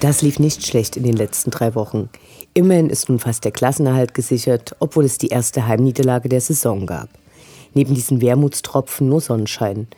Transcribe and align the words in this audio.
Das 0.00 0.22
lief 0.22 0.38
nicht 0.38 0.66
schlecht 0.66 0.96
in 0.96 1.02
den 1.02 1.14
letzten 1.14 1.50
drei 1.50 1.74
Wochen. 1.74 2.08
Immerhin 2.54 2.88
ist 2.88 3.10
nun 3.10 3.18
fast 3.18 3.44
der 3.44 3.52
Klassenerhalt 3.52 4.14
gesichert, 4.14 4.74
obwohl 4.80 5.04
es 5.04 5.18
die 5.18 5.28
erste 5.28 5.66
Heimniederlage 5.66 6.30
der 6.30 6.40
Saison 6.40 6.86
gab. 6.86 7.10
Neben 7.74 7.94
diesen 7.94 8.22
Wermutstropfen 8.22 9.10
nur 9.10 9.20
Sonnenschein. 9.20 9.88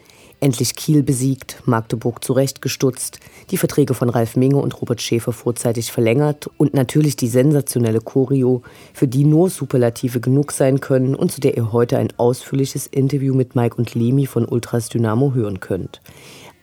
Endlich 0.41 0.75
Kiel 0.75 1.05
besiegt, 1.05 1.63
Magdeburg 1.67 2.25
zurechtgestutzt, 2.25 3.21
die 3.53 3.57
Verträge 3.57 3.95
von 3.95 4.09
Ralf 4.09 4.35
Minge 4.35 4.57
und 4.57 4.81
Robert 4.81 5.01
Schäfer 5.01 5.31
vorzeitig 5.31 5.93
verlängert 5.93 6.51
und 6.57 6.75
natürlich 6.75 7.15
die 7.15 7.29
sensationelle 7.29 8.01
Choreo, 8.01 8.63
für 8.93 9.07
die 9.07 9.23
nur 9.23 9.51
Superlative 9.51 10.19
genug 10.19 10.51
sein 10.51 10.81
können 10.81 11.15
und 11.15 11.31
zu 11.31 11.41
der 11.41 11.57
ihr 11.57 11.71
heute 11.71 11.99
ein 11.99 12.13
ausführliches 12.17 12.89
Interview 12.89 13.35
mit 13.35 13.55
Mike 13.55 13.77
und 13.77 13.95
Lemi 13.95 14.27
von 14.27 14.45
Ultras 14.47 14.89
Dynamo 14.89 15.33
hören 15.33 15.61
könnt. 15.61 16.01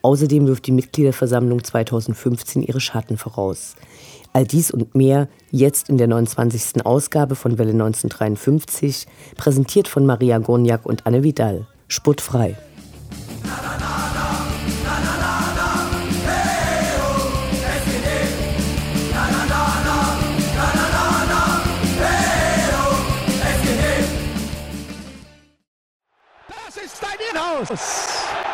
Außerdem 0.01 0.47
wirft 0.47 0.67
die 0.67 0.71
Mitgliederversammlung 0.71 1.63
2015 1.63 2.61
ihre 2.61 2.79
Schatten 2.79 3.17
voraus. 3.17 3.75
All 4.31 4.45
dies 4.45 4.71
und 4.71 4.95
mehr 4.95 5.27
jetzt 5.51 5.89
in 5.89 5.97
der 5.97 6.07
29. 6.07 6.85
Ausgabe 6.85 7.35
von 7.35 7.57
Welle 7.57 7.71
1953, 7.71 9.07
präsentiert 9.35 9.87
von 9.87 10.05
Maria 10.05 10.37
Gorniak 10.37 10.85
und 10.85 11.05
Anne 11.05 11.23
Vidal. 11.23 11.67
Sputtfrei. 11.87 12.55
Das 26.47 26.77
ist 26.77 27.01
dein 27.01 27.17
Inhaus! 27.31 28.18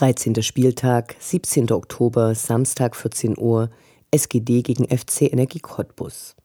13. 0.00 0.42
Spieltag, 0.42 1.14
17. 1.18 1.70
Oktober, 1.72 2.34
Samstag 2.34 2.96
14 2.96 3.36
Uhr, 3.36 3.68
SGD 4.10 4.62
gegen 4.62 4.86
FC 4.86 5.30
Energie 5.30 5.58
Cottbus. 5.58 6.36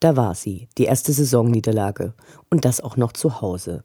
Da 0.00 0.16
war 0.16 0.34
sie, 0.34 0.66
die 0.76 0.86
erste 0.86 1.12
Saisonniederlage 1.12 2.14
und 2.50 2.64
das 2.64 2.80
auch 2.80 2.96
noch 2.96 3.12
zu 3.12 3.40
Hause. 3.40 3.84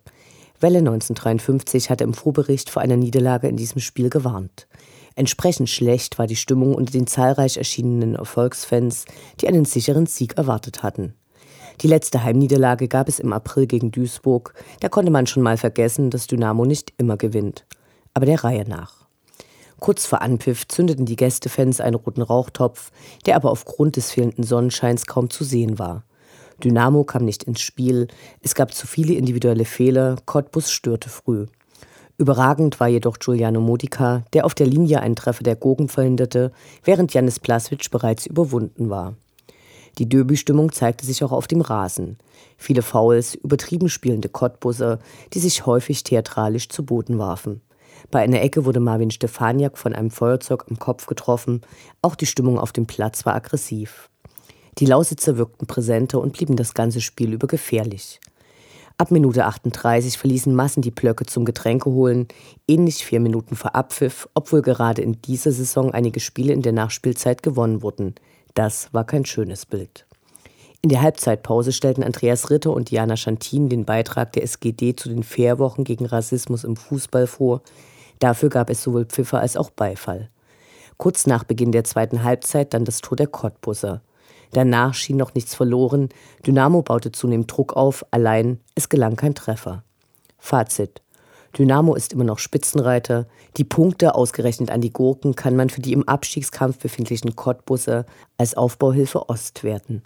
Welle 0.59 0.79
1953 0.79 1.91
hatte 1.91 2.03
im 2.03 2.15
Vorbericht 2.15 2.71
vor 2.71 2.81
einer 2.81 2.97
Niederlage 2.97 3.47
in 3.47 3.57
diesem 3.57 3.79
Spiel 3.79 4.09
gewarnt. 4.09 4.65
Entsprechend 5.13 5.69
schlecht 5.69 6.17
war 6.17 6.25
die 6.25 6.35
Stimmung 6.35 6.73
unter 6.73 6.91
den 6.91 7.05
zahlreich 7.05 7.57
erschienenen 7.57 8.15
Erfolgsfans, 8.15 9.05
die 9.39 9.47
einen 9.47 9.65
sicheren 9.65 10.07
Sieg 10.07 10.35
erwartet 10.35 10.81
hatten. 10.81 11.13
Die 11.81 11.87
letzte 11.87 12.23
Heimniederlage 12.23 12.87
gab 12.87 13.07
es 13.07 13.19
im 13.19 13.33
April 13.33 13.67
gegen 13.67 13.91
Duisburg, 13.91 14.55
da 14.79 14.89
konnte 14.89 15.11
man 15.11 15.27
schon 15.27 15.43
mal 15.43 15.57
vergessen, 15.57 16.09
dass 16.09 16.25
Dynamo 16.25 16.65
nicht 16.65 16.91
immer 16.97 17.17
gewinnt 17.17 17.67
aber 18.15 18.25
der 18.25 18.43
Reihe 18.43 18.67
nach. 18.67 19.05
Kurz 19.79 20.07
vor 20.07 20.21
Anpfiff 20.21 20.67
zündeten 20.67 21.05
die 21.05 21.17
Gästefans 21.17 21.79
einen 21.79 21.95
roten 21.95 22.23
Rauchtopf, 22.23 22.91
der 23.27 23.35
aber 23.35 23.51
aufgrund 23.51 23.97
des 23.97 24.11
fehlenden 24.11 24.43
Sonnenscheins 24.43 25.05
kaum 25.05 25.29
zu 25.29 25.43
sehen 25.43 25.77
war. 25.77 26.03
Dynamo 26.63 27.03
kam 27.03 27.25
nicht 27.25 27.43
ins 27.43 27.61
Spiel, 27.61 28.07
es 28.41 28.55
gab 28.55 28.73
zu 28.73 28.87
viele 28.87 29.13
individuelle 29.13 29.65
Fehler, 29.65 30.15
Cottbus 30.25 30.71
störte 30.71 31.09
früh. 31.09 31.45
Überragend 32.17 32.79
war 32.79 32.87
jedoch 32.87 33.19
Giuliano 33.19 33.59
Modica, 33.59 34.23
der 34.31 34.45
auf 34.45 34.55
der 34.55 34.67
Linie 34.67 35.01
einen 35.01 35.17
Treffer 35.17 35.43
der 35.43 35.57
Gogen 35.57 35.89
verhinderte, 35.89 36.53
während 36.85 37.13
Janis 37.13 37.41
Plaswitsch 37.41 37.91
bereits 37.91 38.25
überwunden 38.25 38.89
war. 38.89 39.15
Die 39.97 40.07
Derby-Stimmung 40.07 40.71
zeigte 40.71 41.05
sich 41.05 41.23
auch 41.23 41.33
auf 41.33 41.47
dem 41.47 41.59
Rasen. 41.59 42.17
Viele 42.57 42.81
Fouls, 42.81 43.35
übertrieben 43.35 43.89
spielende 43.89 44.29
Cottbusser, 44.29 44.99
die 45.33 45.39
sich 45.39 45.65
häufig 45.65 46.03
theatralisch 46.03 46.69
zu 46.69 46.85
Boden 46.85 47.17
warfen. 47.17 47.61
Bei 48.15 48.21
einer 48.21 48.41
Ecke 48.41 48.63
wurde 48.63 48.79
Marvin 48.79 49.11
Stefaniak 49.11 49.77
von 49.77 49.93
einem 49.93 50.09
Feuerzeug 50.09 50.67
am 50.69 50.79
Kopf 50.79 51.05
getroffen. 51.05 51.59
Auch 52.01 52.15
die 52.15 52.25
Stimmung 52.25 52.57
auf 52.57 52.71
dem 52.71 52.85
Platz 52.85 53.25
war 53.25 53.35
aggressiv. 53.35 54.09
Die 54.77 54.85
Lausitzer 54.85 55.37
wirkten 55.37 55.67
präsenter 55.67 56.21
und 56.21 56.31
blieben 56.31 56.55
das 56.55 56.73
ganze 56.73 57.01
Spiel 57.01 57.33
über 57.33 57.47
gefährlich. 57.47 58.21
Ab 58.97 59.11
Minute 59.11 59.43
38 59.43 60.17
verließen 60.17 60.55
Massen 60.55 60.81
die 60.81 60.91
Blöcke 60.91 61.25
zum 61.25 61.43
Getränke 61.43 61.89
holen, 61.89 62.29
ähnlich 62.69 63.03
vier 63.03 63.19
Minuten 63.19 63.57
vor 63.57 63.75
Abpfiff, 63.75 64.29
obwohl 64.33 64.61
gerade 64.61 65.01
in 65.01 65.21
dieser 65.21 65.51
Saison 65.51 65.91
einige 65.91 66.21
Spiele 66.21 66.53
in 66.53 66.61
der 66.61 66.71
Nachspielzeit 66.71 67.43
gewonnen 67.43 67.81
wurden. 67.81 68.15
Das 68.53 68.93
war 68.93 69.03
kein 69.03 69.25
schönes 69.25 69.65
Bild. 69.65 70.05
In 70.81 70.87
der 70.87 71.01
Halbzeitpause 71.01 71.73
stellten 71.73 72.01
Andreas 72.01 72.49
Ritter 72.49 72.71
und 72.71 72.91
Diana 72.91 73.17
Schantin 73.17 73.67
den 73.67 73.83
Beitrag 73.83 74.31
der 74.31 74.43
SGD 74.43 74.95
zu 74.95 75.09
den 75.09 75.23
Fairwochen 75.23 75.83
gegen 75.83 76.05
Rassismus 76.05 76.63
im 76.63 76.77
Fußball 76.77 77.27
vor, 77.27 77.61
Dafür 78.19 78.49
gab 78.49 78.69
es 78.69 78.83
sowohl 78.83 79.05
Pfiffer 79.05 79.39
als 79.39 79.57
auch 79.57 79.69
Beifall. 79.69 80.29
Kurz 80.97 81.27
nach 81.27 81.43
Beginn 81.43 81.71
der 81.71 81.83
zweiten 81.83 82.23
Halbzeit 82.23 82.73
dann 82.73 82.85
das 82.85 83.01
Tor 83.01 83.15
der 83.15 83.27
Cottbusser. 83.27 84.01
Danach 84.51 84.93
schien 84.93 85.17
noch 85.17 85.33
nichts 85.33 85.53
verloren. 85.53 86.09
Dynamo 86.45 86.81
baute 86.81 87.11
zunehmend 87.11 87.51
Druck 87.51 87.73
auf, 87.73 88.05
allein 88.11 88.59
es 88.75 88.87
gelang 88.87 89.15
kein 89.15 89.35
Treffer. 89.35 89.83
Fazit. 90.37 91.01
Dynamo 91.57 91.95
ist 91.95 92.13
immer 92.13 92.23
noch 92.23 92.39
Spitzenreiter. 92.39 93.27
Die 93.57 93.63
Punkte, 93.63 94.15
ausgerechnet 94.15 94.71
an 94.71 94.81
die 94.81 94.91
Gurken, 94.91 95.35
kann 95.35 95.55
man 95.55 95.69
für 95.69 95.81
die 95.81 95.93
im 95.93 96.07
Abstiegskampf 96.07 96.79
befindlichen 96.79 97.35
Cottbusser 97.35 98.05
als 98.37 98.55
Aufbauhilfe 98.55 99.29
Ost 99.29 99.63
werten. 99.63 100.03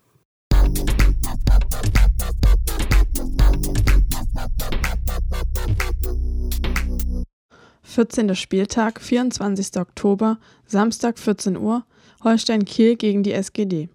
14. 8.00 8.34
Spieltag, 8.34 9.02
24. 9.02 9.76
Oktober, 9.76 10.38
Samstag 10.66 11.20
14 11.20 11.58
Uhr, 11.58 11.84
Holstein 12.24 12.64
Kiel 12.64 12.96
gegen 12.96 13.24
die 13.24 13.34
SGD. 13.34 13.90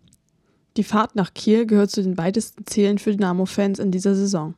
Die 0.76 0.84
Fahrt 0.84 1.16
nach 1.16 1.32
Kiel 1.32 1.64
gehört 1.64 1.90
zu 1.90 2.02
den 2.02 2.18
weitesten 2.18 2.66
Zielen 2.66 2.98
für 2.98 3.12
Dynamo-Fans 3.12 3.78
in 3.78 3.92
dieser 3.92 4.14
Saison. 4.14 4.52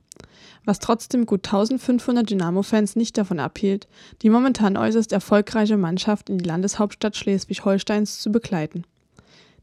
Was 0.64 0.80
trotzdem 0.80 1.26
gut 1.26 1.46
1500 1.46 2.28
Dynamo-Fans 2.28 2.96
nicht 2.96 3.16
davon 3.16 3.38
abhielt, 3.38 3.86
die 4.22 4.30
momentan 4.30 4.76
äußerst 4.76 5.12
erfolgreiche 5.12 5.76
Mannschaft 5.76 6.28
in 6.28 6.38
die 6.38 6.44
Landeshauptstadt 6.44 7.16
Schleswig-Holsteins 7.16 8.18
zu 8.18 8.32
begleiten. 8.32 8.82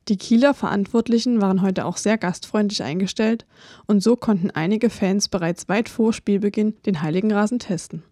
Die 0.08 0.16
Kieler 0.16 0.54
Verantwortlichen 0.54 1.42
waren 1.42 1.62
heute 1.62 1.84
auch 1.84 1.98
sehr 1.98 2.18
gastfreundlich 2.18 2.84
eingestellt 2.84 3.46
und 3.86 4.02
so 4.02 4.16
konnten 4.16 4.50
einige 4.50 4.90
Fans 4.90 5.28
bereits 5.28 5.68
weit 5.68 5.90
vor 5.90 6.14
Spielbeginn 6.14 6.74
den 6.86 7.02
Heiligenrasen 7.02 7.60
testen. 7.60 8.04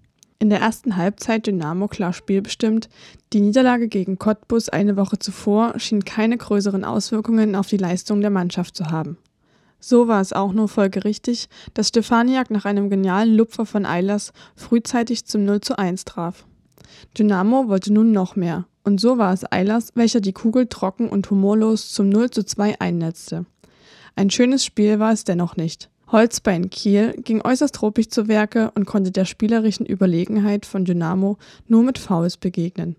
In 0.42 0.50
der 0.50 0.60
ersten 0.60 0.98
Halbzeit 0.98 1.46
Dynamo 1.46 1.88
klar 1.88 2.14
spielbestimmt, 2.14 2.90
die 3.32 3.42
Niederlage 3.42 3.88
gegen 3.88 4.18
Cottbus 4.18 4.70
eine 4.70 4.98
Woche 4.98 5.20
zuvor 5.20 5.78
schien 5.78 6.04
keine 6.04 6.36
größeren 6.36 6.84
Auswirkungen 6.84 7.56
auf 7.56 7.68
die 7.68 7.78
Leistung 7.78 8.22
der 8.22 8.32
Mannschaft 8.32 8.76
zu 8.76 8.88
haben. 8.90 9.20
So 9.80 10.08
war 10.08 10.20
es 10.20 10.34
auch 10.34 10.52
nur 10.52 10.68
folgerichtig, 10.68 11.48
dass 11.76 11.90
Stefaniak 11.90 12.50
nach 12.50 12.66
einem 12.66 12.90
genialen 12.90 13.36
Lupfer 13.36 13.68
von 13.68 13.86
Eilers 13.86 14.34
frühzeitig 14.56 15.26
zum 15.26 15.46
0 15.46 15.62
zu 15.62 15.78
1 15.78 16.06
traf. 16.06 16.48
Dynamo 17.16 17.68
wollte 17.68 17.94
nun 17.94 18.12
noch 18.12 18.36
mehr 18.36 18.66
und 18.84 19.00
so 19.00 19.20
war 19.20 19.34
es 19.34 19.46
Eilers, 19.52 19.90
welcher 19.94 20.22
die 20.22 20.34
Kugel 20.34 20.66
trocken 20.66 21.08
und 21.08 21.30
humorlos 21.30 21.92
zum 21.92 22.10
0 22.10 22.32
zu 22.32 22.44
2 22.44 22.82
einnetzte. 22.82 23.46
Ein 24.16 24.32
schönes 24.32 24.66
Spiel 24.66 24.98
war 24.98 25.14
es 25.14 25.24
dennoch 25.24 25.56
nicht. 25.56 25.91
Holzbein 26.12 26.70
Kiel 26.70 27.14
ging 27.24 27.42
äußerst 27.42 27.82
ruppig 27.82 28.12
zu 28.12 28.28
Werke 28.28 28.72
und 28.76 28.86
konnte 28.86 29.12
der 29.12 29.24
spielerischen 29.24 29.86
Überlegenheit 29.86 30.66
von 30.66 30.84
Dynamo 30.84 31.38
nur 31.68 31.84
mit 31.84 31.98
Fouls 31.98 32.36
begegnen. 32.36 32.98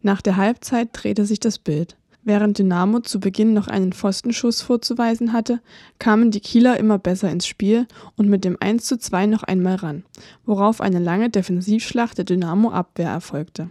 Nach 0.00 0.22
der 0.22 0.36
Halbzeit 0.36 0.90
drehte 0.92 1.26
sich 1.26 1.40
das 1.40 1.58
Bild. 1.58 1.96
Während 2.22 2.58
Dynamo 2.58 3.00
zu 3.00 3.18
Beginn 3.18 3.52
noch 3.52 3.66
einen 3.66 3.92
Pfostenschuss 3.92 4.60
vorzuweisen 4.60 5.32
hatte, 5.32 5.60
kamen 5.98 6.30
die 6.30 6.40
Kieler 6.40 6.76
immer 6.76 6.98
besser 6.98 7.30
ins 7.30 7.48
Spiel 7.48 7.86
und 8.16 8.28
mit 8.28 8.44
dem 8.44 8.56
1 8.60 8.84
zu 8.84 8.96
2 8.96 9.26
noch 9.26 9.42
einmal 9.42 9.76
ran, 9.76 10.04
worauf 10.44 10.80
eine 10.80 11.00
lange 11.00 11.30
Defensivschlacht 11.30 12.18
der 12.18 12.24
Dynamo-Abwehr 12.24 13.10
erfolgte. 13.10 13.70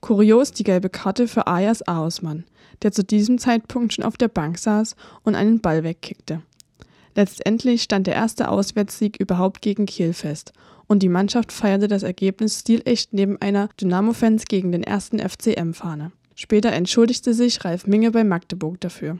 Kurios 0.00 0.52
die 0.52 0.64
gelbe 0.64 0.88
Karte 0.88 1.28
für 1.28 1.46
Ayas 1.46 1.86
Aosmann, 1.86 2.44
der 2.82 2.92
zu 2.92 3.04
diesem 3.04 3.38
Zeitpunkt 3.38 3.92
schon 3.92 4.04
auf 4.04 4.16
der 4.16 4.28
Bank 4.28 4.56
saß 4.56 4.96
und 5.22 5.34
einen 5.34 5.60
Ball 5.60 5.82
wegkickte. 5.84 6.42
Letztendlich 7.16 7.82
stand 7.82 8.06
der 8.06 8.14
erste 8.14 8.50
Auswärtssieg 8.50 9.18
überhaupt 9.18 9.62
gegen 9.62 9.86
Kiel 9.86 10.12
fest 10.12 10.52
und 10.86 11.02
die 11.02 11.08
Mannschaft 11.08 11.50
feierte 11.50 11.88
das 11.88 12.02
Ergebnis 12.02 12.60
stilecht 12.60 13.14
neben 13.14 13.40
einer 13.40 13.70
Dynamo-Fans 13.80 14.44
gegen 14.44 14.70
den 14.70 14.82
ersten 14.82 15.18
FCM-Fahne. 15.18 16.12
Später 16.34 16.72
entschuldigte 16.72 17.32
sich 17.32 17.64
Ralf 17.64 17.86
Minge 17.86 18.10
bei 18.10 18.22
Magdeburg 18.22 18.78
dafür. 18.82 19.18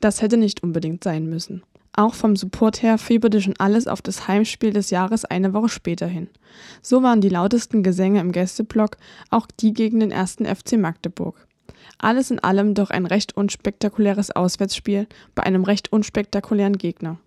Das 0.00 0.22
hätte 0.22 0.36
nicht 0.36 0.62
unbedingt 0.62 1.02
sein 1.02 1.26
müssen. 1.26 1.64
Auch 1.94 2.14
vom 2.14 2.36
Support 2.36 2.80
her 2.80 2.96
fieberte 2.96 3.42
schon 3.42 3.56
alles 3.58 3.88
auf 3.88 4.00
das 4.00 4.28
Heimspiel 4.28 4.72
des 4.72 4.90
Jahres 4.90 5.24
eine 5.24 5.52
Woche 5.52 5.68
später 5.68 6.06
hin. 6.06 6.28
So 6.80 7.02
waren 7.02 7.20
die 7.20 7.28
lautesten 7.28 7.82
Gesänge 7.82 8.20
im 8.20 8.30
Gästeblock 8.30 8.98
auch 9.30 9.48
die 9.58 9.74
gegen 9.74 9.98
den 9.98 10.12
ersten 10.12 10.46
FC 10.46 10.78
Magdeburg. 10.78 11.48
Alles 11.98 12.30
in 12.30 12.38
allem 12.38 12.74
doch 12.74 12.90
ein 12.90 13.04
recht 13.04 13.36
unspektakuläres 13.36 14.30
Auswärtsspiel 14.30 15.08
bei 15.34 15.42
einem 15.42 15.64
recht 15.64 15.92
unspektakulären 15.92 16.78
Gegner. 16.78 17.18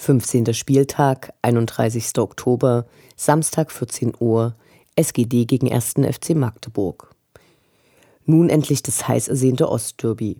15. 0.00 0.54
Spieltag, 0.54 1.34
31. 1.42 2.16
Oktober, 2.16 2.86
Samstag 3.16 3.70
14 3.70 4.14
Uhr, 4.18 4.54
SGD 4.96 5.44
gegen 5.44 5.70
1. 5.70 5.96
FC 6.10 6.34
Magdeburg. 6.34 7.10
Nun 8.24 8.48
endlich 8.48 8.82
das 8.82 9.06
heiß 9.06 9.28
ersehnte 9.28 9.68
Ostderby. 9.68 10.38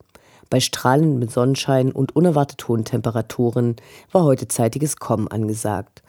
Bei 0.49 0.61
strahlendem 0.61 1.29
Sonnenschein 1.29 1.93
und 1.93 2.17
unerwartet 2.17 2.67
hohen 2.69 2.87
Temperaturen 2.87 3.77
war 4.13 4.25
heute 4.25 4.49
zeitiges 4.49 4.97
Kommen 4.97 5.29
angesagt. 5.29 6.03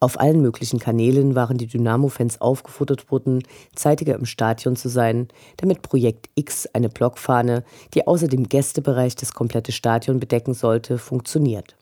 Auf 0.00 0.20
allen 0.20 0.42
möglichen 0.42 0.78
Kanälen 0.78 1.34
waren 1.34 1.56
die 1.56 1.66
Dynamo-Fans 1.66 2.42
aufgefordert 2.42 3.10
worden, 3.10 3.42
zeitiger 3.74 4.16
im 4.16 4.26
Stadion 4.26 4.76
zu 4.76 4.90
sein, 4.90 5.28
damit 5.56 5.80
Projekt 5.80 6.28
X, 6.34 6.66
eine 6.74 6.90
Blockfahne, 6.90 7.64
die 7.94 8.06
außer 8.06 8.28
dem 8.28 8.50
Gästebereich 8.50 9.16
das 9.16 9.32
komplette 9.32 9.72
Stadion 9.72 10.20
bedecken 10.20 10.52
sollte, 10.52 10.98
funktioniert. 10.98 11.74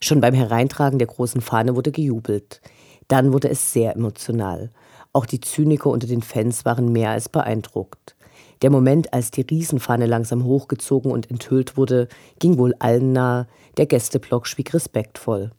Schon 0.00 0.20
beim 0.20 0.34
Hereintragen 0.34 0.98
der 0.98 1.08
großen 1.08 1.40
Fahne 1.40 1.76
wurde 1.76 1.92
gejubelt. 1.92 2.60
Dann 3.08 3.32
wurde 3.32 3.48
es 3.48 3.72
sehr 3.72 3.94
emotional. 3.94 4.70
Auch 5.12 5.26
die 5.26 5.40
Zyniker 5.40 5.90
unter 5.90 6.06
den 6.06 6.22
Fans 6.22 6.64
waren 6.64 6.92
mehr 6.92 7.10
als 7.10 7.28
beeindruckt. 7.28 8.16
Der 8.62 8.70
Moment, 8.70 9.12
als 9.12 9.30
die 9.30 9.42
Riesenfahne 9.42 10.06
langsam 10.06 10.44
hochgezogen 10.44 11.12
und 11.12 11.30
enthüllt 11.30 11.76
wurde, 11.76 12.08
ging 12.38 12.58
wohl 12.58 12.74
allen 12.78 13.12
nahe, 13.12 13.46
der 13.76 13.86
Gästeblock 13.86 14.46
schwieg 14.46 14.72
respektvoll. 14.72 15.50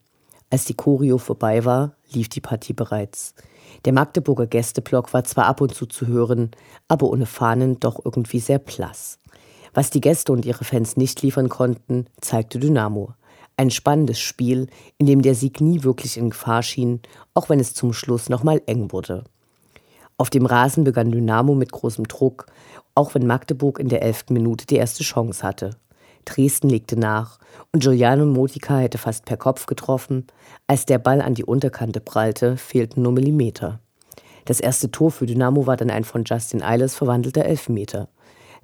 Als 0.49 0.65
die 0.65 0.73
Choreo 0.73 1.17
vorbei 1.17 1.65
war, 1.65 1.95
lief 2.11 2.29
die 2.29 2.41
Partie 2.41 2.73
bereits. 2.73 3.35
Der 3.83 3.93
Magdeburger 3.93 4.47
Gästeblock 4.47 5.13
war 5.13 5.23
zwar 5.23 5.45
ab 5.45 5.61
und 5.61 5.73
zu 5.73 5.85
zu 5.85 6.07
hören, 6.07 6.51
aber 6.87 7.09
ohne 7.09 7.25
Fahnen 7.25 7.79
doch 7.79 7.99
irgendwie 8.03 8.39
sehr 8.39 8.59
blass. 8.59 9.19
Was 9.73 9.89
die 9.89 10.01
Gäste 10.01 10.31
und 10.31 10.45
ihre 10.45 10.63
Fans 10.63 10.97
nicht 10.97 11.21
liefern 11.21 11.49
konnten, 11.49 12.05
zeigte 12.21 12.59
Dynamo. 12.59 13.13
Ein 13.57 13.71
spannendes 13.71 14.19
Spiel, 14.19 14.67
in 14.97 15.05
dem 15.05 15.21
der 15.21 15.35
Sieg 15.35 15.61
nie 15.61 15.83
wirklich 15.83 16.17
in 16.17 16.31
Gefahr 16.31 16.61
schien, 16.61 17.01
auch 17.33 17.49
wenn 17.49 17.59
es 17.59 17.73
zum 17.73 17.93
Schluss 17.93 18.29
nochmal 18.29 18.61
eng 18.65 18.91
wurde. 18.91 19.23
Auf 20.17 20.29
dem 20.29 20.45
Rasen 20.45 20.83
begann 20.83 21.11
Dynamo 21.11 21.55
mit 21.55 21.71
großem 21.71 22.07
Druck, 22.07 22.47
auch 22.95 23.15
wenn 23.15 23.27
Magdeburg 23.27 23.79
in 23.79 23.89
der 23.89 24.01
elften 24.01 24.33
Minute 24.33 24.65
die 24.65 24.75
erste 24.75 25.03
Chance 25.03 25.43
hatte. 25.43 25.71
Dresden 26.25 26.69
legte 26.69 26.97
nach 26.97 27.37
und 27.71 27.83
Giuliano 27.83 28.25
Motika 28.25 28.77
hätte 28.77 28.97
fast 28.97 29.25
per 29.25 29.37
Kopf 29.37 29.67
getroffen. 29.67 30.25
Als 30.67 30.85
der 30.85 30.97
Ball 30.97 31.21
an 31.21 31.35
die 31.35 31.45
Unterkante 31.45 31.99
prallte, 31.99 32.57
fehlten 32.57 33.03
nur 33.03 33.11
Millimeter. 33.11 33.79
Das 34.45 34.59
erste 34.59 34.91
Tor 34.91 35.11
für 35.11 35.25
Dynamo 35.25 35.67
war 35.67 35.77
dann 35.77 35.89
ein 35.89 36.03
von 36.03 36.23
Justin 36.25 36.61
Eilers 36.61 36.95
verwandelter 36.95 37.45
Elfmeter. 37.45 38.09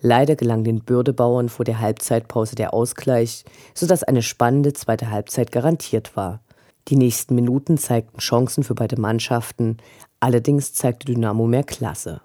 Leider 0.01 0.36
gelang 0.36 0.63
den 0.63 0.80
Bürdebauern 0.80 1.48
vor 1.48 1.63
der 1.63 1.80
Halbzeitpause 1.80 2.56
der 2.56 2.74
Ausgleich, 2.74 3.45
sodass 3.75 4.03
eine 4.03 4.24
spannende 4.24 4.74
zweite 4.74 5.12
Halbzeit 5.12 5.51
garantiert 5.51 6.15
war. 6.15 6.42
Die 6.88 6.95
nächsten 6.95 7.36
Minuten 7.36 7.77
zeigten 7.77 8.18
Chancen 8.18 8.63
für 8.63 8.74
beide 8.74 9.00
Mannschaften, 9.00 9.77
allerdings 10.19 10.74
zeigte 10.74 11.06
Dynamo 11.06 11.45
mehr 11.45 11.63
Klasse. 11.63 12.21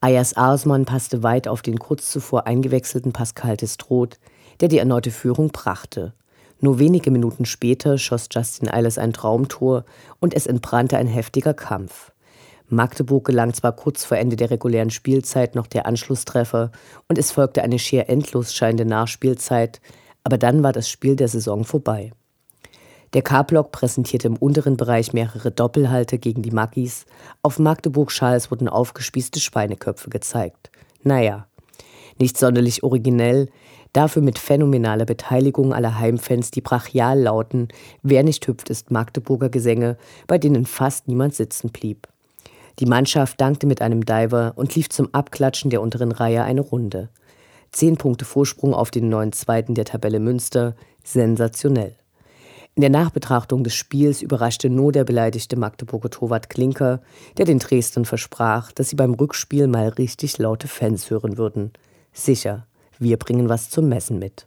Ayas 0.00 0.36
Arsmann 0.36 0.86
passte 0.86 1.22
weit 1.22 1.46
auf 1.46 1.60
den 1.60 1.78
kurz 1.78 2.10
zuvor 2.10 2.46
eingewechselten 2.46 3.12
Pascal 3.12 3.58
Destroth, 3.58 4.18
der 4.60 4.68
die 4.68 4.78
erneute 4.78 5.10
Führung 5.10 5.48
brachte. 5.48 6.14
Nur 6.60 6.78
wenige 6.78 7.10
Minuten 7.10 7.44
später 7.44 7.98
schoss 7.98 8.28
Justin 8.30 8.70
Eilers 8.70 8.96
ein 8.96 9.12
Traumtor 9.12 9.84
und 10.18 10.32
es 10.32 10.46
entbrannte 10.46 10.96
ein 10.96 11.08
heftiger 11.08 11.54
Kampf. 11.54 12.11
Magdeburg 12.72 13.26
gelang 13.26 13.52
zwar 13.52 13.72
kurz 13.72 14.04
vor 14.04 14.16
Ende 14.16 14.36
der 14.36 14.50
regulären 14.50 14.90
Spielzeit 14.90 15.54
noch 15.54 15.66
der 15.66 15.86
Anschlusstreffer 15.86 16.72
und 17.08 17.18
es 17.18 17.30
folgte 17.30 17.62
eine 17.62 17.78
schier 17.78 18.08
endlos 18.08 18.54
scheinende 18.54 18.86
Nachspielzeit, 18.86 19.80
aber 20.24 20.38
dann 20.38 20.62
war 20.62 20.72
das 20.72 20.88
Spiel 20.88 21.16
der 21.16 21.28
Saison 21.28 21.64
vorbei. 21.64 22.12
Der 23.12 23.22
K-Block 23.22 23.72
präsentierte 23.72 24.26
im 24.28 24.36
unteren 24.36 24.78
Bereich 24.78 25.12
mehrere 25.12 25.50
Doppelhalte 25.50 26.18
gegen 26.18 26.40
die 26.40 26.50
Mackis. 26.50 27.04
Auf 27.42 27.58
Magdeburg-Schals 27.58 28.50
wurden 28.50 28.68
aufgespießte 28.68 29.38
Schweineköpfe 29.38 30.08
gezeigt. 30.08 30.70
Naja, 31.02 31.46
nicht 32.18 32.38
sonderlich 32.38 32.82
originell, 32.82 33.50
dafür 33.92 34.22
mit 34.22 34.38
phänomenaler 34.38 35.04
Beteiligung 35.04 35.74
aller 35.74 35.98
Heimfans, 35.98 36.50
die 36.50 36.62
brachial 36.62 37.20
lauten, 37.20 37.68
wer 38.02 38.22
nicht 38.22 38.46
hüpft, 38.46 38.70
ist 38.70 38.90
Magdeburger 38.90 39.50
Gesänge, 39.50 39.98
bei 40.26 40.38
denen 40.38 40.64
fast 40.64 41.06
niemand 41.06 41.34
sitzen 41.34 41.70
blieb. 41.70 42.08
Die 42.78 42.86
Mannschaft 42.86 43.40
dankte 43.40 43.66
mit 43.66 43.82
einem 43.82 44.04
Diver 44.04 44.52
und 44.56 44.74
lief 44.74 44.88
zum 44.88 45.12
Abklatschen 45.12 45.70
der 45.70 45.82
unteren 45.82 46.12
Reihe 46.12 46.44
eine 46.44 46.62
Runde. 46.62 47.10
Zehn 47.70 47.96
Punkte 47.96 48.24
Vorsprung 48.24 48.74
auf 48.74 48.90
den 48.90 49.08
neuen 49.08 49.32
Zweiten 49.32 49.74
der 49.74 49.84
Tabelle 49.84 50.20
Münster. 50.20 50.74
Sensationell. 51.04 51.94
In 52.74 52.80
der 52.80 52.90
Nachbetrachtung 52.90 53.64
des 53.64 53.74
Spiels 53.74 54.22
überraschte 54.22 54.70
nur 54.70 54.92
der 54.92 55.04
beleidigte 55.04 55.56
Magdeburger 55.56 56.08
Torwart 56.08 56.48
Klinker, 56.48 57.02
der 57.36 57.44
den 57.44 57.58
Dresdern 57.58 58.06
versprach, 58.06 58.72
dass 58.72 58.88
sie 58.88 58.96
beim 58.96 59.12
Rückspiel 59.12 59.66
mal 59.66 59.88
richtig 59.88 60.38
laute 60.38 60.68
Fans 60.68 61.10
hören 61.10 61.36
würden. 61.36 61.72
Sicher, 62.14 62.66
wir 62.98 63.18
bringen 63.18 63.50
was 63.50 63.68
zum 63.68 63.88
Messen 63.88 64.18
mit. 64.18 64.46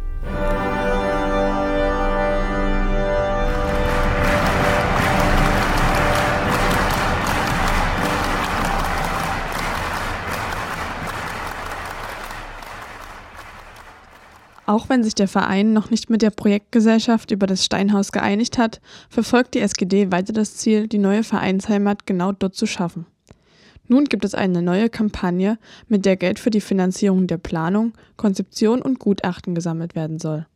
Auch 14.71 14.87
wenn 14.87 15.03
sich 15.03 15.15
der 15.15 15.27
Verein 15.27 15.73
noch 15.73 15.89
nicht 15.89 16.09
mit 16.09 16.21
der 16.21 16.29
Projektgesellschaft 16.29 17.31
über 17.31 17.45
das 17.45 17.65
Steinhaus 17.65 18.13
geeinigt 18.13 18.57
hat, 18.57 18.79
verfolgt 19.09 19.53
die 19.53 19.59
SGD 19.59 20.13
weiter 20.13 20.31
das 20.31 20.55
Ziel, 20.55 20.87
die 20.87 20.97
neue 20.97 21.25
Vereinsheimat 21.25 22.07
genau 22.07 22.31
dort 22.31 22.55
zu 22.55 22.65
schaffen. 22.65 23.05
Nun 23.89 24.05
gibt 24.05 24.23
es 24.23 24.33
eine 24.33 24.61
neue 24.61 24.87
Kampagne, 24.87 25.57
mit 25.89 26.05
der 26.05 26.15
Geld 26.15 26.39
für 26.39 26.51
die 26.51 26.61
Finanzierung 26.61 27.27
der 27.27 27.37
Planung, 27.37 27.91
Konzeption 28.15 28.81
und 28.81 28.99
Gutachten 28.99 29.55
gesammelt 29.55 29.93
werden 29.93 30.19
soll. 30.19 30.47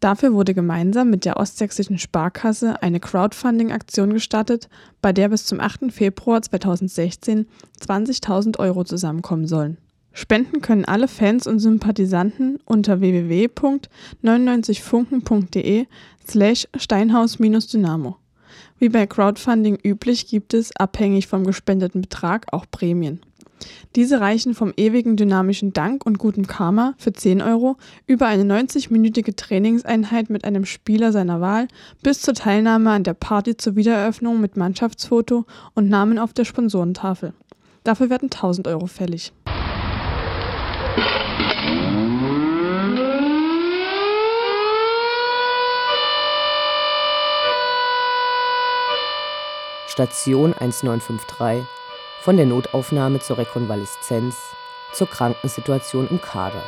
Dafür 0.00 0.32
wurde 0.32 0.54
gemeinsam 0.54 1.10
mit 1.10 1.26
der 1.26 1.36
Ostsächsischen 1.36 1.98
Sparkasse 1.98 2.82
eine 2.82 3.00
Crowdfunding-Aktion 3.00 4.14
gestartet, 4.14 4.70
bei 5.02 5.12
der 5.12 5.28
bis 5.28 5.44
zum 5.44 5.60
8. 5.60 5.92
Februar 5.92 6.40
2016 6.40 7.46
20.000 7.82 8.58
Euro 8.60 8.84
zusammenkommen 8.84 9.46
sollen. 9.46 9.76
Spenden 10.12 10.60
können 10.60 10.84
alle 10.84 11.08
Fans 11.08 11.46
und 11.46 11.60
Sympathisanten 11.60 12.58
unter 12.64 13.00
www.99funken.de 13.00 15.86
slash 16.26 16.68
steinhaus-dynamo. 16.76 18.16
Wie 18.78 18.88
bei 18.88 19.06
Crowdfunding 19.06 19.78
üblich 19.82 20.26
gibt 20.26 20.54
es, 20.54 20.74
abhängig 20.76 21.26
vom 21.26 21.44
gespendeten 21.44 22.02
Betrag, 22.02 22.46
auch 22.52 22.66
Prämien. 22.70 23.20
Diese 23.96 24.20
reichen 24.20 24.54
vom 24.54 24.72
ewigen 24.76 25.16
dynamischen 25.16 25.72
Dank 25.72 26.06
und 26.06 26.18
gutem 26.18 26.46
Karma 26.46 26.94
für 26.98 27.12
10 27.12 27.42
Euro 27.42 27.76
über 28.06 28.26
eine 28.26 28.44
90-minütige 28.44 29.34
Trainingseinheit 29.34 30.30
mit 30.30 30.44
einem 30.44 30.64
Spieler 30.64 31.10
seiner 31.10 31.40
Wahl 31.40 31.66
bis 32.02 32.22
zur 32.22 32.34
Teilnahme 32.34 32.90
an 32.90 33.02
der 33.02 33.14
Party 33.14 33.56
zur 33.56 33.74
Wiedereröffnung 33.74 34.40
mit 34.40 34.56
Mannschaftsfoto 34.56 35.44
und 35.74 35.88
Namen 35.88 36.18
auf 36.18 36.32
der 36.32 36.44
Sponsorentafel. 36.44 37.32
Dafür 37.82 38.10
werden 38.10 38.26
1000 38.26 38.68
Euro 38.68 38.86
fällig. 38.86 39.32
Station 49.98 50.52
1953 50.52 51.66
von 52.22 52.36
der 52.36 52.46
Notaufnahme 52.46 53.18
zur 53.18 53.36
Rekonvaleszenz 53.36 54.36
zur 54.92 55.08
Krankensituation 55.08 56.06
im 56.08 56.20
Kader. 56.20 56.62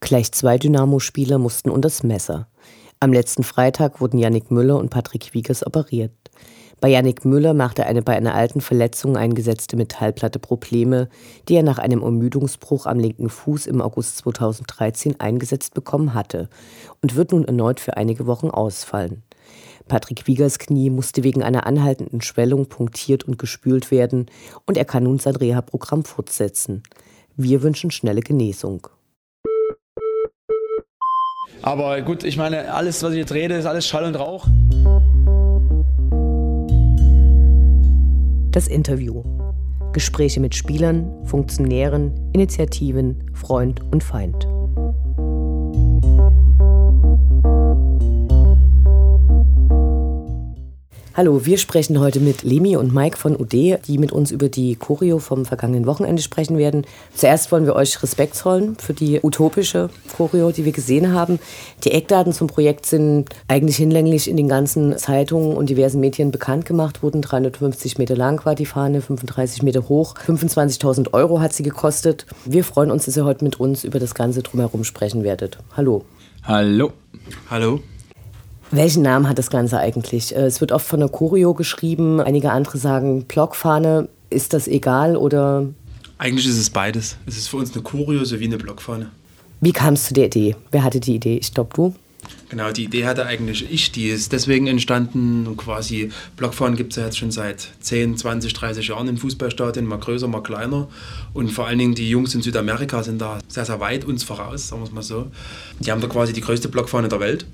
Gleich 0.00 0.32
zwei 0.32 0.56
Dynamo-Spieler 0.56 1.36
mussten 1.36 1.68
unters 1.68 2.02
Messer. 2.02 2.48
Am 2.98 3.12
letzten 3.12 3.42
Freitag 3.42 4.00
wurden 4.00 4.16
Yannick 4.16 4.50
Müller 4.50 4.78
und 4.78 4.88
Patrick 4.88 5.34
Wiegers 5.34 5.66
operiert. 5.66 6.12
Bei 6.80 6.88
Yannick 6.88 7.24
Müller 7.24 7.54
machte 7.54 7.86
eine 7.86 8.02
bei 8.02 8.16
einer 8.16 8.34
alten 8.34 8.60
Verletzung 8.60 9.16
eingesetzte 9.16 9.76
Metallplatte 9.76 10.38
Probleme, 10.38 11.08
die 11.48 11.54
er 11.54 11.62
nach 11.62 11.78
einem 11.78 12.02
Ermüdungsbruch 12.02 12.86
am 12.86 12.98
linken 12.98 13.30
Fuß 13.30 13.66
im 13.66 13.80
August 13.80 14.18
2013 14.18 15.20
eingesetzt 15.20 15.74
bekommen 15.74 16.14
hatte 16.14 16.48
und 17.02 17.16
wird 17.16 17.32
nun 17.32 17.44
erneut 17.44 17.80
für 17.80 17.96
einige 17.96 18.26
Wochen 18.26 18.50
ausfallen. 18.50 19.22
Patrick 19.88 20.26
Wiegers 20.26 20.58
Knie 20.58 20.90
musste 20.90 21.24
wegen 21.24 21.42
einer 21.42 21.66
anhaltenden 21.66 22.22
Schwellung 22.22 22.66
punktiert 22.66 23.24
und 23.24 23.38
gespült 23.38 23.90
werden 23.90 24.26
und 24.66 24.78
er 24.78 24.84
kann 24.84 25.04
nun 25.04 25.18
sein 25.18 25.36
Reha-Programm 25.36 26.04
fortsetzen. 26.04 26.82
Wir 27.36 27.62
wünschen 27.62 27.90
schnelle 27.90 28.20
Genesung. 28.20 28.88
Aber 31.62 32.00
gut, 32.02 32.24
ich 32.24 32.36
meine, 32.36 32.72
alles, 32.74 33.02
was 33.02 33.12
ich 33.12 33.18
jetzt 33.18 33.32
rede, 33.32 33.54
ist 33.54 33.66
alles 33.66 33.86
Schall 33.86 34.04
und 34.04 34.16
Rauch. 34.16 34.46
Das 38.54 38.68
Interview. 38.68 39.24
Gespräche 39.92 40.38
mit 40.38 40.54
Spielern, 40.54 41.26
Funktionären, 41.26 42.30
Initiativen, 42.34 43.28
Freund 43.34 43.82
und 43.90 44.04
Feind. 44.04 44.46
Hallo, 51.16 51.46
wir 51.46 51.58
sprechen 51.58 52.00
heute 52.00 52.18
mit 52.18 52.42
Lemi 52.42 52.76
und 52.76 52.92
Mike 52.92 53.16
von 53.16 53.36
UD, 53.40 53.52
die 53.52 53.98
mit 53.98 54.10
uns 54.10 54.32
über 54.32 54.48
die 54.48 54.74
Choreo 54.74 55.20
vom 55.20 55.44
vergangenen 55.44 55.86
Wochenende 55.86 56.20
sprechen 56.20 56.58
werden. 56.58 56.84
Zuerst 57.14 57.52
wollen 57.52 57.66
wir 57.66 57.76
euch 57.76 58.02
Respekt 58.02 58.34
zollen 58.34 58.74
für 58.80 58.94
die 58.94 59.20
utopische 59.22 59.90
Choreo, 60.16 60.50
die 60.50 60.64
wir 60.64 60.72
gesehen 60.72 61.12
haben. 61.12 61.38
Die 61.84 61.92
Eckdaten 61.92 62.32
zum 62.32 62.48
Projekt 62.48 62.86
sind 62.86 63.28
eigentlich 63.46 63.76
hinlänglich 63.76 64.28
in 64.28 64.36
den 64.36 64.48
ganzen 64.48 64.98
Zeitungen 64.98 65.56
und 65.56 65.70
diversen 65.70 66.00
Medien 66.00 66.32
bekannt 66.32 66.66
gemacht 66.66 67.04
wurden. 67.04 67.22
350 67.22 67.96
Meter 67.96 68.16
lang 68.16 68.44
war 68.44 68.56
die 68.56 68.66
Fahne, 68.66 69.00
35 69.00 69.62
Meter 69.62 69.88
hoch, 69.88 70.16
25.000 70.16 71.14
Euro 71.14 71.38
hat 71.38 71.52
sie 71.52 71.62
gekostet. 71.62 72.26
Wir 72.44 72.64
freuen 72.64 72.90
uns, 72.90 73.04
dass 73.04 73.16
ihr 73.16 73.24
heute 73.24 73.44
mit 73.44 73.60
uns 73.60 73.84
über 73.84 74.00
das 74.00 74.16
Ganze 74.16 74.42
drumherum 74.42 74.82
sprechen 74.82 75.22
werdet. 75.22 75.58
Hallo. 75.76 76.04
Hallo. 76.42 76.90
Hallo. 77.48 77.78
Welchen 78.70 79.02
Namen 79.02 79.28
hat 79.28 79.38
das 79.38 79.50
Ganze 79.50 79.78
eigentlich? 79.78 80.34
Äh, 80.34 80.46
es 80.46 80.60
wird 80.60 80.72
oft 80.72 80.86
von 80.86 81.00
der 81.00 81.08
Choreo 81.08 81.54
geschrieben, 81.54 82.20
einige 82.20 82.50
andere 82.50 82.78
sagen 82.78 83.24
Blockfahne. 83.24 84.08
Ist 84.30 84.52
das 84.52 84.66
egal 84.66 85.16
oder? 85.16 85.68
Eigentlich 86.18 86.46
ist 86.46 86.58
es 86.58 86.70
beides. 86.70 87.16
Es 87.26 87.36
ist 87.36 87.48
für 87.48 87.58
uns 87.58 87.72
eine 87.72 87.82
Choreo 87.82 88.24
sowie 88.24 88.46
eine 88.46 88.56
Blockfahne. 88.56 89.10
Wie 89.60 89.72
kam 89.72 89.94
es 89.94 90.04
zu 90.04 90.14
der 90.14 90.26
Idee? 90.26 90.56
Wer 90.70 90.82
hatte 90.82 91.00
die 91.00 91.14
Idee? 91.14 91.38
Ich 91.38 91.54
glaube, 91.54 91.70
du? 91.74 91.94
Genau, 92.48 92.70
die 92.70 92.84
Idee 92.84 93.06
hatte 93.06 93.26
eigentlich 93.26 93.70
ich. 93.70 93.92
Die 93.92 94.08
ist 94.08 94.32
deswegen 94.32 94.66
entstanden. 94.66 95.46
Und 95.46 95.56
quasi 95.56 96.10
Blockfahren 96.36 96.76
gibt 96.76 96.92
es 96.92 96.96
ja 96.96 97.04
jetzt 97.04 97.18
schon 97.18 97.30
seit 97.30 97.68
10, 97.80 98.16
20, 98.16 98.52
30 98.52 98.88
Jahren 98.88 99.08
in 99.08 99.16
Fußballstadien, 99.16 99.86
mal 99.86 99.98
größer, 99.98 100.28
mal 100.28 100.42
kleiner. 100.42 100.88
Und 101.32 101.50
vor 101.50 101.66
allen 101.66 101.78
Dingen 101.78 101.94
die 101.94 102.08
Jungs 102.08 102.34
in 102.34 102.42
Südamerika 102.42 103.02
sind 103.02 103.20
da 103.20 103.38
sehr, 103.48 103.64
sehr 103.64 103.80
weit 103.80 104.04
uns 104.04 104.24
voraus, 104.24 104.68
sagen 104.68 104.82
wir 104.82 104.86
es 104.86 104.92
mal 104.92 105.02
so. 105.02 105.26
Die 105.80 105.90
haben 105.90 106.00
da 106.00 106.06
quasi 106.06 106.32
die 106.32 106.40
größte 106.40 106.68
Blockfahne 106.68 107.08
der 107.08 107.20
Welt. 107.20 107.46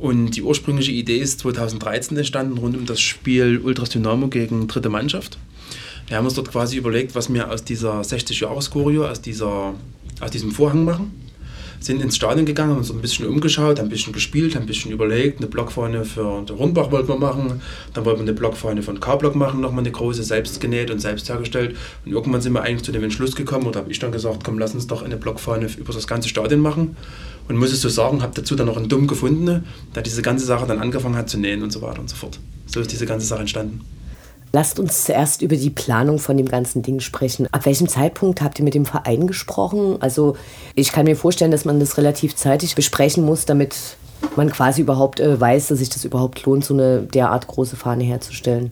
Und 0.00 0.30
die 0.30 0.42
ursprüngliche 0.42 0.92
Idee 0.92 1.18
ist 1.18 1.40
2013 1.40 2.16
entstanden 2.16 2.56
rund 2.56 2.74
um 2.74 2.86
das 2.86 3.00
Spiel 3.00 3.60
Ultras 3.62 3.90
Dynamo 3.90 4.28
gegen 4.28 4.66
dritte 4.66 4.88
Mannschaft. 4.88 5.38
Wir 6.08 6.16
haben 6.16 6.24
uns 6.24 6.34
dort 6.34 6.50
quasi 6.50 6.78
überlegt, 6.78 7.14
was 7.14 7.32
wir 7.32 7.50
aus 7.50 7.64
dieser 7.64 8.00
60-Jahres-Choreo, 8.00 9.06
aus, 9.06 9.20
aus 10.20 10.30
diesem 10.30 10.50
Vorhang 10.52 10.86
machen. 10.86 11.12
Sind 11.80 12.02
ins 12.02 12.16
Stadion 12.16 12.46
gegangen, 12.46 12.72
haben 12.72 12.78
uns 12.78 12.90
ein 12.90 13.00
bisschen 13.00 13.26
umgeschaut, 13.26 13.78
ein 13.78 13.90
bisschen 13.90 14.14
gespielt, 14.14 14.56
ein 14.56 14.66
bisschen 14.66 14.90
überlegt. 14.90 15.38
Eine 15.38 15.48
Blockfahne 15.48 16.04
für 16.06 16.44
den 16.48 16.56
Rundbach 16.56 16.90
wollten 16.90 17.08
wir 17.08 17.18
machen. 17.18 17.60
Dann 17.92 18.04
wollten 18.06 18.20
wir 18.20 18.24
eine 18.24 18.32
Blockfahne 18.32 18.82
von 18.82 19.00
K-Block 19.00 19.34
machen, 19.34 19.60
nochmal 19.60 19.80
eine 19.80 19.90
große, 19.90 20.22
selbst 20.22 20.60
genäht 20.60 20.90
und 20.90 21.00
selbst 21.00 21.28
hergestellt. 21.28 21.76
Und 22.06 22.12
irgendwann 22.12 22.40
sind 22.40 22.54
wir 22.54 22.62
eigentlich 22.62 22.84
zu 22.84 22.92
dem 22.92 23.04
Entschluss 23.04 23.36
gekommen, 23.36 23.66
oder 23.66 23.80
habe 23.80 23.92
ich 23.92 23.98
dann 23.98 24.12
gesagt, 24.12 24.44
komm, 24.44 24.58
lass 24.58 24.74
uns 24.74 24.86
doch 24.86 25.02
eine 25.02 25.18
Blockfahne 25.18 25.68
über 25.78 25.92
das 25.92 26.06
ganze 26.06 26.28
Stadion 26.30 26.60
machen. 26.60 26.96
Und 27.50 27.56
muss 27.56 27.72
es 27.72 27.80
so 27.80 27.88
sagen, 27.88 28.22
habe 28.22 28.32
dazu 28.32 28.54
dann 28.54 28.68
noch 28.68 28.76
einen 28.76 28.88
Dumm 28.88 29.08
gefunden, 29.08 29.66
der 29.92 30.04
diese 30.04 30.22
ganze 30.22 30.46
Sache 30.46 30.68
dann 30.68 30.78
angefangen 30.78 31.16
hat 31.16 31.28
zu 31.28 31.36
nähen 31.36 31.64
und 31.64 31.72
so 31.72 31.82
weiter 31.82 31.98
und 31.98 32.08
so 32.08 32.14
fort. 32.14 32.38
So 32.66 32.78
ist 32.78 32.92
diese 32.92 33.06
ganze 33.06 33.26
Sache 33.26 33.40
entstanden. 33.40 33.80
Lasst 34.52 34.78
uns 34.78 35.04
zuerst 35.04 35.42
über 35.42 35.56
die 35.56 35.70
Planung 35.70 36.20
von 36.20 36.36
dem 36.36 36.46
ganzen 36.46 36.82
Ding 36.82 37.00
sprechen. 37.00 37.48
Ab 37.50 37.66
welchem 37.66 37.88
Zeitpunkt 37.88 38.40
habt 38.40 38.60
ihr 38.60 38.64
mit 38.64 38.74
dem 38.74 38.86
Verein 38.86 39.26
gesprochen? 39.26 39.96
Also 39.98 40.36
ich 40.76 40.92
kann 40.92 41.06
mir 41.06 41.16
vorstellen, 41.16 41.50
dass 41.50 41.64
man 41.64 41.80
das 41.80 41.98
relativ 41.98 42.36
zeitig 42.36 42.76
besprechen 42.76 43.24
muss, 43.24 43.46
damit 43.46 43.74
man 44.36 44.48
quasi 44.52 44.82
überhaupt 44.82 45.18
äh, 45.18 45.40
weiß, 45.40 45.68
dass 45.68 45.80
sich 45.80 45.88
das 45.88 46.04
überhaupt 46.04 46.44
lohnt, 46.44 46.64
so 46.64 46.74
eine 46.74 47.00
derart 47.02 47.48
große 47.48 47.74
Fahne 47.74 48.04
herzustellen. 48.04 48.70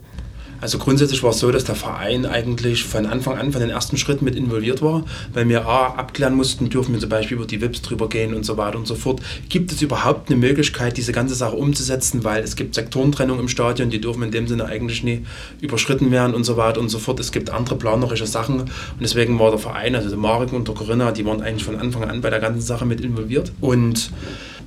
Also 0.61 0.79
grundsätzlich 0.79 1.23
war 1.23 1.31
es 1.31 1.39
so, 1.39 1.51
dass 1.51 1.65
der 1.65 1.75
Verein 1.75 2.27
eigentlich 2.27 2.85
von 2.85 3.07
Anfang 3.07 3.39
an, 3.39 3.53
von 3.53 3.61
den 3.61 3.71
ersten 3.71 3.97
Schritten 3.97 4.25
mit 4.25 4.35
involviert 4.35 4.83
war, 4.83 5.05
weil 5.33 5.49
wir 5.49 5.67
A, 5.67 5.95
abklären 5.95 6.35
mussten, 6.35 6.69
dürfen 6.69 6.93
wir 6.93 7.01
zum 7.01 7.11
Beispiel 7.11 7.37
über 7.37 7.47
die 7.47 7.61
WIPs 7.61 7.83
drüber 7.83 8.09
gehen 8.09 8.35
und 8.35 8.45
so 8.45 8.57
weiter 8.57 8.79
und 8.79 8.87
so 8.87 8.95
fort. 8.95 9.21
Gibt 9.49 9.71
es 9.73 9.83
überhaupt 9.83 10.31
eine 10.31 10.39
Möglichkeit, 10.39 10.97
diese 10.97 11.13
ganze 11.13 11.35
Sache 11.35 11.57
umzusetzen, 11.57 12.25
weil 12.25 12.43
es 12.43 12.57
gibt 12.57 12.75
Sektorentrennung 12.75 13.39
im 13.39 13.49
Stadion, 13.49 13.91
die 13.91 14.01
dürfen 14.01 14.23
in 14.23 14.31
dem 14.31 14.49
Sinne 14.49 14.67
eigentlich 14.67 15.05
nie 15.05 15.25
überschritten 15.61 16.11
werden 16.11 16.35
und 16.35 16.45
so 16.45 16.57
weiter 16.57 16.81
und 16.81 16.89
so 16.89 16.99
fort. 16.99 17.21
Es 17.21 17.33
gibt 17.33 17.51
andere 17.51 17.77
planerische 17.77 18.27
Sachen 18.27 18.61
und 18.61 18.71
deswegen 19.01 19.39
war 19.39 19.51
der 19.51 19.59
Verein, 19.59 19.95
also 19.95 20.09
der 20.09 20.19
Marek 20.19 20.53
und 20.53 20.67
der 20.67 20.75
Corinna, 20.75 21.13
die 21.13 21.25
waren 21.25 21.41
eigentlich 21.41 21.65
von 21.65 21.77
Anfang 21.77 22.05
an 22.05 22.21
bei 22.21 22.31
der 22.31 22.41
ganzen 22.41 22.63
Sache 22.63 22.85
mit 22.85 23.01
involviert 23.01 23.53
und 23.61 24.11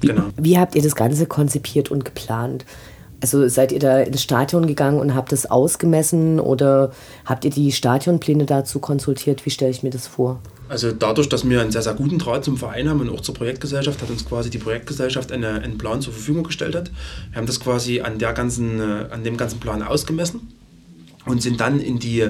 Genau. 0.02 0.24
Wie, 0.36 0.52
wie, 0.52 0.58
habt 0.58 0.76
ihr 0.76 0.82
das 0.82 0.96
Ganze 0.96 1.28
konzipiert 1.28 1.92
und 1.92 2.04
geplant? 2.04 2.66
Also 3.22 3.48
seid 3.48 3.72
ihr 3.72 3.80
da 3.80 4.00
ins 4.00 4.24
Stadion 4.24 4.66
gegangen 4.66 5.00
und 5.00 5.14
habt 5.14 5.32
es 5.32 5.50
ausgemessen 5.50 6.40
oder 6.40 6.92
habt 7.24 7.46
ihr 7.46 7.52
die 7.52 7.72
Stadionpläne 7.72 8.46
dazu 8.46 8.80
konsultiert? 8.80 9.46
Wie 9.46 9.52
stelle 9.52 9.72
ich 9.72 9.84
mir 9.84 9.92
das 9.92 10.08
vor? 10.08 10.42
Also 10.70 10.92
dadurch, 10.92 11.30
dass 11.30 11.48
wir 11.48 11.62
einen 11.62 11.72
sehr, 11.72 11.84
sehr 11.84 11.94
guten 11.94 12.18
Draht 12.18 12.46
zum 12.46 12.58
Verein 12.58 12.90
haben 12.90 13.02
und 13.02 13.10
auch 13.10 13.22
zur 13.22 13.36
Projektgesellschaft, 13.36 14.02
hat 14.02 14.10
uns 14.10 14.26
quasi 14.26 14.50
die 14.50 14.58
Projektgesellschaft 14.58 15.32
eine, 15.32 15.62
einen 15.62 15.78
Plan 15.78 16.02
zur 16.02 16.14
Verfügung 16.14 16.44
gestellt. 16.44 16.76
Hat. 16.76 16.92
Wir 17.30 17.38
haben 17.38 17.46
das 17.46 17.60
quasi 17.60 18.02
an, 18.02 18.18
der 18.18 18.34
ganzen, 18.34 18.80
äh, 18.80 19.06
an 19.12 19.24
dem 19.24 19.38
ganzen 19.38 19.60
Plan 19.60 19.84
ausgemessen 19.84 20.54
und 21.26 21.42
sind 21.42 21.60
dann 21.60 21.80
in 21.80 22.00
die, 22.00 22.28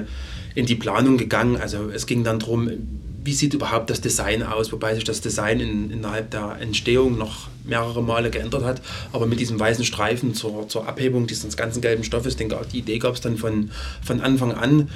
in 0.54 0.66
die 0.66 0.74
Planung 0.74 1.16
gegangen. 1.16 1.56
Also 1.56 1.88
es 1.88 2.06
ging 2.06 2.24
dann 2.24 2.38
darum, 2.38 2.68
wie 3.24 3.32
sieht 3.32 3.54
überhaupt 3.54 3.90
das 3.90 4.00
Design 4.00 4.42
aus, 4.42 4.72
wobei 4.72 4.94
sich 4.94 5.04
das 5.04 5.20
Design 5.20 5.60
in, 5.60 5.90
innerhalb 5.90 6.30
der 6.30 6.56
Entstehung 6.60 7.18
noch 7.18 7.48
mehrere 7.64 8.02
Male 8.02 8.30
geändert 8.30 8.64
hat. 8.64 8.82
Aber 9.12 9.26
mit 9.26 9.40
diesem 9.40 9.58
weißen 9.58 9.84
Streifen 9.84 10.34
zur, 10.34 10.68
zur 10.68 10.88
Abhebung 10.88 11.26
dieses 11.26 11.56
ganzen 11.56 11.80
gelben 11.80 12.04
Stoffes, 12.04 12.36
den, 12.36 12.52
die 12.72 12.78
Idee 12.78 12.98
gab 12.98 13.14
es 13.14 13.20
dann 13.20 13.36
von, 13.36 13.70
von 14.02 14.20
Anfang 14.20 14.52
an. 14.52 14.88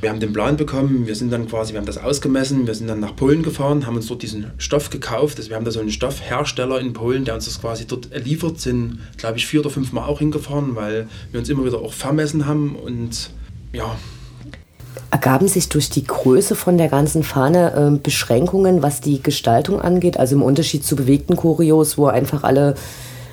Wir 0.00 0.10
haben 0.10 0.20
den 0.20 0.34
Plan 0.34 0.58
bekommen, 0.58 1.06
wir 1.06 1.14
sind 1.14 1.32
dann 1.32 1.48
quasi, 1.48 1.72
wir 1.72 1.78
haben 1.78 1.86
das 1.86 1.96
ausgemessen, 1.96 2.66
wir 2.66 2.74
sind 2.74 2.86
dann 2.86 3.00
nach 3.00 3.16
Polen 3.16 3.42
gefahren, 3.42 3.86
haben 3.86 3.96
uns 3.96 4.06
dort 4.06 4.22
diesen 4.22 4.50
Stoff 4.58 4.90
gekauft. 4.90 5.38
Also 5.38 5.48
wir 5.48 5.56
haben 5.56 5.64
da 5.64 5.70
so 5.70 5.80
einen 5.80 5.90
Stoffhersteller 5.90 6.80
in 6.80 6.92
Polen, 6.92 7.24
der 7.24 7.34
uns 7.34 7.46
das 7.46 7.60
quasi 7.60 7.86
dort 7.86 8.10
liefert, 8.14 8.60
sind, 8.60 8.98
glaube 9.16 9.38
ich, 9.38 9.46
vier 9.46 9.60
oder 9.60 9.70
fünf 9.70 9.92
Mal 9.92 10.04
auch 10.04 10.18
hingefahren, 10.18 10.76
weil 10.76 11.08
wir 11.32 11.40
uns 11.40 11.48
immer 11.48 11.64
wieder 11.64 11.78
auch 11.78 11.94
vermessen 11.94 12.46
haben 12.46 12.76
und 12.76 13.30
ja. 13.72 13.96
Ergaben 15.16 15.48
sich 15.48 15.70
durch 15.70 15.88
die 15.88 16.04
Größe 16.04 16.54
von 16.54 16.76
der 16.76 16.88
ganzen 16.88 17.22
Fahne 17.22 17.72
äh, 17.72 17.98
Beschränkungen, 17.98 18.82
was 18.82 19.00
die 19.00 19.22
Gestaltung 19.22 19.80
angeht? 19.80 20.20
Also 20.20 20.36
im 20.36 20.42
Unterschied 20.42 20.84
zu 20.84 20.94
bewegten 20.94 21.36
Choreos, 21.36 21.96
wo 21.96 22.04
einfach 22.04 22.44
alle 22.44 22.74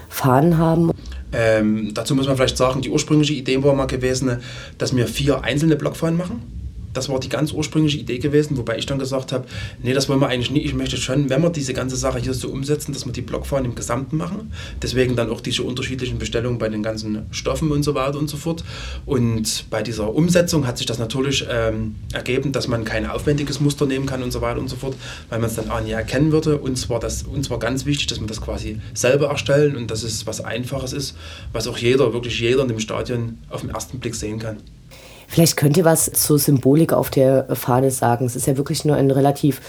Fahnen 0.08 0.58
haben? 0.58 0.92
Ähm, 1.34 1.94
dazu 1.94 2.16
muss 2.16 2.26
man 2.26 2.38
vielleicht 2.38 2.56
sagen, 2.56 2.82
die 2.82 2.90
ursprüngliche 2.90 3.34
Idee 3.34 3.62
war 3.62 3.74
mal 3.74 3.88
gewesen, 3.88 4.38
dass 4.78 4.96
wir 4.96 5.08
vier 5.08 5.44
einzelne 5.44 5.76
Blockfahnen 5.76 6.18
machen 6.18 6.63
das 6.94 7.10
war 7.10 7.20
die 7.20 7.30
ganz 7.30 7.52
ursprüngliche 7.52 7.98
Idee 7.98 8.20
gewesen, 8.20 8.58
wobei 8.58 8.78
ich 8.78 8.86
dann 8.86 9.00
gesagt 9.00 9.32
habe, 9.32 9.46
nee, 9.82 9.94
das 9.94 10.10
wollen 10.10 10.20
wir 10.20 10.28
eigentlich 10.28 10.52
nicht. 10.52 10.66
Ich 10.66 10.74
möchte 10.74 10.98
schon, 10.98 11.30
wenn 11.30 11.42
wir 11.42 11.50
diese 11.50 11.74
ganze 11.74 11.96
Sache 11.96 12.20
hier 12.20 12.34
so 12.34 12.50
umsetzen, 12.50 12.94
dass 12.94 13.06
wir 13.06 13.14
die 13.14 13.22
Blockfahren 13.22 13.66
im 13.66 13.76
Gesamten 13.76 14.18
machen. 14.18 14.54
Deswegen 14.82 15.16
dann 15.16 15.30
auch 15.30 15.42
diese 15.42 15.64
unterschiedlichen 15.64 16.20
Bestellungen 16.20 16.60
bei 16.60 16.70
den 16.70 16.84
ganzen 16.84 17.26
Stoffen 17.32 17.72
und 17.72 17.84
so 17.84 17.96
weiter 17.96 18.18
und 18.20 18.30
so 18.30 18.38
fort. 18.38 18.64
Und 19.06 19.66
bei 19.70 19.82
dieser 19.82 20.14
Umsetzung 20.14 20.68
hat 20.68 20.78
sich 20.78 20.86
das 20.86 21.00
natürlich 21.00 21.46
ähm, 21.50 21.96
ergeben, 22.14 22.52
dass 22.52 22.68
man 22.68 22.84
kein 22.86 23.06
aufwendiges 23.06 23.60
Muster 23.60 23.86
nehmen 23.86 24.06
kann 24.06 24.24
und 24.24 24.32
so 24.32 24.42
weiter 24.42 24.60
und 24.60 24.70
so 24.70 24.76
fort, 24.76 24.96
weil 25.30 25.40
man 25.40 25.50
es 25.50 25.56
dann 25.56 25.70
auch 25.70 25.82
nie 25.82 25.92
erkennen 25.92 26.32
würde. 26.32 26.58
Uns 26.58 26.90
war, 26.90 27.00
das, 27.00 27.24
uns 27.24 27.50
war 27.50 27.60
ganz 27.60 27.86
wichtig, 27.86 28.08
dass 28.08 28.20
wir 28.20 28.28
das 28.28 28.42
quasi 28.42 28.80
selber 28.94 29.28
erstellen 29.28 29.76
und 29.76 29.90
dass 29.90 30.04
es 30.04 30.28
was 30.28 30.42
Einfaches 30.42 30.94
ist, 30.94 31.16
was 31.52 31.68
auch 31.68 31.78
jeder, 31.78 32.14
wirklich 32.14 32.40
jeder 32.40 32.62
in 32.62 32.68
dem 32.68 32.80
Stadion 32.80 33.40
auf 33.50 33.62
den 33.62 33.72
ersten 33.72 34.00
Blick 34.00 34.16
sehen 34.16 34.40
kann. 34.40 34.58
Vielleicht 35.28 35.58
könnt 35.58 35.78
ihr 35.78 35.86
was 35.86 36.12
zur 36.12 36.40
Symbolik 36.40 36.94
auf 36.94 37.10
der 37.10 37.56
Fahne 37.56 37.92
sagen. 37.92 38.26
Es 38.26 38.36
ist 38.36 38.48
ja 38.48 38.58
wirklich 38.58 38.86
nur 38.86 38.96
ein 38.96 39.12
relativ 39.12 39.62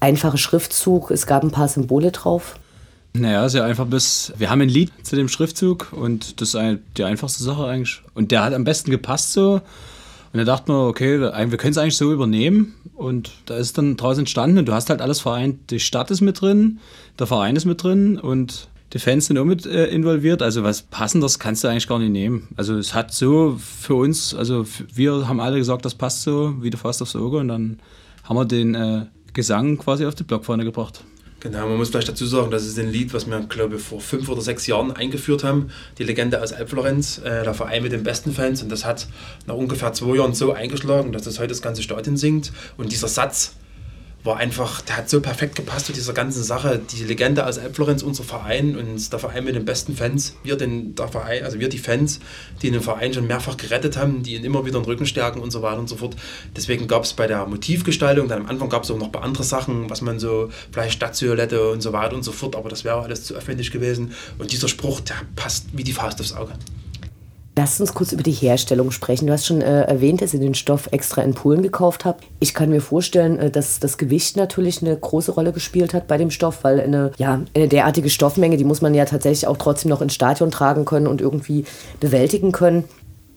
einfacher 0.00 0.38
Schriftzug. 0.38 1.10
Es 1.10 1.26
gab 1.26 1.42
ein 1.42 1.50
paar 1.50 1.68
Symbole 1.68 2.10
drauf. 2.10 2.56
Naja, 3.12 3.48
sehr 3.48 3.64
einfach 3.64 3.86
bis. 3.86 4.32
Wir 4.38 4.50
haben 4.50 4.60
ein 4.60 4.68
Lied 4.68 4.92
zu 5.02 5.16
dem 5.16 5.28
Schriftzug 5.28 5.92
und 5.92 6.40
das 6.40 6.50
ist 6.50 6.56
eine, 6.56 6.78
die 6.96 7.04
einfachste 7.04 7.42
Sache 7.42 7.64
eigentlich. 7.64 8.02
Und 8.14 8.30
der 8.30 8.44
hat 8.44 8.54
am 8.54 8.64
besten 8.64 8.90
gepasst 8.90 9.32
so. 9.32 9.60
Und 10.32 10.38
da 10.38 10.44
dachten 10.44 10.72
wir, 10.72 10.86
okay, 10.86 11.20
wir 11.20 11.58
können 11.58 11.72
es 11.72 11.78
eigentlich 11.78 11.96
so 11.96 12.12
übernehmen. 12.12 12.74
Und 12.94 13.32
da 13.46 13.56
ist 13.56 13.78
dann 13.78 13.96
draußen 13.96 14.20
entstanden 14.20 14.58
und 14.58 14.66
du 14.66 14.72
hast 14.72 14.90
halt 14.90 15.00
alles 15.00 15.20
vereint. 15.20 15.70
Die 15.70 15.80
Stadt 15.80 16.10
ist 16.12 16.20
mit 16.20 16.40
drin, 16.40 16.78
der 17.18 17.26
Verein 17.26 17.56
ist 17.56 17.64
mit 17.64 17.82
drin 17.82 18.16
und 18.18 18.68
die 18.92 18.98
Fans 18.98 19.26
sind 19.26 19.38
auch 19.38 19.44
mit 19.44 19.66
äh, 19.66 19.86
involviert. 19.86 20.42
Also 20.42 20.64
was 20.64 20.82
Passendes 20.82 21.38
kannst 21.38 21.64
du 21.64 21.68
eigentlich 21.68 21.86
gar 21.86 21.98
nicht 21.98 22.12
nehmen. 22.12 22.48
Also 22.56 22.76
es 22.76 22.94
hat 22.94 23.12
so 23.12 23.58
für 23.58 23.94
uns, 23.94 24.34
also 24.34 24.66
wir 24.92 25.28
haben 25.28 25.40
alle 25.40 25.58
gesagt, 25.58 25.84
das 25.84 25.94
passt 25.94 26.22
so 26.22 26.54
wie 26.60 26.70
der 26.70 26.78
Fast 26.78 27.00
aufs 27.02 27.16
Auge 27.16 27.38
und 27.38 27.48
dann 27.48 27.78
haben 28.24 28.36
wir 28.36 28.44
den 28.44 28.74
äh, 28.74 29.06
Gesang 29.32 29.78
quasi 29.78 30.06
auf 30.06 30.14
die 30.14 30.24
Blockfahne 30.24 30.64
gebracht. 30.64 31.04
Genau, 31.40 31.66
man 31.66 31.78
muss 31.78 31.88
vielleicht 31.88 32.08
dazu 32.08 32.26
sagen, 32.26 32.50
das 32.50 32.66
ist 32.66 32.78
ein 32.78 32.90
Lied, 32.90 33.14
was 33.14 33.26
wir, 33.26 33.40
glaube 33.40 33.76
ich, 33.76 33.82
vor 33.82 34.00
fünf 34.02 34.28
oder 34.28 34.42
sechs 34.42 34.66
Jahren 34.66 34.92
eingeführt 34.92 35.42
haben. 35.42 35.70
Die 35.96 36.04
Legende 36.04 36.42
aus 36.42 36.52
Elbflorenz, 36.52 37.16
äh, 37.18 37.44
der 37.44 37.54
Verein 37.54 37.82
mit 37.82 37.92
den 37.92 38.02
besten 38.02 38.32
Fans. 38.32 38.62
Und 38.62 38.70
das 38.70 38.84
hat 38.84 39.08
nach 39.46 39.54
ungefähr 39.54 39.94
zwei 39.94 40.16
Jahren 40.16 40.34
so 40.34 40.52
eingeschlagen, 40.52 41.12
dass 41.12 41.22
das 41.22 41.38
heute 41.38 41.48
das 41.48 41.62
ganze 41.62 41.82
Stadion 41.82 42.18
singt. 42.18 42.52
Und 42.76 42.92
dieser 42.92 43.08
Satz, 43.08 43.54
war 44.22 44.36
einfach, 44.36 44.82
der 44.82 44.98
hat 44.98 45.08
so 45.08 45.20
perfekt 45.20 45.56
gepasst 45.56 45.86
zu 45.86 45.92
dieser 45.92 46.12
ganzen 46.12 46.42
Sache. 46.42 46.78
Die 46.78 47.04
Legende 47.04 47.46
aus 47.46 47.56
Elbflorenz, 47.56 48.02
unser 48.02 48.22
Verein 48.22 48.76
und 48.76 49.12
der 49.12 49.18
Verein 49.18 49.44
mit 49.44 49.54
den 49.54 49.64
besten 49.64 49.96
Fans. 49.96 50.36
Wir, 50.42 50.56
den, 50.56 50.94
der 50.94 51.08
Verein, 51.08 51.42
also 51.44 51.58
wir 51.58 51.68
die 51.68 51.78
Fans, 51.78 52.20
die 52.60 52.70
den 52.70 52.82
Verein 52.82 53.14
schon 53.14 53.26
mehrfach 53.26 53.56
gerettet 53.56 53.96
haben, 53.96 54.22
die 54.22 54.34
ihn 54.34 54.44
immer 54.44 54.66
wieder 54.66 54.78
den 54.78 54.84
Rücken 54.84 55.06
stärken 55.06 55.40
und 55.40 55.50
so 55.50 55.62
weiter 55.62 55.78
und 55.78 55.88
so 55.88 55.96
fort. 55.96 56.16
Deswegen 56.54 56.86
gab 56.86 57.04
es 57.04 57.14
bei 57.14 57.26
der 57.26 57.46
Motivgestaltung, 57.46 58.28
dann 58.28 58.42
am 58.42 58.48
Anfang 58.48 58.68
gab 58.68 58.84
es 58.84 58.90
auch 58.90 58.98
noch 58.98 59.06
ein 59.06 59.12
paar 59.12 59.24
andere 59.24 59.44
Sachen, 59.44 59.88
was 59.88 60.02
man 60.02 60.18
so, 60.18 60.50
vielleicht 60.70 60.94
Stadtviolette 60.94 61.70
und 61.70 61.80
so 61.80 61.92
weiter 61.92 62.14
und 62.14 62.22
so 62.22 62.32
fort, 62.32 62.56
aber 62.56 62.68
das 62.68 62.84
wäre 62.84 63.00
alles 63.00 63.24
zu 63.24 63.36
aufwendig 63.36 63.70
gewesen. 63.70 64.12
Und 64.38 64.52
dieser 64.52 64.68
Spruch, 64.68 65.00
der 65.00 65.16
passt 65.34 65.66
wie 65.72 65.84
die 65.84 65.92
Faust 65.92 66.20
aufs 66.20 66.34
Auge. 66.34 66.52
Lass 67.60 67.78
uns 67.78 67.92
kurz 67.92 68.12
über 68.12 68.22
die 68.22 68.32
Herstellung 68.32 68.90
sprechen. 68.90 69.26
Du 69.26 69.34
hast 69.34 69.44
schon 69.44 69.60
äh, 69.60 69.82
erwähnt, 69.82 70.22
dass 70.22 70.32
ihr 70.32 70.40
den 70.40 70.54
Stoff 70.54 70.88
extra 70.92 71.20
in 71.20 71.34
Polen 71.34 71.60
gekauft 71.60 72.06
habt. 72.06 72.24
Ich 72.38 72.54
kann 72.54 72.70
mir 72.70 72.80
vorstellen, 72.80 73.38
äh, 73.38 73.50
dass 73.50 73.80
das 73.80 73.98
Gewicht 73.98 74.38
natürlich 74.38 74.80
eine 74.80 74.96
große 74.96 75.32
Rolle 75.32 75.52
gespielt 75.52 75.92
hat 75.92 76.08
bei 76.08 76.16
dem 76.16 76.30
Stoff, 76.30 76.64
weil 76.64 76.80
eine, 76.80 77.12
ja, 77.18 77.42
eine 77.54 77.68
derartige 77.68 78.08
Stoffmenge, 78.08 78.56
die 78.56 78.64
muss 78.64 78.80
man 78.80 78.94
ja 78.94 79.04
tatsächlich 79.04 79.46
auch 79.46 79.58
trotzdem 79.58 79.90
noch 79.90 80.00
ins 80.00 80.14
Stadion 80.14 80.50
tragen 80.50 80.86
können 80.86 81.06
und 81.06 81.20
irgendwie 81.20 81.66
bewältigen 82.00 82.50
können. 82.50 82.84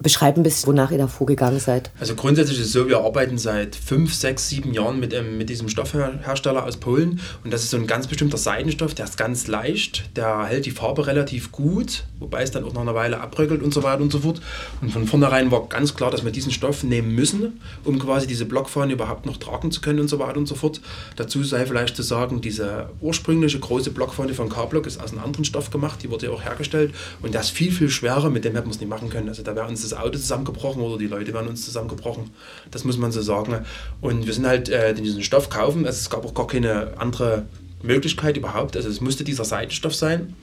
Beschreib 0.03 0.35
ein 0.35 0.43
bisschen, 0.43 0.67
wonach 0.67 0.91
ihr 0.91 0.97
da 0.97 1.07
vorgegangen 1.07 1.61
seid. 1.61 1.89
Also 1.99 2.13
grundsätzlich 2.15 2.59
ist 2.59 2.65
es 2.67 2.71
so, 2.73 2.89
wir 2.89 2.99
arbeiten 2.99 3.37
seit 3.37 3.75
fünf, 3.75 4.13
sechs, 4.13 4.49
sieben 4.49 4.73
Jahren 4.73 4.99
mit, 4.99 5.13
ähm, 5.13 5.37
mit 5.37 5.49
diesem 5.49 5.69
Stoffhersteller 5.69 6.65
aus 6.65 6.75
Polen 6.75 7.21
und 7.43 7.53
das 7.53 7.63
ist 7.63 7.69
so 7.69 7.77
ein 7.77 7.87
ganz 7.87 8.07
bestimmter 8.07 8.37
Seidenstoff, 8.37 8.93
der 8.93 9.05
ist 9.05 9.17
ganz 9.17 9.47
leicht, 9.47 10.15
der 10.17 10.45
hält 10.45 10.65
die 10.65 10.71
Farbe 10.71 11.07
relativ 11.07 11.53
gut, 11.53 12.03
wobei 12.19 12.43
es 12.43 12.51
dann 12.51 12.65
auch 12.65 12.73
nach 12.73 12.81
einer 12.81 12.95
Weile 12.95 13.21
abbröckelt 13.21 13.63
und 13.63 13.73
so 13.73 13.81
weiter 13.81 14.01
und 14.01 14.11
so 14.11 14.19
fort. 14.19 14.41
Und 14.81 14.91
von 14.91 15.07
vornherein 15.07 15.51
war 15.51 15.67
ganz 15.69 15.95
klar, 15.95 16.11
dass 16.11 16.25
wir 16.25 16.31
diesen 16.31 16.51
Stoff 16.51 16.83
nehmen 16.83 17.15
müssen, 17.15 17.61
um 17.85 17.97
quasi 17.97 18.27
diese 18.27 18.45
Blockfahne 18.45 18.91
überhaupt 18.91 19.25
noch 19.25 19.37
tragen 19.37 19.71
zu 19.71 19.79
können 19.79 20.01
und 20.01 20.09
so 20.09 20.19
weiter 20.19 20.37
und 20.37 20.47
so 20.47 20.55
fort. 20.55 20.81
Dazu 21.15 21.43
sei 21.43 21.65
vielleicht 21.65 21.95
zu 21.95 22.03
sagen, 22.03 22.41
diese 22.41 22.89
ursprüngliche 22.99 23.59
große 23.59 23.91
Blockfahne 23.91 24.33
von 24.33 24.49
K-Block 24.49 24.85
ist 24.85 25.01
aus 25.01 25.11
einem 25.11 25.23
anderen 25.23 25.45
Stoff 25.45 25.69
gemacht, 25.69 26.03
die 26.03 26.09
wurde 26.09 26.25
ja 26.25 26.31
auch 26.33 26.43
hergestellt 26.43 26.93
und 27.21 27.33
der 27.33 27.41
ist 27.41 27.51
viel, 27.51 27.71
viel 27.71 27.89
schwerer, 27.89 28.29
mit 28.29 28.43
dem 28.43 28.53
hätten 28.55 28.67
wir 28.67 28.71
es 28.71 28.79
nicht 28.79 28.89
machen 28.89 29.09
können. 29.09 29.29
Also 29.29 29.43
da 29.43 29.55
wäre 29.55 29.67
uns 29.67 29.81
das 29.81 29.92
das 29.93 30.01
Auto 30.01 30.17
zusammengebrochen 30.17 30.81
oder 30.81 30.97
die 30.97 31.07
Leute 31.07 31.33
werden 31.33 31.47
uns 31.47 31.65
zusammengebrochen. 31.65 32.31
Das 32.71 32.83
muss 32.83 32.97
man 32.97 33.11
so 33.11 33.21
sagen. 33.21 33.65
Und 34.01 34.25
wir 34.25 34.33
sind 34.33 34.47
halt 34.47 34.69
äh, 34.69 34.93
diesen 34.93 35.23
Stoff 35.23 35.49
kaufen. 35.49 35.85
Also 35.85 35.99
es 35.99 36.09
gab 36.09 36.25
auch 36.25 36.33
gar 36.33 36.47
keine 36.47 36.97
andere 36.97 37.45
Möglichkeit 37.81 38.37
überhaupt. 38.37 38.75
Also 38.75 38.89
es 38.89 39.01
musste 39.01 39.23
dieser 39.23 39.45
Seitenstoff 39.45 39.95
sein. 39.95 40.35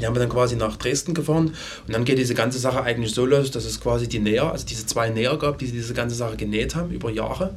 Die 0.00 0.06
haben 0.06 0.14
wir 0.14 0.20
dann 0.20 0.28
quasi 0.28 0.56
nach 0.56 0.76
Dresden 0.76 1.14
gefahren 1.14 1.54
und 1.86 1.94
dann 1.94 2.04
geht 2.04 2.18
diese 2.18 2.34
ganze 2.34 2.58
Sache 2.58 2.82
eigentlich 2.82 3.14
so 3.14 3.26
los, 3.26 3.52
dass 3.52 3.64
es 3.64 3.80
quasi 3.80 4.08
die 4.08 4.18
Näher, 4.18 4.50
also 4.50 4.66
diese 4.66 4.86
zwei 4.86 5.08
Näher 5.08 5.36
gab, 5.36 5.58
die 5.58 5.70
diese 5.70 5.94
ganze 5.94 6.16
Sache 6.16 6.36
genäht 6.36 6.74
haben 6.74 6.90
über 6.90 7.12
Jahre, 7.12 7.54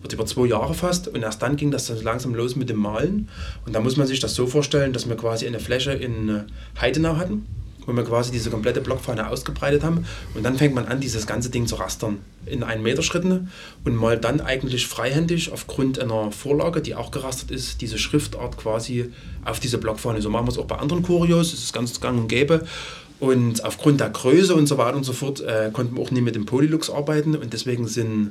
wird 0.00 0.12
über 0.12 0.24
zwei 0.24 0.46
Jahre 0.46 0.72
fast 0.72 1.08
und 1.08 1.20
erst 1.20 1.42
dann 1.42 1.56
ging 1.56 1.72
das 1.72 1.88
dann 1.88 2.00
langsam 2.04 2.32
los 2.32 2.54
mit 2.54 2.68
dem 2.68 2.76
Malen 2.76 3.28
und 3.66 3.74
da 3.74 3.80
muss 3.80 3.96
man 3.96 4.06
sich 4.06 4.20
das 4.20 4.36
so 4.36 4.46
vorstellen, 4.46 4.92
dass 4.92 5.08
wir 5.08 5.16
quasi 5.16 5.48
eine 5.48 5.58
Fläche 5.58 5.90
in 5.90 6.28
äh, 6.28 6.42
Heidenau 6.80 7.16
hatten 7.16 7.44
wo 7.86 7.92
wir 7.92 8.04
quasi 8.04 8.30
diese 8.30 8.50
komplette 8.50 8.80
Blockfahne 8.80 9.28
ausgebreitet 9.28 9.82
haben. 9.82 10.06
Und 10.34 10.42
dann 10.42 10.56
fängt 10.56 10.74
man 10.74 10.86
an, 10.86 11.00
dieses 11.00 11.26
ganze 11.26 11.50
Ding 11.50 11.66
zu 11.66 11.76
rastern 11.76 12.18
in 12.46 12.62
einen 12.62 12.82
Meter 12.82 13.02
Schritten 13.02 13.50
und 13.84 13.94
malt 13.94 14.24
dann 14.24 14.40
eigentlich 14.40 14.86
freihändig 14.86 15.52
aufgrund 15.52 15.98
einer 15.98 16.32
Vorlage, 16.32 16.80
die 16.80 16.94
auch 16.94 17.10
gerastert 17.10 17.50
ist, 17.50 17.80
diese 17.80 17.98
Schriftart 17.98 18.56
quasi 18.56 19.12
auf 19.44 19.60
diese 19.60 19.78
Blockfahne. 19.78 20.22
So 20.22 20.30
machen 20.30 20.46
wir 20.46 20.52
es 20.52 20.58
auch 20.58 20.66
bei 20.66 20.76
anderen 20.76 21.02
Kurios, 21.02 21.50
das 21.50 21.60
ist 21.60 21.72
ganz 21.72 22.00
gang 22.00 22.18
und 22.18 22.28
gäbe. 22.28 22.64
Und 23.20 23.64
aufgrund 23.64 24.00
der 24.00 24.08
Größe 24.08 24.54
und 24.54 24.66
so 24.66 24.78
weiter 24.78 24.96
und 24.96 25.04
so 25.04 25.12
fort 25.12 25.40
äh, 25.40 25.70
konnten 25.72 25.94
wir 25.96 26.02
auch 26.02 26.10
nie 26.10 26.22
mit 26.22 26.34
dem 26.34 26.46
Polylux 26.46 26.88
arbeiten 26.88 27.36
und 27.36 27.52
deswegen 27.52 27.86
sind 27.86 28.30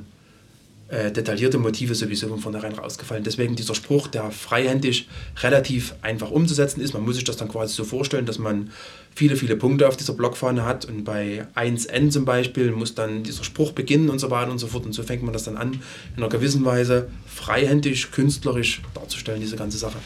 äh, 0.90 1.12
detaillierte 1.12 1.58
Motive 1.58 1.94
sowieso 1.94 2.26
von 2.26 2.40
vornherein 2.40 2.74
rausgefallen. 2.74 3.22
Deswegen 3.22 3.54
dieser 3.54 3.76
Spruch, 3.76 4.08
der 4.08 4.32
freihändig 4.32 5.08
relativ 5.40 5.94
einfach 6.02 6.32
umzusetzen 6.32 6.80
ist. 6.80 6.94
Man 6.94 7.04
muss 7.04 7.14
sich 7.14 7.24
das 7.24 7.36
dann 7.36 7.48
quasi 7.48 7.74
so 7.74 7.84
vorstellen, 7.84 8.26
dass 8.26 8.40
man 8.40 8.70
viele, 9.14 9.36
viele 9.36 9.56
Punkte 9.56 9.88
auf 9.88 9.96
dieser 9.96 10.14
Blockfahne 10.14 10.64
hat 10.64 10.84
und 10.84 11.04
bei 11.04 11.46
1N 11.54 12.10
zum 12.10 12.24
Beispiel 12.24 12.72
muss 12.72 12.94
dann 12.94 13.22
dieser 13.22 13.44
Spruch 13.44 13.72
beginnen 13.72 14.08
und 14.08 14.18
so 14.18 14.30
weiter 14.30 14.50
und 14.50 14.58
so 14.58 14.66
fort. 14.66 14.86
Und 14.86 14.92
so 14.92 15.02
fängt 15.02 15.22
man 15.22 15.32
das 15.32 15.44
dann 15.44 15.56
an, 15.56 15.72
in 16.16 16.22
einer 16.22 16.28
gewissen 16.28 16.64
Weise 16.64 17.08
freihändig, 17.26 18.12
künstlerisch 18.12 18.82
darzustellen, 18.94 19.40
diese 19.40 19.56
ganze 19.56 19.78
Sache. 19.78 19.98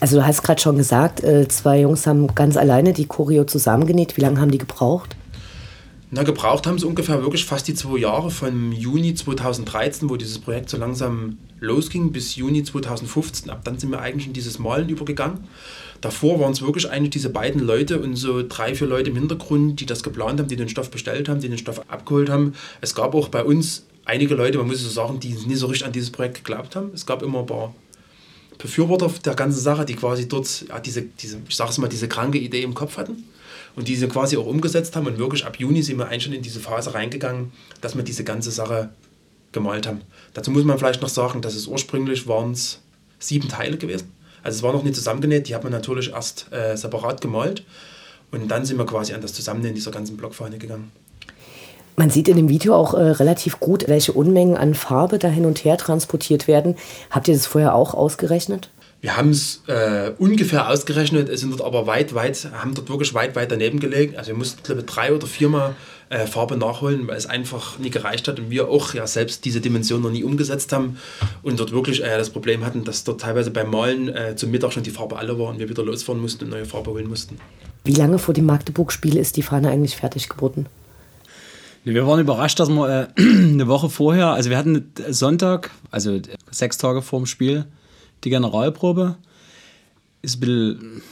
Also 0.00 0.16
du 0.16 0.26
hast 0.26 0.42
gerade 0.42 0.60
schon 0.60 0.76
gesagt, 0.76 1.22
äh, 1.22 1.46
zwei 1.46 1.80
Jungs 1.80 2.06
haben 2.06 2.34
ganz 2.34 2.56
alleine 2.56 2.92
die 2.92 3.06
Choreo 3.06 3.44
zusammengenäht. 3.44 4.16
Wie 4.16 4.20
lange 4.20 4.40
haben 4.40 4.50
die 4.50 4.58
gebraucht? 4.58 5.14
Na, 6.14 6.24
gebraucht 6.24 6.66
haben 6.66 6.78
sie 6.78 6.86
ungefähr 6.86 7.22
wirklich 7.22 7.46
fast 7.46 7.66
die 7.68 7.72
zwei 7.72 7.96
Jahre 7.96 8.30
von 8.30 8.70
Juni 8.70 9.14
2013, 9.14 10.10
wo 10.10 10.16
dieses 10.16 10.38
Projekt 10.38 10.68
so 10.68 10.76
langsam 10.76 11.38
losging, 11.58 12.12
bis 12.12 12.36
Juni 12.36 12.62
2015. 12.62 13.48
Ab 13.48 13.62
dann 13.64 13.78
sind 13.78 13.90
wir 13.90 14.02
eigentlich 14.02 14.26
in 14.26 14.34
dieses 14.34 14.58
Malen 14.58 14.90
übergegangen. 14.90 15.44
Davor 16.02 16.38
waren 16.38 16.52
es 16.52 16.60
wirklich 16.60 16.90
eigentlich 16.90 17.12
diese 17.12 17.30
beiden 17.30 17.62
Leute 17.62 17.98
und 17.98 18.16
so 18.16 18.46
drei, 18.46 18.74
vier 18.74 18.88
Leute 18.88 19.08
im 19.08 19.16
Hintergrund, 19.16 19.80
die 19.80 19.86
das 19.86 20.02
geplant 20.02 20.38
haben, 20.38 20.48
die 20.48 20.56
den 20.56 20.68
Stoff 20.68 20.90
bestellt 20.90 21.30
haben, 21.30 21.40
die 21.40 21.48
den 21.48 21.56
Stoff 21.56 21.80
abgeholt 21.88 22.28
haben. 22.28 22.52
Es 22.82 22.94
gab 22.94 23.14
auch 23.14 23.28
bei 23.28 23.42
uns 23.42 23.86
einige 24.04 24.34
Leute, 24.34 24.58
man 24.58 24.66
muss 24.66 24.82
so 24.82 24.90
sagen, 24.90 25.18
die 25.18 25.30
nicht 25.30 25.60
so 25.60 25.68
richtig 25.68 25.86
an 25.86 25.92
dieses 25.92 26.10
Projekt 26.10 26.34
geglaubt 26.34 26.76
haben. 26.76 26.90
Es 26.92 27.06
gab 27.06 27.22
immer 27.22 27.38
ein 27.38 27.46
paar 27.46 27.74
Befürworter 28.58 29.10
der 29.24 29.34
ganzen 29.34 29.60
Sache, 29.60 29.86
die 29.86 29.94
quasi 29.94 30.28
dort 30.28 30.66
ja, 30.68 30.78
diese, 30.78 31.00
diese, 31.00 31.40
ich 31.48 31.56
sage 31.56 31.70
es 31.70 31.78
mal, 31.78 31.88
diese 31.88 32.06
kranke 32.06 32.36
Idee 32.36 32.64
im 32.64 32.74
Kopf 32.74 32.98
hatten 32.98 33.24
und 33.76 33.88
diese 33.88 34.08
quasi 34.08 34.36
auch 34.36 34.46
umgesetzt 34.46 34.96
haben. 34.96 35.06
Und 35.06 35.18
wirklich 35.18 35.44
ab 35.44 35.58
Juni 35.58 35.82
sind 35.82 35.98
wir 35.98 36.08
eigentlich 36.08 36.24
schon 36.24 36.32
in 36.32 36.42
diese 36.42 36.60
Phase 36.60 36.94
reingegangen, 36.94 37.52
dass 37.80 37.96
wir 37.96 38.02
diese 38.02 38.24
ganze 38.24 38.50
Sache 38.50 38.90
gemalt 39.52 39.86
haben. 39.86 40.00
Dazu 40.34 40.50
muss 40.50 40.64
man 40.64 40.78
vielleicht 40.78 41.02
noch 41.02 41.08
sagen, 41.08 41.42
dass 41.42 41.54
es 41.54 41.66
ursprünglich 41.66 42.26
waren 42.26 42.52
es 42.52 42.80
sieben 43.18 43.48
Teile 43.48 43.76
gewesen. 43.76 44.12
Also 44.42 44.56
es 44.56 44.62
war 44.62 44.72
noch 44.72 44.82
nicht 44.82 44.96
zusammengenäht, 44.96 45.48
die 45.48 45.54
hat 45.54 45.62
man 45.62 45.72
natürlich 45.72 46.12
erst 46.12 46.52
äh, 46.52 46.76
separat 46.76 47.20
gemalt. 47.20 47.64
Und 48.32 48.48
dann 48.48 48.64
sind 48.64 48.78
wir 48.78 48.86
quasi 48.86 49.12
an 49.12 49.20
das 49.20 49.34
Zusammennähen 49.34 49.74
dieser 49.74 49.90
ganzen 49.90 50.16
Blockfahne 50.16 50.58
gegangen. 50.58 50.90
Man 51.96 52.08
sieht 52.08 52.28
in 52.28 52.36
dem 52.36 52.48
Video 52.48 52.74
auch 52.74 52.94
äh, 52.94 53.02
relativ 53.02 53.60
gut, 53.60 53.86
welche 53.86 54.12
Unmengen 54.12 54.56
an 54.56 54.74
Farbe 54.74 55.18
da 55.18 55.28
hin 55.28 55.44
und 55.44 55.64
her 55.64 55.76
transportiert 55.76 56.48
werden. 56.48 56.76
Habt 57.10 57.28
ihr 57.28 57.34
das 57.34 57.46
vorher 57.46 57.74
auch 57.74 57.92
ausgerechnet? 57.94 58.70
Wir 59.02 59.16
haben 59.16 59.30
es 59.30 59.62
äh, 59.66 60.12
ungefähr 60.18 60.70
ausgerechnet, 60.70 61.28
es 61.28 61.40
sind 61.40 61.50
dort 61.50 61.62
aber 61.62 61.88
weit, 61.88 62.14
weit, 62.14 62.46
haben 62.52 62.72
dort 62.72 62.88
wirklich 62.88 63.12
weit, 63.14 63.34
weit 63.34 63.50
daneben 63.50 63.80
gelegt. 63.80 64.16
Also 64.16 64.28
wir 64.28 64.36
mussten, 64.36 64.62
glaube 64.62 64.82
ich, 64.82 64.86
drei 64.86 65.12
oder 65.12 65.26
viermal 65.26 65.74
äh, 66.08 66.24
Farbe 66.24 66.56
nachholen, 66.56 67.08
weil 67.08 67.16
es 67.16 67.26
einfach 67.26 67.80
nie 67.80 67.90
gereicht 67.90 68.28
hat 68.28 68.38
und 68.38 68.50
wir 68.50 68.68
auch 68.68 68.94
ja 68.94 69.04
selbst 69.08 69.44
diese 69.44 69.60
Dimension 69.60 70.02
noch 70.02 70.12
nie 70.12 70.22
umgesetzt 70.22 70.72
haben 70.72 70.98
und 71.42 71.58
dort 71.58 71.72
wirklich 71.72 72.04
äh, 72.04 72.16
das 72.16 72.30
Problem 72.30 72.64
hatten, 72.64 72.84
dass 72.84 73.02
dort 73.02 73.22
teilweise 73.22 73.50
beim 73.50 73.72
Malen 73.72 74.08
äh, 74.08 74.36
zum 74.36 74.52
Mittag 74.52 74.72
schon 74.72 74.84
die 74.84 74.90
Farbe 74.90 75.16
alle 75.16 75.36
war 75.36 75.48
und 75.48 75.58
wir 75.58 75.68
wieder 75.68 75.82
losfahren 75.82 76.22
mussten 76.22 76.44
und 76.44 76.50
neue 76.50 76.64
Farbe 76.64 76.92
holen 76.92 77.08
mussten. 77.08 77.38
Wie 77.82 77.94
lange 77.94 78.20
vor 78.20 78.34
dem 78.34 78.46
Magdeburg-Spiel 78.46 79.16
ist 79.16 79.36
die 79.36 79.42
Fahne 79.42 79.70
eigentlich 79.70 79.96
fertig 79.96 80.28
geworden? 80.28 80.66
Wir 81.82 82.06
waren 82.06 82.20
überrascht, 82.20 82.60
dass 82.60 82.68
wir 82.68 82.88
äh, 82.88 83.20
eine 83.20 83.66
Woche 83.66 83.90
vorher, 83.90 84.28
also 84.28 84.48
wir 84.48 84.58
hatten 84.58 84.92
Sonntag, 85.08 85.72
also 85.90 86.20
sechs 86.52 86.78
Tage 86.78 87.02
vor 87.02 87.18
dem 87.18 87.26
Spiel, 87.26 87.66
die 88.24 88.30
Generalprobe. 88.30 89.16
Ist 90.22 90.36
ein 90.36 90.40
bisschen, 90.40 91.02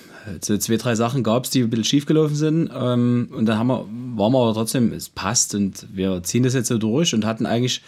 so 0.40 0.56
zwei, 0.56 0.76
drei 0.76 0.94
Sachen 0.94 1.22
gab 1.22 1.44
es, 1.44 1.50
die 1.50 1.62
ein 1.62 1.70
bisschen 1.70 1.84
schief 1.84 2.06
gelaufen 2.06 2.34
sind. 2.34 2.70
Ähm, 2.74 3.28
und 3.32 3.46
dann 3.46 3.58
haben 3.58 3.68
wir, 3.68 3.86
waren 4.16 4.32
wir 4.32 4.38
aber 4.38 4.54
trotzdem, 4.54 4.92
es 4.92 5.08
passt 5.08 5.54
und 5.54 5.86
wir 5.92 6.22
ziehen 6.22 6.42
das 6.42 6.54
jetzt 6.54 6.68
so 6.68 6.78
durch 6.78 7.14
und 7.14 7.24
hatten 7.24 7.46
eigentlich 7.46 7.82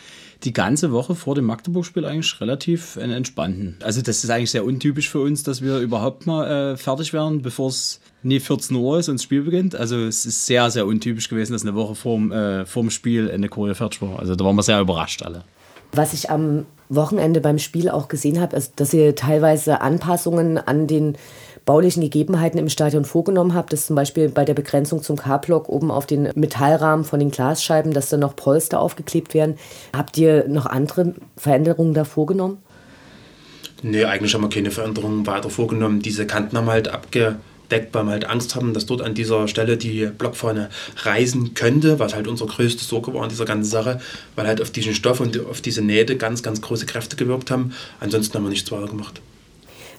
die 0.44 0.52
ganze 0.52 0.90
Woche 0.90 1.14
vor 1.14 1.34
dem 1.34 1.44
Magdeburg-Spiel 1.44 2.04
eigentlich 2.04 2.40
relativ 2.40 2.98
einen 2.98 3.12
entspannten. 3.12 3.76
Also 3.82 4.02
das 4.02 4.24
ist 4.24 4.30
eigentlich 4.30 4.50
sehr 4.50 4.64
untypisch 4.64 5.08
für 5.08 5.20
uns, 5.20 5.44
dass 5.44 5.62
wir 5.62 5.78
überhaupt 5.78 6.26
mal 6.26 6.72
äh, 6.72 6.76
fertig 6.76 7.12
werden, 7.12 7.42
bevor 7.42 7.68
es 7.68 8.00
nie 8.24 8.40
14 8.40 8.76
Uhr 8.76 8.98
ist 8.98 9.08
und 9.08 9.16
das 9.16 9.22
Spiel 9.22 9.42
beginnt. 9.42 9.76
Also 9.76 9.98
es 9.98 10.26
ist 10.26 10.46
sehr, 10.46 10.68
sehr 10.70 10.86
untypisch 10.86 11.28
gewesen, 11.28 11.52
dass 11.52 11.62
eine 11.62 11.74
Woche 11.74 11.94
vorm, 11.94 12.32
äh, 12.32 12.66
vorm 12.66 12.90
Spiel 12.90 13.30
eine 13.30 13.48
Choreo 13.48 13.74
fertig 13.74 14.02
war. 14.02 14.18
Also 14.18 14.34
da 14.34 14.44
waren 14.44 14.56
wir 14.56 14.62
sehr 14.62 14.80
überrascht 14.80 15.22
alle. 15.22 15.44
Was 15.92 16.12
ich 16.12 16.30
am 16.30 16.66
Wochenende 16.94 17.40
beim 17.40 17.58
Spiel 17.58 17.88
auch 17.88 18.08
gesehen 18.08 18.40
habe, 18.40 18.56
ist, 18.56 18.80
dass 18.80 18.92
ihr 18.92 19.14
teilweise 19.14 19.80
Anpassungen 19.80 20.58
an 20.58 20.86
den 20.86 21.16
baulichen 21.64 22.02
Gegebenheiten 22.02 22.58
im 22.58 22.68
Stadion 22.68 23.04
vorgenommen 23.04 23.54
habt, 23.54 23.72
dass 23.72 23.86
zum 23.86 23.96
Beispiel 23.96 24.28
bei 24.28 24.44
der 24.44 24.54
Begrenzung 24.54 25.02
zum 25.02 25.16
K-Block 25.16 25.68
oben 25.68 25.90
auf 25.90 26.06
den 26.06 26.28
Metallrahmen 26.34 27.04
von 27.04 27.20
den 27.20 27.30
Glasscheiben, 27.30 27.92
dass 27.92 28.08
da 28.08 28.16
noch 28.16 28.34
Polster 28.34 28.80
aufgeklebt 28.80 29.34
werden. 29.34 29.56
Habt 29.96 30.18
ihr 30.18 30.48
noch 30.48 30.66
andere 30.66 31.14
Veränderungen 31.36 31.94
da 31.94 32.04
vorgenommen? 32.04 32.58
Nee, 33.82 34.04
eigentlich 34.04 34.34
haben 34.34 34.42
wir 34.42 34.48
keine 34.48 34.70
Veränderungen 34.70 35.26
weiter 35.26 35.50
vorgenommen. 35.50 36.00
Diese 36.00 36.26
Kanten 36.26 36.56
haben 36.56 36.68
halt 36.68 36.88
abge 36.88 37.36
deckt, 37.72 37.94
weil 37.94 38.04
wir 38.04 38.12
halt 38.12 38.26
Angst 38.26 38.54
haben, 38.54 38.74
dass 38.74 38.86
dort 38.86 39.02
an 39.02 39.14
dieser 39.14 39.48
Stelle 39.48 39.76
die 39.76 40.06
Blockfahne 40.06 40.68
reisen 40.98 41.54
könnte, 41.54 41.98
was 41.98 42.14
halt 42.14 42.28
unsere 42.28 42.48
größte 42.48 42.84
Sorge 42.84 43.12
war 43.14 43.22
an 43.22 43.30
dieser 43.30 43.44
ganzen 43.44 43.70
Sache, 43.70 44.00
weil 44.36 44.46
halt 44.46 44.60
auf 44.60 44.70
diesen 44.70 44.94
Stoff 44.94 45.20
und 45.20 45.44
auf 45.46 45.60
diese 45.60 45.82
Nähte 45.82 46.16
ganz, 46.16 46.42
ganz 46.42 46.60
große 46.60 46.86
Kräfte 46.86 47.16
gewirkt 47.16 47.50
haben. 47.50 47.72
Ansonsten 47.98 48.34
haben 48.34 48.44
wir 48.44 48.50
nichts 48.50 48.70
weiter 48.70 48.86
gemacht. 48.86 49.20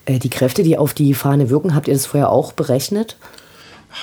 Äh, 0.05 0.19
die 0.19 0.29
Kräfte, 0.29 0.63
die 0.63 0.77
auf 0.77 0.93
die 0.93 1.13
Fahne 1.13 1.49
wirken, 1.49 1.75
habt 1.75 1.87
ihr 1.87 1.93
das 1.93 2.05
vorher 2.05 2.29
auch 2.29 2.53
berechnet? 2.53 3.17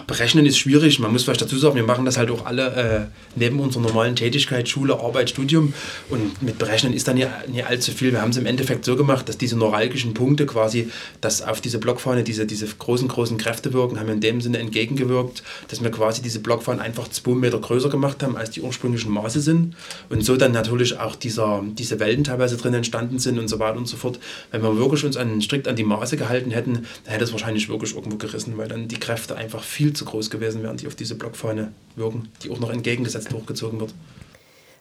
Berechnen 0.07 0.46
ist 0.46 0.59
schwierig. 0.59 0.98
Man 0.98 1.12
muss 1.12 1.24
vielleicht 1.24 1.42
dazu 1.42 1.59
sagen, 1.59 1.74
wir 1.74 1.83
machen 1.83 2.05
das 2.05 2.16
halt 2.16 2.31
auch 2.31 2.46
alle 2.46 2.74
äh, 2.74 3.00
neben 3.35 3.59
unserer 3.61 3.83
normalen 3.83 4.16
Tätigkeit, 4.16 4.68
Schule, 4.68 4.98
Arbeit, 5.00 5.31
Studium. 5.31 5.74
Und 6.09 6.42
mit 6.42 6.59
Berechnen 6.59 6.92
ist 6.92 7.09
dann 7.09 7.16
nicht, 7.16 7.29
nicht 7.48 7.66
allzu 7.66 7.92
viel. 7.92 8.12
Wir 8.12 8.22
haben 8.22 8.31
es 8.31 8.37
im 8.37 8.46
Endeffekt 8.46 8.85
so 8.85 8.96
gemacht, 8.96 9.29
dass 9.29 9.38
diese 9.38 9.57
neuralgischen 9.57 10.14
Punkte 10.14 10.46
quasi, 10.46 10.90
dass 11.20 11.42
auf 11.42 11.61
diese 11.61 11.79
Blockfahne 11.79 12.22
diese, 12.22 12.46
diese 12.46 12.66
großen, 12.66 13.09
großen 13.09 13.37
Kräfte 13.37 13.72
wirken, 13.72 13.98
haben 13.98 14.07
wir 14.07 14.14
in 14.14 14.20
dem 14.20 14.40
Sinne 14.40 14.59
entgegengewirkt, 14.59 15.42
dass 15.68 15.83
wir 15.83 15.90
quasi 15.90 16.22
diese 16.22 16.40
Blockfahne 16.40 16.81
einfach 16.81 17.09
zwei 17.09 17.35
Meter 17.35 17.59
größer 17.59 17.88
gemacht 17.88 18.22
haben, 18.22 18.37
als 18.37 18.50
die 18.50 18.61
ursprünglichen 18.61 19.11
Maße 19.11 19.40
sind. 19.40 19.74
Und 20.09 20.24
so 20.24 20.37
dann 20.37 20.53
natürlich 20.53 20.98
auch 20.98 21.16
dieser, 21.16 21.62
diese 21.79 21.98
Wellen 21.98 22.24
teilweise 22.24 22.57
drin 22.57 22.74
entstanden 22.74 23.18
sind 23.18 23.38
und 23.38 23.48
so 23.48 23.59
weiter 23.59 23.76
und 23.76 23.87
so 23.87 23.96
fort. 23.96 24.18
Wenn 24.50 24.62
wir 24.62 24.76
wirklich 24.76 25.05
uns 25.05 25.16
an, 25.16 25.40
strikt 25.42 25.66
an 25.66 25.76
die 25.76 25.85
Maße 25.85 26.16
gehalten 26.16 26.50
hätten, 26.50 26.87
dann 27.05 27.12
hätte 27.12 27.24
es 27.24 27.33
wahrscheinlich 27.33 27.68
wirklich 27.68 27.94
irgendwo 27.94 28.16
gerissen, 28.16 28.57
weil 28.57 28.68
dann 28.68 28.88
die 28.88 29.00
Kräfte 29.00 29.37
einfach 29.37 29.62
viel 29.62 29.80
viel 29.81 29.95
zu 29.95 30.05
groß 30.05 30.29
gewesen 30.29 30.62
wären, 30.62 30.77
die 30.77 30.87
auf 30.87 30.95
diese 30.95 31.14
Blockfahne 31.14 31.73
wirken, 31.97 32.29
die 32.43 32.51
auch 32.51 32.61
noch 32.61 32.69
entgegengesetzt 32.69 33.33
hochgezogen 33.33 33.81
wird. 33.81 33.95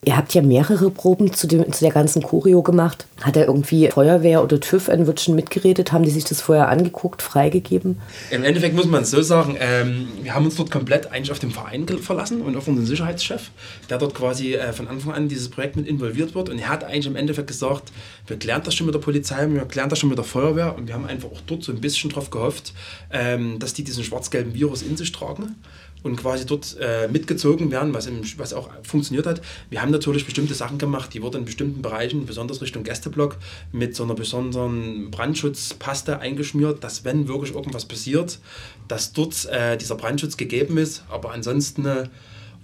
Ihr 0.06 0.16
habt 0.16 0.34
ja 0.34 0.42
mehrere 0.42 0.90
Proben 0.92 1.34
zu, 1.34 1.46
dem, 1.46 1.70
zu 1.74 1.84
der 1.84 1.92
ganzen 1.92 2.24
Choreo 2.24 2.62
gemacht. 2.62 3.06
Hat 3.20 3.36
da 3.36 3.42
irgendwie 3.42 3.90
Feuerwehr 3.90 4.42
oder 4.42 4.58
TÜV 4.58 4.88
ein 4.88 5.08
Wörtchen 5.08 5.36
mitgeredet? 5.36 5.92
Haben 5.92 6.06
die 6.06 6.10
sich 6.10 6.24
das 6.24 6.40
vorher 6.40 6.70
angeguckt, 6.70 7.22
freigegeben? 7.22 8.00
Im 8.32 8.46
Endeffekt 8.46 8.76
muss 8.76 8.86
man 8.86 9.04
es 9.04 9.12
so 9.12 9.22
sagen, 9.22 9.58
ähm, 9.60 10.08
wir 10.24 10.34
haben 10.34 10.46
uns 10.46 10.56
dort 10.56 10.72
komplett 10.72 11.12
eigentlich 11.12 11.32
auf 11.32 11.40
den 11.40 11.52
Verein 11.52 11.86
verlassen 11.86 12.42
und 12.42 12.56
auf 12.56 12.66
unseren 12.70 12.86
Sicherheitschef, 12.86 13.52
der 13.90 13.98
dort 13.98 14.16
quasi 14.16 14.54
äh, 14.54 14.72
von 14.72 14.88
Anfang 14.88 15.12
an 15.12 15.28
dieses 15.28 15.50
Projekt 15.50 15.76
mit 15.76 15.86
involviert 15.86 16.34
wird. 16.34 16.48
Und 16.48 16.60
er 16.60 16.70
hat 16.70 16.86
eigentlich 16.86 17.08
im 17.08 17.18
Endeffekt 17.18 17.48
gesagt, 17.48 17.92
wir 18.26 18.40
klären 18.40 18.62
das 18.64 18.76
schon 18.76 18.86
mit 18.86 18.96
der 18.96 19.02
Polizei, 19.02 19.50
wir 19.50 19.66
klären 19.66 19.90
das 19.90 20.00
schon 20.00 20.08
mit 20.08 20.18
der 20.18 20.26
Feuerwehr. 20.26 20.78
Und 20.78 20.88
wir 20.88 20.94
haben 20.94 21.08
einfach 21.08 21.28
auch 21.30 21.42
dort 21.46 21.64
so 21.64 21.74
ein 21.74 21.82
bisschen 21.82 22.10
drauf 22.10 22.30
gehofft, 22.30 22.74
ähm, 23.12 23.60
dass 23.60 23.74
die 23.74 23.84
diesen 23.84 24.06
schwarz-gelben 24.06 24.54
Virus 24.54 24.82
in 24.82 24.96
sich 24.96 25.12
tragen 25.12 25.56
und 26.04 26.16
quasi 26.16 26.46
dort 26.46 26.78
äh, 26.80 27.08
mitgezogen 27.08 27.72
werden, 27.72 27.94
was, 27.94 28.08
im, 28.08 28.22
was 28.38 28.54
auch 28.54 28.70
funktioniert 28.84 29.26
hat. 29.26 29.42
Wir 29.70 29.82
haben 29.82 29.92
natürlich 29.92 30.26
bestimmte 30.26 30.54
Sachen 30.54 30.78
gemacht, 30.78 31.14
die 31.14 31.22
wurden 31.22 31.38
in 31.38 31.46
bestimmten 31.46 31.82
Bereichen, 31.82 32.26
besonders 32.26 32.62
Richtung 32.62 32.84
Gästeblock, 32.84 33.38
mit 33.72 33.96
so 33.96 34.04
einer 34.04 34.16
besonderen 34.16 35.12
Brandschutzpaste 35.12 36.20
eingeschmiert, 36.20 36.84
dass 36.84 37.04
wenn 37.04 37.28
wirklich 37.28 37.54
irgendwas 37.54 37.86
passiert, 37.86 38.40
dass 38.88 39.14
dort 39.14 39.46
äh, 39.46 39.78
dieser 39.78 39.96
Brandschutz 39.96 40.38
gegeben 40.38 40.78
ist. 40.78 41.04
Aber 41.10 41.32
ansonsten 41.32 41.86
äh, 41.86 42.08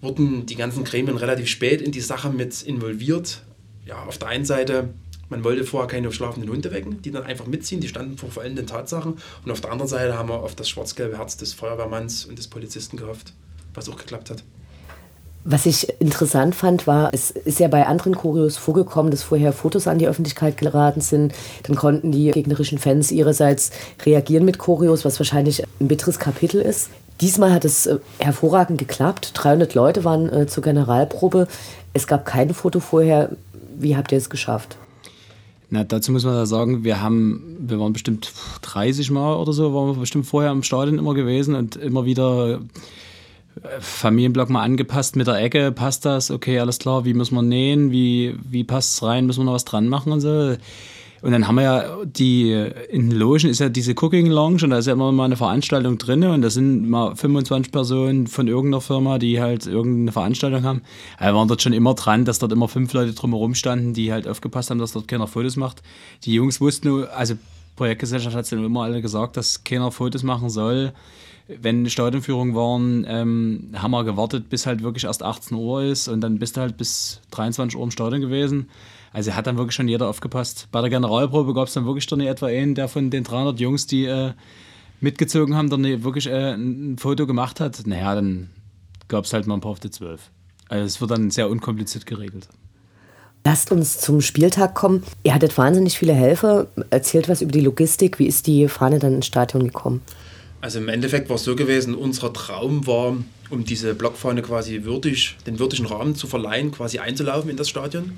wurden 0.01 0.45
die 0.45 0.55
ganzen 0.55 0.83
Gremien 0.83 1.17
relativ 1.17 1.47
spät 1.47 1.81
in 1.81 1.91
die 1.91 2.01
Sache 2.01 2.29
mit 2.29 2.61
involviert. 2.63 3.41
Ja, 3.85 4.03
auf 4.03 4.17
der 4.17 4.29
einen 4.29 4.45
Seite 4.45 4.89
man 5.29 5.43
wollte 5.43 5.63
vorher 5.63 5.87
keine 5.87 6.11
schlafenden 6.11 6.51
Hunde 6.51 6.71
wecken, 6.71 7.01
die 7.01 7.11
dann 7.11 7.23
einfach 7.23 7.47
mitziehen, 7.47 7.81
die 7.81 7.87
standen 7.87 8.17
vor 8.17 8.29
vollendeten 8.29 8.67
Tatsachen. 8.67 9.17
Und 9.43 9.51
auf 9.51 9.61
der 9.61 9.71
anderen 9.71 9.89
Seite 9.89 10.17
haben 10.17 10.29
wir 10.29 10.41
auf 10.41 10.55
das 10.55 10.69
schwarz-gelbe 10.69 11.17
Herz 11.17 11.37
des 11.37 11.53
Feuerwehrmanns 11.53 12.25
und 12.25 12.37
des 12.37 12.47
Polizisten 12.47 12.97
gehofft, 12.97 13.33
was 13.73 13.89
auch 13.89 13.97
geklappt 13.97 14.29
hat. 14.29 14.43
Was 15.47 15.67
ich 15.67 16.01
interessant 16.01 16.55
fand, 16.55 16.87
war, 16.87 17.13
es 17.13 17.29
ist 17.29 17.59
ja 17.59 17.67
bei 17.67 17.85
anderen 17.85 18.15
Choreos 18.15 18.57
vorgekommen, 18.57 19.11
dass 19.11 19.21
vorher 19.21 19.53
Fotos 19.53 19.87
an 19.87 19.99
die 19.99 20.07
Öffentlichkeit 20.07 20.57
geraten 20.57 21.01
sind. 21.01 21.35
Dann 21.63 21.75
konnten 21.75 22.11
die 22.11 22.31
gegnerischen 22.31 22.79
Fans 22.79 23.11
ihrerseits 23.11 23.69
reagieren 24.03 24.43
mit 24.43 24.57
Choreos, 24.57 25.05
was 25.05 25.19
wahrscheinlich 25.19 25.63
ein 25.79 25.87
bitteres 25.87 26.17
Kapitel 26.17 26.61
ist. 26.61 26.89
Diesmal 27.21 27.53
hat 27.53 27.63
es 27.63 27.85
äh, 27.85 27.99
hervorragend 28.17 28.79
geklappt. 28.79 29.31
300 29.35 29.75
Leute 29.75 30.03
waren 30.03 30.33
äh, 30.33 30.47
zur 30.47 30.63
Generalprobe. 30.63 31.47
Es 31.93 32.07
gab 32.07 32.25
kein 32.25 32.51
Foto 32.53 32.79
vorher. 32.79 33.29
Wie 33.77 33.95
habt 33.95 34.11
ihr 34.11 34.17
es 34.17 34.31
geschafft? 34.31 34.77
Na, 35.75 35.83
dazu 35.83 36.13
muss 36.13 36.23
man 36.23 36.35
da 36.35 36.45
sagen, 36.45 36.85
wir 36.85 37.01
haben, 37.01 37.57
wir 37.59 37.77
waren 37.81 37.91
bestimmt 37.91 38.31
30 38.61 39.11
Mal 39.11 39.35
oder 39.35 39.51
so, 39.51 39.73
waren 39.73 39.89
wir 39.89 39.99
bestimmt 39.99 40.25
vorher 40.25 40.49
im 40.53 40.63
Stadion 40.63 40.97
immer 40.97 41.13
gewesen 41.13 41.53
und 41.53 41.75
immer 41.75 42.05
wieder 42.05 42.61
äh, 43.61 43.81
Familienblock 43.81 44.49
mal 44.49 44.63
angepasst 44.63 45.17
mit 45.17 45.27
der 45.27 45.35
Ecke, 45.35 45.73
passt 45.73 46.05
das, 46.05 46.31
okay, 46.31 46.59
alles 46.59 46.79
klar, 46.79 47.03
wie 47.03 47.13
muss 47.13 47.29
man 47.31 47.49
nähen, 47.49 47.91
wie, 47.91 48.37
wie 48.41 48.63
passt 48.63 48.93
es 48.93 49.03
rein, 49.03 49.25
müssen 49.25 49.41
wir 49.41 49.45
noch 49.47 49.53
was 49.53 49.65
dran 49.65 49.89
machen 49.89 50.13
und 50.13 50.21
so. 50.21 50.55
Und 51.21 51.31
dann 51.31 51.47
haben 51.47 51.55
wir 51.55 51.63
ja 51.63 51.97
die, 52.05 52.51
in 52.89 53.09
den 53.09 53.17
Logen 53.17 53.49
ist 53.49 53.59
ja 53.59 53.69
diese 53.69 53.93
Cooking 53.93 54.27
Lounge 54.27 54.63
und 54.63 54.69
da 54.69 54.77
ist 54.77 54.85
ja 54.85 54.93
immer 54.93 55.11
mal 55.11 55.25
eine 55.25 55.37
Veranstaltung 55.37 55.97
drin 55.97 56.23
und 56.23 56.41
da 56.41 56.49
sind 56.49 56.87
mal 56.89 57.15
25 57.15 57.71
Personen 57.71 58.27
von 58.27 58.47
irgendeiner 58.47 58.81
Firma, 58.81 59.17
die 59.17 59.41
halt 59.41 59.65
irgendeine 59.65 60.11
Veranstaltung 60.11 60.63
haben. 60.63 60.81
Wir 61.19 61.33
waren 61.33 61.47
dort 61.47 61.61
schon 61.61 61.73
immer 61.73 61.95
dran, 61.95 62.25
dass 62.25 62.39
dort 62.39 62.51
immer 62.51 62.67
fünf 62.67 62.93
Leute 62.93 63.13
drumherum 63.13 63.55
standen, 63.55 63.93
die 63.93 64.11
halt 64.11 64.27
aufgepasst 64.27 64.69
haben, 64.69 64.79
dass 64.79 64.91
dort 64.91 65.07
keiner 65.07 65.27
Fotos 65.27 65.55
macht. 65.55 65.81
Die 66.25 66.33
Jungs 66.33 66.61
wussten 66.61 67.05
also 67.05 67.35
Projektgesellschaft 67.75 68.35
hat 68.35 68.43
es 68.43 68.49
dann 68.49 68.63
immer 68.63 68.83
alle 68.83 69.01
gesagt, 69.01 69.37
dass 69.37 69.63
keiner 69.63 69.91
Fotos 69.91 70.23
machen 70.23 70.49
soll. 70.49 70.93
Wenn 71.47 71.87
Stadionführungen 71.89 72.55
waren, 72.55 73.05
ähm, 73.07 73.69
haben 73.75 73.91
wir 73.91 74.03
gewartet, 74.03 74.49
bis 74.49 74.65
halt 74.65 74.81
wirklich 74.81 75.03
erst 75.03 75.21
18 75.21 75.55
Uhr 75.55 75.83
ist 75.83 76.07
und 76.07 76.21
dann 76.21 76.39
bist 76.39 76.57
du 76.57 76.61
halt 76.61 76.77
bis 76.77 77.21
23 77.31 77.77
Uhr 77.77 77.83
im 77.83 77.91
Stadion 77.91 78.21
gewesen. 78.21 78.69
Also 79.15 79.33
hat 79.33 79.47
dann 79.47 79.55
wirklich 79.55 79.75
schon 79.75 79.87
jeder 79.87 80.09
aufgepasst. 80.09 80.67
Bei 80.73 80.81
der 80.81 80.89
Generalprobe 80.89 81.53
gab 81.53 81.69
es 81.69 81.73
dann 81.73 81.85
wirklich 81.85 82.05
dann 82.05 82.19
etwa 82.19 82.47
einen, 82.47 82.75
der 82.75 82.89
von 82.89 83.09
den 83.09 83.23
300 83.23 83.57
Jungs, 83.61 83.87
die 83.87 84.03
äh, 84.03 84.33
mitgezogen 84.99 85.55
haben, 85.55 85.69
dann 85.69 85.85
wirklich 86.03 86.27
äh, 86.27 86.53
ein 86.53 86.97
Foto 86.97 87.25
gemacht 87.25 87.61
hat. 87.61 87.87
Naja, 87.87 88.13
dann 88.13 88.49
gab 89.07 89.23
es 89.23 89.31
halt 89.31 89.47
mal 89.47 89.53
ein 89.53 89.61
paar 89.61 89.71
auf 89.71 89.79
die 89.79 89.89
12. 89.89 90.19
Also 90.67 90.85
es 90.85 90.99
wird 90.99 91.11
dann 91.11 91.31
sehr 91.31 91.49
unkompliziert 91.49 92.05
geregelt. 92.05 92.49
Lasst 93.45 93.71
uns 93.71 93.99
zum 93.99 94.19
Spieltag 94.19 94.75
kommen. 94.75 95.01
Ihr 95.23 95.33
hattet 95.33 95.57
wahnsinnig 95.57 95.97
viele 95.97 96.13
Helfer. 96.13 96.67
Erzählt 96.89 97.29
was 97.29 97.41
über 97.41 97.53
die 97.53 97.61
Logistik. 97.61 98.19
Wie 98.19 98.27
ist 98.27 98.47
die 98.47 98.67
Fahne 98.67 98.99
dann 98.99 99.13
ins 99.13 99.27
Stadion 99.27 99.63
gekommen? 99.63 100.01
Also 100.59 100.79
im 100.79 100.89
Endeffekt 100.89 101.29
war 101.29 101.37
es 101.37 101.45
so 101.45 101.55
gewesen, 101.55 101.95
unser 101.95 102.33
Traum 102.33 102.85
war, 102.85 103.15
um 103.49 103.63
diese 103.63 103.95
Blockfahne 103.95 104.41
quasi 104.41 104.83
würdig, 104.83 105.37
den 105.47 105.57
würdigen 105.57 105.85
Rahmen 105.85 106.15
zu 106.15 106.27
verleihen, 106.27 106.71
quasi 106.71 106.99
einzulaufen 106.99 107.49
in 107.49 107.55
das 107.55 107.69
Stadion. 107.69 108.11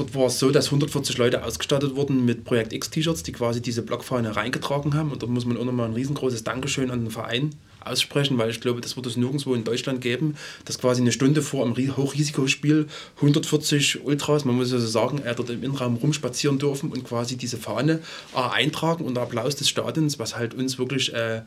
Dort 0.00 0.14
war 0.14 0.26
es 0.28 0.38
so, 0.38 0.50
dass 0.50 0.66
140 0.66 1.18
Leute 1.18 1.44
ausgestattet 1.44 1.94
wurden 1.94 2.24
mit 2.24 2.44
Projekt 2.44 2.72
X-T-Shirts, 2.72 3.22
die 3.22 3.32
quasi 3.32 3.60
diese 3.60 3.82
Blockfahne 3.82 4.34
reingetragen 4.34 4.94
haben. 4.94 5.12
Und 5.12 5.22
da 5.22 5.26
muss 5.26 5.44
man 5.44 5.58
auch 5.58 5.64
nochmal 5.66 5.88
ein 5.88 5.92
riesengroßes 5.92 6.42
Dankeschön 6.42 6.90
an 6.90 7.04
den 7.04 7.10
Verein 7.10 7.50
aussprechen, 7.80 8.38
weil 8.38 8.48
ich 8.48 8.62
glaube, 8.62 8.80
das 8.80 8.96
wird 8.96 9.04
es 9.04 9.18
nirgendwo 9.18 9.54
in 9.54 9.62
Deutschland 9.62 10.00
geben, 10.00 10.36
dass 10.64 10.78
quasi 10.78 11.02
eine 11.02 11.12
Stunde 11.12 11.42
vor 11.42 11.66
einem 11.66 11.76
Hochrisikospiel 11.76 12.86
140 13.16 14.02
Ultras, 14.02 14.46
man 14.46 14.56
muss 14.56 14.72
also 14.72 14.86
sagen, 14.86 15.20
er 15.22 15.34
dort 15.34 15.50
im 15.50 15.62
Innenraum 15.62 15.96
rumspazieren 15.96 16.58
dürfen 16.58 16.90
und 16.90 17.04
quasi 17.04 17.36
diese 17.36 17.58
Fahne 17.58 18.00
äh, 18.34 18.38
eintragen 18.38 19.04
unter 19.04 19.20
Applaus 19.20 19.56
des 19.56 19.68
Stadions, 19.68 20.18
was 20.18 20.34
halt 20.34 20.54
uns 20.54 20.78
wirklich 20.78 21.12
äh, 21.12 21.42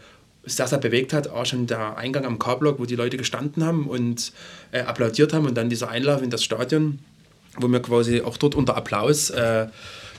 sehr, 0.45 0.67
sehr 0.67 0.77
bewegt 0.77 1.13
hat, 1.13 1.27
auch 1.27 1.45
schon 1.45 1.65
der 1.65 1.97
Eingang 1.97 2.25
am 2.25 2.37
K-Block, 2.37 2.77
wo 2.77 2.85
die 2.85 2.95
Leute 2.95 3.17
gestanden 3.17 3.63
haben 3.63 3.87
und 3.87 4.31
äh, 4.71 4.81
applaudiert 4.81 5.33
haben 5.33 5.47
und 5.47 5.55
dann 5.55 5.69
dieser 5.69 5.89
Einlauf 5.89 6.21
in 6.21 6.29
das 6.29 6.43
Stadion, 6.43 6.99
wo 7.57 7.67
wir 7.67 7.81
quasi 7.81 8.21
auch 8.21 8.37
dort 8.37 8.55
unter 8.55 8.75
Applaus 8.75 9.29
äh, 9.29 9.67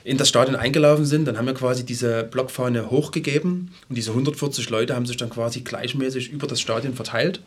in 0.04 0.18
das 0.18 0.28
Stadion 0.28 0.54
eingelaufen 0.54 1.06
sind, 1.06 1.24
dann 1.24 1.38
haben 1.38 1.46
wir 1.46 1.54
quasi 1.54 1.84
diese 1.84 2.24
Blockfahne 2.24 2.90
hochgegeben 2.90 3.70
und 3.88 3.96
diese 3.96 4.10
140 4.10 4.68
Leute 4.68 4.94
haben 4.94 5.06
sich 5.06 5.16
dann 5.16 5.30
quasi 5.30 5.62
gleichmäßig 5.62 6.30
über 6.30 6.46
das 6.46 6.60
Stadion 6.60 6.92
verteilt. 6.92 7.40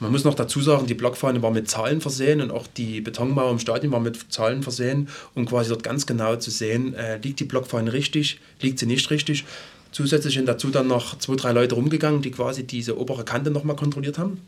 Man 0.00 0.10
muss 0.10 0.24
noch 0.24 0.34
dazu 0.34 0.62
sagen, 0.62 0.86
die 0.86 0.94
Blockfahne 0.94 1.42
war 1.42 1.50
mit 1.50 1.68
Zahlen 1.68 2.00
versehen 2.00 2.40
und 2.40 2.50
auch 2.50 2.66
die 2.66 3.02
Betonmauer 3.02 3.50
im 3.50 3.58
Stadion 3.58 3.92
war 3.92 4.00
mit 4.00 4.32
Zahlen 4.32 4.62
versehen, 4.62 5.08
um 5.34 5.44
quasi 5.44 5.68
dort 5.68 5.82
ganz 5.82 6.06
genau 6.06 6.36
zu 6.36 6.50
sehen, 6.50 6.94
äh, 6.94 7.18
liegt 7.18 7.40
die 7.40 7.44
Blockfahne 7.44 7.92
richtig, 7.92 8.40
liegt 8.62 8.78
sie 8.78 8.86
nicht 8.86 9.10
richtig. 9.10 9.44
Zusätzlich 9.92 10.34
sind 10.34 10.46
dazu 10.46 10.68
dann 10.70 10.86
noch 10.86 11.18
zwei, 11.18 11.36
drei 11.36 11.52
Leute 11.52 11.74
rumgegangen, 11.74 12.22
die 12.22 12.30
quasi 12.30 12.64
diese 12.64 12.98
obere 12.98 13.24
Kante 13.24 13.50
nochmal 13.50 13.76
kontrolliert 13.76 14.16
haben 14.16 14.40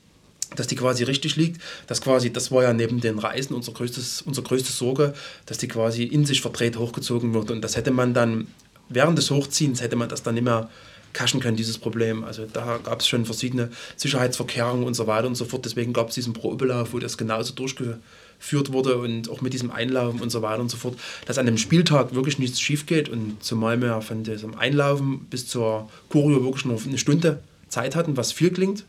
dass 0.57 0.67
die 0.67 0.77
quasi 0.77 1.05
richtig 1.05 1.37
liegt. 1.37 1.61
Das 1.87 2.01
quasi, 2.01 2.33
das 2.33 2.51
war 2.51 2.63
ja 2.63 2.73
neben 2.73 3.01
den 3.01 3.19
Reisen 3.19 3.55
unser 3.55 3.73
größtes, 3.73 4.23
unsere 4.23 4.47
größte 4.47 4.73
Sorge, 4.73 5.15
dass 5.47 5.59
die 5.59 5.69
quasi 5.69 6.05
in 6.05 6.27
sich 6.27 6.41
verdreht 6.41 6.77
hochgezogen 6.77 7.35
wird. 7.35 7.51
Und 7.51 7.63
das 7.63 7.77
hätte 7.77 7.91
man 7.91 8.15
dann 8.15 8.49
während 8.91 9.17
des 9.17 9.31
Hochziehens 9.31 9.81
hätte 9.81 9.97
man 9.97 10.09
das 10.09 10.23
dann 10.23 10.35
mehr 10.35 10.69
kaschen 11.13 11.41
können, 11.41 11.57
dieses 11.57 11.79
Problem. 11.79 12.25
Also 12.25 12.47
da 12.53 12.79
gab 12.83 13.01
es 13.01 13.09
schon 13.09 13.25
verschiedene 13.25 13.71
Sicherheitsverkehrungen 13.97 14.85
und 14.85 14.95
so 14.95 15.07
weiter 15.07 15.27
und 15.27 15.35
so 15.35 15.45
fort. 15.45 15.65
Deswegen 15.65 15.93
gab 15.93 16.09
es 16.09 16.15
diesen 16.15 16.35
Probelauf, 16.35 16.93
wo 16.93 16.99
das 16.99 17.19
genauso 17.19 17.53
durchgeführt 17.55 18.73
wurde 18.73 18.97
und 18.99 19.29
auch 19.29 19.41
mit 19.41 19.53
diesem 19.53 19.71
Einlaufen 19.71 20.21
und 20.21 20.31
so 20.31 20.43
weiter 20.43 20.61
und 20.61 20.71
so 20.71 20.77
fort, 20.77 20.97
dass 21.27 21.39
an 21.39 21.47
dem 21.47 21.59
Spieltag 21.59 22.15
wirklich 22.15 22.39
nichts 22.39 22.61
schief 22.61 22.87
geht 22.87 23.09
und 23.09 23.43
zumal 23.43 23.81
wir 23.81 24.01
von 24.03 24.23
diesem 24.23 24.57
Einlaufen 24.57 25.27
bis 25.31 25.47
zur 25.49 25.89
Choreo 26.11 26.45
wirklich 26.45 26.65
nur 26.65 26.81
eine 26.81 26.99
Stunde 26.99 27.41
Zeit 27.69 27.97
hatten, 27.97 28.17
was 28.17 28.33
viel 28.33 28.51
klingt 28.51 28.85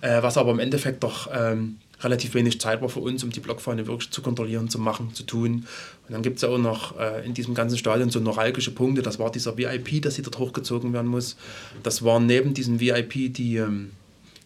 äh, 0.00 0.22
was 0.22 0.36
aber 0.36 0.50
im 0.50 0.58
Endeffekt 0.58 1.02
doch 1.02 1.28
ähm, 1.32 1.78
relativ 2.02 2.34
wenig 2.34 2.60
Zeit 2.60 2.80
war 2.80 2.88
für 2.88 3.00
uns, 3.00 3.22
um 3.24 3.30
die 3.30 3.40
Blockfahne 3.40 3.86
wirklich 3.86 4.10
zu 4.10 4.22
kontrollieren, 4.22 4.68
zu 4.68 4.78
machen, 4.78 5.14
zu 5.14 5.22
tun. 5.24 5.66
Und 6.08 6.12
dann 6.12 6.22
gibt 6.22 6.36
es 6.36 6.42
ja 6.42 6.48
auch 6.48 6.58
noch 6.58 6.98
äh, 6.98 7.24
in 7.26 7.34
diesem 7.34 7.54
ganzen 7.54 7.78
Stadion 7.78 8.10
so 8.10 8.20
neuralgische 8.20 8.70
Punkte. 8.70 9.02
Das 9.02 9.18
war 9.18 9.30
dieser 9.30 9.56
VIP, 9.56 10.02
dass 10.02 10.14
sie 10.14 10.22
dort 10.22 10.38
hochgezogen 10.38 10.92
werden 10.92 11.10
muss. 11.10 11.36
Das 11.82 12.04
waren 12.04 12.26
neben 12.26 12.54
diesem 12.54 12.80
VIP 12.80 13.34
die 13.34 13.56
ähm, 13.56 13.90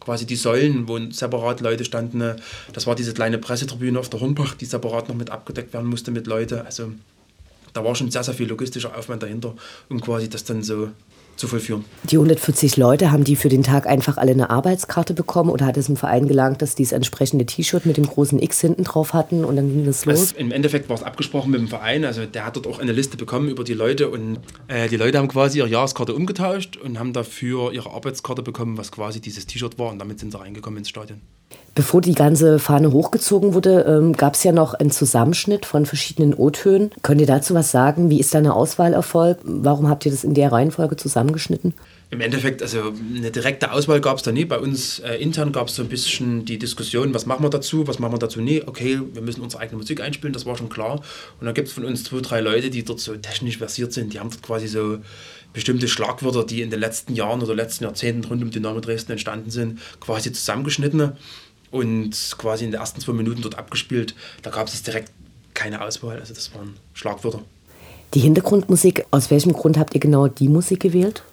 quasi 0.00 0.26
die 0.26 0.36
Säulen, 0.36 0.88
wo 0.88 0.98
separat 1.10 1.60
Leute 1.60 1.84
standen. 1.84 2.20
Äh, 2.20 2.36
das 2.72 2.86
war 2.86 2.94
diese 2.94 3.14
kleine 3.14 3.38
Pressetribüne 3.38 3.98
auf 3.98 4.08
der 4.08 4.20
Hornbach, 4.20 4.54
die 4.54 4.66
separat 4.66 5.08
noch 5.08 5.16
mit 5.16 5.30
abgedeckt 5.30 5.72
werden 5.72 5.88
musste 5.88 6.10
mit 6.10 6.26
Leuten. 6.26 6.60
Also 6.60 6.92
da 7.72 7.84
war 7.84 7.94
schon 7.94 8.10
sehr, 8.10 8.24
sehr 8.24 8.34
viel 8.34 8.48
logistischer 8.48 8.96
Aufwand 8.96 9.22
dahinter, 9.22 9.54
um 9.88 10.00
quasi 10.00 10.28
das 10.28 10.44
dann 10.44 10.62
so 10.62 10.90
zu 11.36 11.48
vollführen. 11.48 11.84
Die 12.04 12.16
140 12.16 12.76
Leute, 12.76 13.12
haben 13.12 13.24
die 13.24 13.36
für 13.36 13.48
den 13.48 13.62
Tag 13.62 13.86
einfach 13.86 14.16
alle 14.16 14.32
eine 14.32 14.50
Arbeitskarte 14.50 15.14
bekommen 15.14 15.50
oder 15.50 15.66
hat 15.66 15.76
es 15.76 15.88
im 15.88 15.96
Verein 15.96 16.28
gelangt, 16.28 16.62
dass 16.62 16.74
die 16.74 16.82
das 16.82 16.92
entsprechende 16.92 17.46
T-Shirt 17.46 17.86
mit 17.86 17.96
dem 17.96 18.06
großen 18.06 18.40
X 18.40 18.60
hinten 18.60 18.84
drauf 18.84 19.14
hatten 19.14 19.44
und 19.44 19.56
dann 19.56 19.68
ging 19.68 19.86
das 19.86 20.04
los? 20.04 20.20
Also 20.20 20.36
Im 20.36 20.52
Endeffekt 20.52 20.88
war 20.88 20.96
es 20.96 21.02
abgesprochen 21.02 21.50
mit 21.50 21.60
dem 21.60 21.68
Verein, 21.68 22.04
also 22.04 22.26
der 22.26 22.46
hat 22.46 22.56
dort 22.56 22.66
auch 22.66 22.78
eine 22.78 22.92
Liste 22.92 23.16
bekommen 23.16 23.48
über 23.48 23.64
die 23.64 23.74
Leute 23.74 24.08
und 24.08 24.38
äh, 24.68 24.88
die 24.88 24.96
Leute 24.96 25.18
haben 25.18 25.28
quasi 25.28 25.58
ihre 25.58 25.68
Jahreskarte 25.68 26.14
umgetauscht 26.14 26.76
und 26.76 26.98
haben 26.98 27.12
dafür 27.12 27.72
ihre 27.72 27.90
Arbeitskarte 27.90 28.42
bekommen, 28.42 28.78
was 28.78 28.92
quasi 28.92 29.20
dieses 29.20 29.46
T-Shirt 29.46 29.78
war 29.78 29.90
und 29.90 29.98
damit 29.98 30.20
sind 30.20 30.32
sie 30.32 30.38
reingekommen 30.38 30.78
ins 30.78 30.88
Stadion. 30.88 31.20
Bevor 31.74 32.00
die 32.00 32.14
ganze 32.14 32.60
Fahne 32.60 32.92
hochgezogen 32.92 33.52
wurde, 33.52 33.84
ähm, 33.88 34.12
gab 34.12 34.34
es 34.34 34.44
ja 34.44 34.52
noch 34.52 34.74
einen 34.74 34.92
Zusammenschnitt 34.92 35.66
von 35.66 35.86
verschiedenen 35.86 36.32
O-Tönen. 36.32 36.92
Könnt 37.02 37.20
ihr 37.20 37.26
dazu 37.26 37.52
was 37.54 37.72
sagen? 37.72 38.10
Wie 38.10 38.20
ist 38.20 38.32
deine 38.32 38.54
Auswahl 38.54 38.92
erfolgt? 38.92 39.40
Warum 39.42 39.88
habt 39.88 40.06
ihr 40.06 40.12
das 40.12 40.22
in 40.22 40.34
der 40.34 40.52
Reihenfolge 40.52 40.94
zusammengeschnitten? 40.94 41.74
Im 42.10 42.20
Endeffekt, 42.20 42.62
also 42.62 42.92
eine 43.16 43.32
direkte 43.32 43.72
Auswahl 43.72 44.00
gab 44.00 44.18
es 44.18 44.22
da 44.22 44.30
nie. 44.30 44.44
Bei 44.44 44.60
uns 44.60 45.00
äh, 45.00 45.16
intern 45.16 45.50
gab 45.50 45.66
es 45.66 45.74
so 45.74 45.82
ein 45.82 45.88
bisschen 45.88 46.44
die 46.44 46.60
Diskussion, 46.60 47.12
was 47.12 47.26
machen 47.26 47.42
wir 47.42 47.50
dazu, 47.50 47.88
was 47.88 47.98
machen 47.98 48.12
wir 48.12 48.18
dazu 48.20 48.40
nie. 48.40 48.62
Okay, 48.64 49.00
wir 49.12 49.22
müssen 49.22 49.40
unsere 49.40 49.60
eigene 49.60 49.78
Musik 49.78 50.00
einspielen, 50.00 50.32
das 50.32 50.46
war 50.46 50.56
schon 50.56 50.68
klar. 50.68 51.00
Und 51.40 51.46
dann 51.46 51.54
gibt 51.54 51.66
es 51.66 51.74
von 51.74 51.84
uns 51.84 52.04
zwei, 52.04 52.20
drei 52.20 52.40
Leute, 52.40 52.70
die 52.70 52.84
dort 52.84 53.00
so 53.00 53.16
technisch 53.16 53.58
versiert 53.58 53.92
sind. 53.92 54.12
Die 54.12 54.20
haben 54.20 54.30
dort 54.30 54.42
quasi 54.42 54.68
so 54.68 54.98
bestimmte 55.52 55.88
Schlagwörter, 55.88 56.44
die 56.44 56.62
in 56.62 56.70
den 56.70 56.78
letzten 56.78 57.14
Jahren 57.14 57.42
oder 57.42 57.54
letzten 57.54 57.82
Jahrzehnten 57.82 58.24
rund 58.28 58.44
um 58.44 58.52
Dynamo 58.52 58.78
Dresden 58.78 59.10
entstanden 59.10 59.50
sind, 59.50 59.80
quasi 59.98 60.30
zusammengeschnitten 60.30 61.12
und 61.74 62.36
quasi 62.38 62.64
in 62.64 62.70
den 62.70 62.80
ersten 62.80 63.00
zwei 63.00 63.12
Minuten 63.12 63.42
dort 63.42 63.58
abgespielt. 63.58 64.14
Da 64.42 64.50
gab 64.50 64.68
es 64.68 64.82
direkt 64.82 65.10
keine 65.54 65.82
Auswahl, 65.82 66.20
also 66.20 66.32
das 66.32 66.54
waren 66.54 66.74
Schlagwörter. 66.94 67.40
Die 68.14 68.20
Hintergrundmusik, 68.20 69.04
aus 69.10 69.30
welchem 69.32 69.52
Grund 69.52 69.76
habt 69.76 69.92
ihr 69.94 70.00
genau 70.00 70.28
die 70.28 70.48
Musik 70.48 70.80
gewählt? 70.80 71.24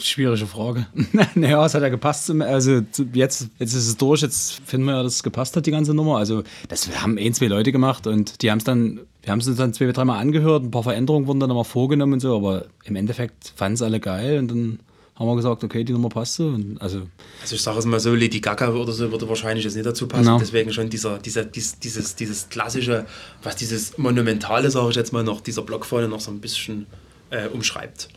Schwierige 0.00 0.46
Frage. 0.46 0.86
naja, 1.34 1.64
es 1.64 1.74
hat 1.74 1.82
ja 1.82 1.90
gepasst. 1.90 2.30
Also 2.30 2.80
jetzt, 3.12 3.48
jetzt 3.58 3.74
ist 3.74 3.74
es 3.74 3.96
durch, 3.98 4.22
jetzt 4.22 4.60
finden 4.64 4.86
wir 4.86 4.96
ja, 4.96 5.02
dass 5.02 5.16
es 5.16 5.22
gepasst 5.22 5.56
hat, 5.56 5.66
die 5.66 5.70
ganze 5.70 5.92
Nummer. 5.92 6.16
Also 6.16 6.42
das 6.68 6.88
haben 7.02 7.18
ein, 7.18 7.34
zwei 7.34 7.46
Leute 7.46 7.70
gemacht 7.70 8.06
und 8.06 8.42
die 8.42 8.50
haben 8.50 8.58
es 8.58 8.64
dann, 8.64 9.00
wir 9.22 9.32
haben 9.32 9.40
es 9.40 9.48
uns 9.48 9.58
dann 9.58 9.74
zwei, 9.74 9.92
dreimal 9.92 10.20
angehört, 10.20 10.62
ein 10.62 10.70
paar 10.70 10.84
Veränderungen 10.84 11.26
wurden 11.26 11.40
dann 11.40 11.48
nochmal 11.48 11.64
vorgenommen 11.64 12.14
und 12.14 12.20
so, 12.20 12.34
aber 12.36 12.66
im 12.84 12.96
Endeffekt 12.96 13.52
fanden 13.56 13.74
es 13.74 13.82
alle 13.82 14.00
geil 14.00 14.38
und 14.38 14.48
dann 14.48 14.78
haben 15.18 15.26
wir 15.26 15.36
gesagt, 15.36 15.64
okay, 15.64 15.82
die 15.82 15.92
Nummer 15.92 16.10
passt 16.10 16.34
so. 16.34 16.46
Und 16.48 16.80
also, 16.80 17.02
also 17.40 17.54
ich 17.54 17.62
sage 17.62 17.78
es 17.78 17.86
mal 17.86 18.00
so, 18.00 18.14
Lady 18.14 18.40
Gaga 18.40 18.68
oder 18.68 18.92
so 18.92 19.10
würde 19.10 19.28
wahrscheinlich 19.28 19.64
jetzt 19.64 19.74
nicht 19.74 19.86
dazu 19.86 20.06
passen. 20.06 20.26
No. 20.26 20.38
Deswegen 20.38 20.72
schon 20.72 20.90
dieser, 20.90 21.18
dieser, 21.18 21.44
dies, 21.44 21.78
dieses, 21.78 22.14
dieses 22.16 22.48
klassische, 22.50 23.06
was 23.42 23.56
dieses 23.56 23.96
Monumentale, 23.96 24.70
sage 24.70 24.90
ich 24.90 24.96
jetzt 24.96 25.12
mal, 25.12 25.24
noch 25.24 25.40
dieser 25.40 25.62
Blockfahne 25.62 26.08
noch 26.08 26.20
so 26.20 26.30
ein 26.30 26.40
bisschen 26.40 26.86
äh, 27.30 27.48
umschreibt. 27.48 28.08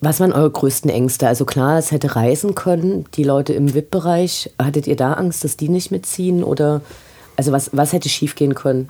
Was 0.00 0.18
waren 0.18 0.32
eure 0.32 0.50
größten 0.50 0.90
Ängste? 0.90 1.28
Also 1.28 1.44
klar, 1.44 1.78
es 1.78 1.92
hätte 1.92 2.16
reisen 2.16 2.56
können, 2.56 3.04
die 3.14 3.22
Leute 3.22 3.52
im 3.52 3.72
VIP-Bereich. 3.72 4.50
Hattet 4.60 4.88
ihr 4.88 4.96
da 4.96 5.12
Angst, 5.12 5.44
dass 5.44 5.56
die 5.56 5.68
nicht 5.68 5.92
mitziehen? 5.92 6.42
Oder 6.42 6.80
also 7.36 7.52
was, 7.52 7.70
was 7.72 7.92
hätte 7.92 8.08
schiefgehen 8.08 8.56
können? 8.56 8.88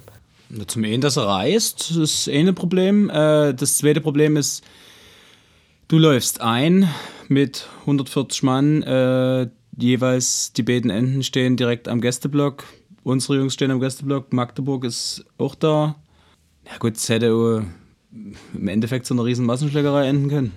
Zum 0.66 0.84
einen, 0.84 1.02
dass 1.02 1.18
er 1.18 1.24
reist, 1.24 1.90
das 1.90 1.96
ist 1.96 2.28
eh 2.28 2.40
ein 2.40 2.54
Problem. 2.54 3.10
Äh, 3.10 3.52
das 3.52 3.76
zweite 3.76 4.00
Problem 4.00 4.38
ist, 4.38 4.62
du 5.88 5.98
läufst 5.98 6.40
ein 6.40 6.88
mit 7.28 7.68
140 7.80 8.42
Mann. 8.42 8.82
Äh, 8.82 9.48
jeweils 9.76 10.52
die 10.52 10.62
beiden 10.62 10.90
Enden 10.90 11.22
stehen 11.22 11.56
direkt 11.56 11.88
am 11.88 12.00
Gästeblock. 12.00 12.64
Unsere 13.02 13.36
Jungs 13.36 13.54
stehen 13.54 13.70
am 13.70 13.80
Gästeblock. 13.80 14.32
Magdeburg 14.32 14.84
ist 14.84 15.24
auch 15.38 15.54
da. 15.54 15.96
Ja 16.66 16.78
gut, 16.78 16.96
es 16.96 17.08
hätte 17.08 17.66
im 18.54 18.68
Endeffekt 18.68 19.06
so 19.06 19.14
eine 19.14 19.24
riesen 19.24 19.46
Massenschlägerei 19.46 20.06
enden 20.06 20.28
können. 20.28 20.52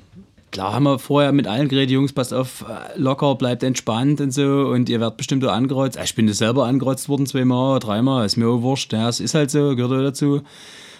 Klar 0.51 0.73
haben 0.73 0.83
wir 0.83 0.99
vorher 0.99 1.33
mit 1.33 1.47
allen 1.47 1.67
geredet, 1.67 1.91
Jungs, 1.91 2.13
passt 2.13 2.33
auf, 2.33 2.63
locker, 2.95 3.35
bleibt 3.35 3.61
entspannt 3.63 4.21
und 4.21 4.31
so 4.31 4.69
und 4.69 4.87
ihr 4.87 5.01
werdet 5.01 5.17
bestimmt 5.17 5.43
auch 5.43 5.51
angekreuzt. 5.51 5.99
Ich 6.01 6.15
bin 6.15 6.27
das 6.27 6.37
selber 6.37 6.65
angekreuzt 6.65 7.09
worden, 7.09 7.25
zweimal, 7.25 7.79
dreimal, 7.79 8.25
ist 8.25 8.37
mir 8.37 8.47
auch 8.47 8.61
wurscht, 8.61 8.93
ja, 8.93 9.09
es 9.09 9.19
ist 9.19 9.33
halt 9.33 9.51
so, 9.51 9.75
gehört 9.75 9.91
auch 9.91 10.03
dazu. 10.03 10.43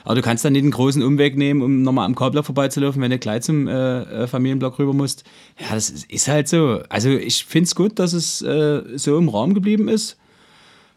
Aber 0.06 0.14
du 0.14 0.22
kannst 0.22 0.46
dann 0.46 0.54
nicht 0.54 0.62
einen 0.62 0.72
großen 0.72 1.02
Umweg 1.02 1.36
nehmen, 1.36 1.64
um 1.64 1.82
nochmal 1.82 2.06
am 2.06 2.14
Korblock 2.14 2.46
vorbeizulaufen, 2.46 3.02
wenn 3.02 3.10
du 3.10 3.18
gleich 3.18 3.42
zum 3.42 3.68
äh, 3.68 4.02
äh, 4.04 4.28
Familienblock 4.28 4.78
rüber 4.78 4.94
musst. 4.94 5.24
Ja, 5.60 5.74
das 5.74 5.90
ist 5.90 6.28
halt 6.28 6.48
so. 6.48 6.82
Also 6.90 7.10
ich 7.10 7.44
finde 7.44 7.66
es 7.66 7.76
gut, 7.76 7.98
dass 7.98 8.14
es 8.14 8.44
äh, 8.44 8.84
so 8.98 9.18
im 9.18 9.30
Raum 9.30 9.56
geblieben 9.56 9.90
ist 9.90 10.18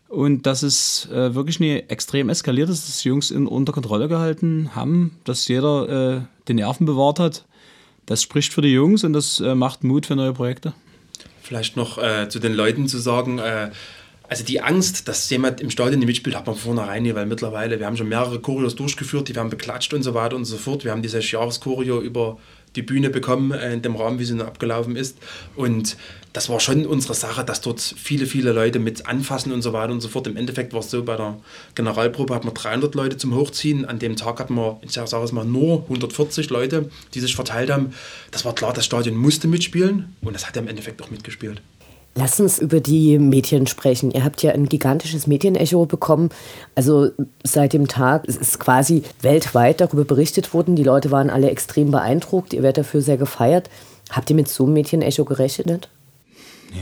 und 0.09 0.45
dass 0.45 0.63
es 0.63 1.09
äh, 1.11 1.35
wirklich 1.35 1.59
nie 1.59 1.77
extrem 1.89 2.29
eskaliert 2.29 2.69
ist, 2.69 2.87
dass 2.87 3.01
die 3.01 3.09
Jungs 3.09 3.31
in, 3.31 3.47
unter 3.47 3.73
Kontrolle 3.73 4.09
gehalten 4.09 4.71
haben, 4.75 5.17
dass 5.25 5.49
jeder 5.49 6.17
äh, 6.17 6.21
die 6.47 6.55
Nerven 6.55 6.85
bewahrt 6.85 7.19
hat. 7.19 7.47
Das 8.05 8.23
spricht 8.23 8.53
für 8.53 8.63
die 8.63 8.73
Jungs 8.73 9.05
und 9.05 9.15
das 9.15 9.41
äh, 9.41 9.55
macht 9.55 9.85
Mut 9.85 10.05
für 10.05 10.17
neue 10.17 10.35
Projekte. 10.35 10.75
Vielleicht 11.43 11.79
noch 11.79 11.99
zu 12.29 12.41
den 12.41 12.53
Leuten 12.53 12.89
zu 12.89 12.99
sagen, 12.99 13.41
also 14.29 14.45
die 14.45 14.61
Angst, 14.61 15.09
dass 15.09 15.29
jemand 15.31 15.61
im 15.61 15.71
Stadion 15.71 16.01
nicht 16.01 16.07
mitspielt, 16.07 16.37
hat 16.37 16.47
man 16.47 16.55
vornherein 16.55 17.03
nicht, 17.03 17.15
weil 17.15 17.27
mittlerweile, 17.27 17.79
wir 17.79 17.87
haben 17.87 17.97
schon 17.97 18.09
mehrere 18.09 18.41
Choreos 18.41 18.77
durchgeführt, 18.77 19.29
die 19.29 19.35
werden 19.35 19.49
beklatscht 19.49 19.95
und 19.95 20.03
so 20.03 20.13
weiter 20.13 20.37
und 20.37 20.45
so 20.45 20.59
fort. 20.59 20.85
Wir 20.85 20.93
haben 20.93 21.03
dieses 21.03 21.31
Jahreschoreo 21.31 22.01
über 22.01 22.39
die 22.77 22.83
Bühne 22.83 23.09
bekommen, 23.09 23.53
äh, 23.53 23.73
in 23.73 23.81
dem 23.81 23.97
Rahmen, 23.97 24.19
wie 24.19 24.25
sie 24.25 24.39
abgelaufen 24.39 24.97
ist. 24.97 25.17
Und 25.57 25.97
das 26.35 26.51
war 26.51 26.61
schon 26.61 26.85
unsere 26.85 27.15
Sache, 27.15 27.43
dass 27.43 27.63
dort 27.63 27.81
viele, 27.81 28.27
viele 28.27 28.53
Leute 28.53 28.79
mit 28.79 29.07
anfassen 29.07 29.51
und 29.51 29.63
so 29.63 29.73
weiter 29.73 29.93
und 29.93 30.03
so 30.03 30.09
fort. 30.09 30.27
Im 30.27 30.37
Endeffekt 30.37 30.75
war 30.75 30.81
es 30.81 30.91
so, 30.91 31.03
bei 31.03 31.17
der 31.17 31.39
Generalprobe 31.75 32.35
hatten 32.35 32.47
wir 32.47 32.53
300 32.53 32.95
Leute 32.95 33.17
zum 33.17 33.35
Hochziehen. 33.35 33.87
An 33.87 33.99
dem 33.99 34.17
Tag 34.17 34.39
hatten 34.41 34.55
wir, 34.55 34.79
ich 34.83 34.93
sage 34.93 35.25
es 35.25 35.33
mal, 35.33 35.47
nur 35.47 35.85
140 35.85 36.51
Leute, 36.51 36.91
die 37.15 37.21
sich 37.21 37.35
verteilt 37.35 37.71
haben. 37.71 37.95
Das 38.31 38.45
war 38.45 38.55
klar, 38.55 38.75
das 38.75 38.85
Stadion 38.85 39.17
musste 39.17 39.49
mitspielen 39.49 40.15
und 40.21 40.35
das 40.35 40.47
hat 40.47 40.57
er 40.57 40.63
im 40.63 40.69
Endeffekt 40.69 41.03
auch 41.03 41.11
mitgespielt. 41.11 41.63
Lass 42.19 42.41
uns 42.41 42.59
über 42.59 42.81
die 42.81 43.17
Medien 43.21 43.69
sprechen. 43.69 44.11
Ihr 44.11 44.25
habt 44.25 44.43
ja 44.43 44.51
ein 44.51 44.69
gigantisches 44.69 45.29
Medienecho 45.29 45.87
bekommen. 45.87 46.31
Also 46.75 47.11
seit 47.45 47.73
dem 47.73 47.87
Tag 47.87 48.25
es 48.27 48.37
ist 48.37 48.59
quasi 48.59 49.05
weltweit 49.23 49.81
darüber 49.81 50.05
berichtet 50.05 50.53
worden. 50.53 50.75
Die 50.75 50.83
Leute 50.83 51.13
waren 51.13 51.31
alle 51.31 51.49
extrem 51.49 51.93
beeindruckt. 51.93 52.55
Ihr 52.55 52.65
werdet 52.65 52.79
dafür 52.79 53.03
sehr 53.03 53.19
gefeiert. 53.19 53.71
Habt 54.11 54.31
ihr 54.31 54.35
mit 54.35 54.49
so 54.49 54.65
einem 54.65 54.73
Medienecho 54.73 55.25
gerechnet? 55.25 55.91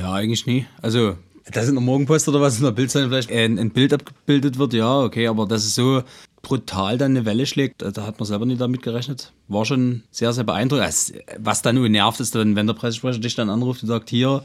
Ja, 0.01 0.14
eigentlich 0.14 0.46
nie. 0.46 0.64
Also, 0.81 1.16
dass 1.53 1.68
in 1.68 1.75
der 1.75 1.83
Morgenpost 1.83 2.27
oder 2.31 2.40
was 2.40 2.57
in 2.57 2.64
der 2.64 2.70
Bildzeitung 2.70 3.11
vielleicht 3.11 3.31
ein, 3.31 3.59
ein, 3.59 3.72
Bild 3.72 3.92
abgebildet 3.92 4.59
wird, 4.59 4.72
ja, 4.72 5.01
okay, 5.01 5.27
aber 5.27 5.44
dass 5.44 5.66
es 5.66 5.75
so 5.75 6.03
brutal 6.40 6.96
dann 6.96 7.11
eine 7.11 7.27
Welle 7.27 7.44
schlägt, 7.44 7.83
da 7.83 8.07
hat 8.07 8.18
man 8.18 8.27
selber 8.27 8.46
nicht 8.46 8.62
damit 8.62 8.81
gerechnet. 8.81 9.33
War 9.49 9.66
schon 9.66 10.03
sehr, 10.11 10.33
sehr 10.33 10.44
beeindruckend. 10.44 10.87
Also, 10.87 11.12
was 11.38 11.61
dann 11.61 11.75
nur 11.75 11.90
nervt, 11.90 12.20
ist 12.20 12.35
dann, 12.35 12.57
wenn 12.57 12.66
der 12.66 12.72
Pressesprecher 12.72 13.18
dich 13.18 13.35
dann 13.35 13.51
anruft 13.51 13.83
und 13.83 13.88
sagt, 13.88 14.09
hier, 14.09 14.42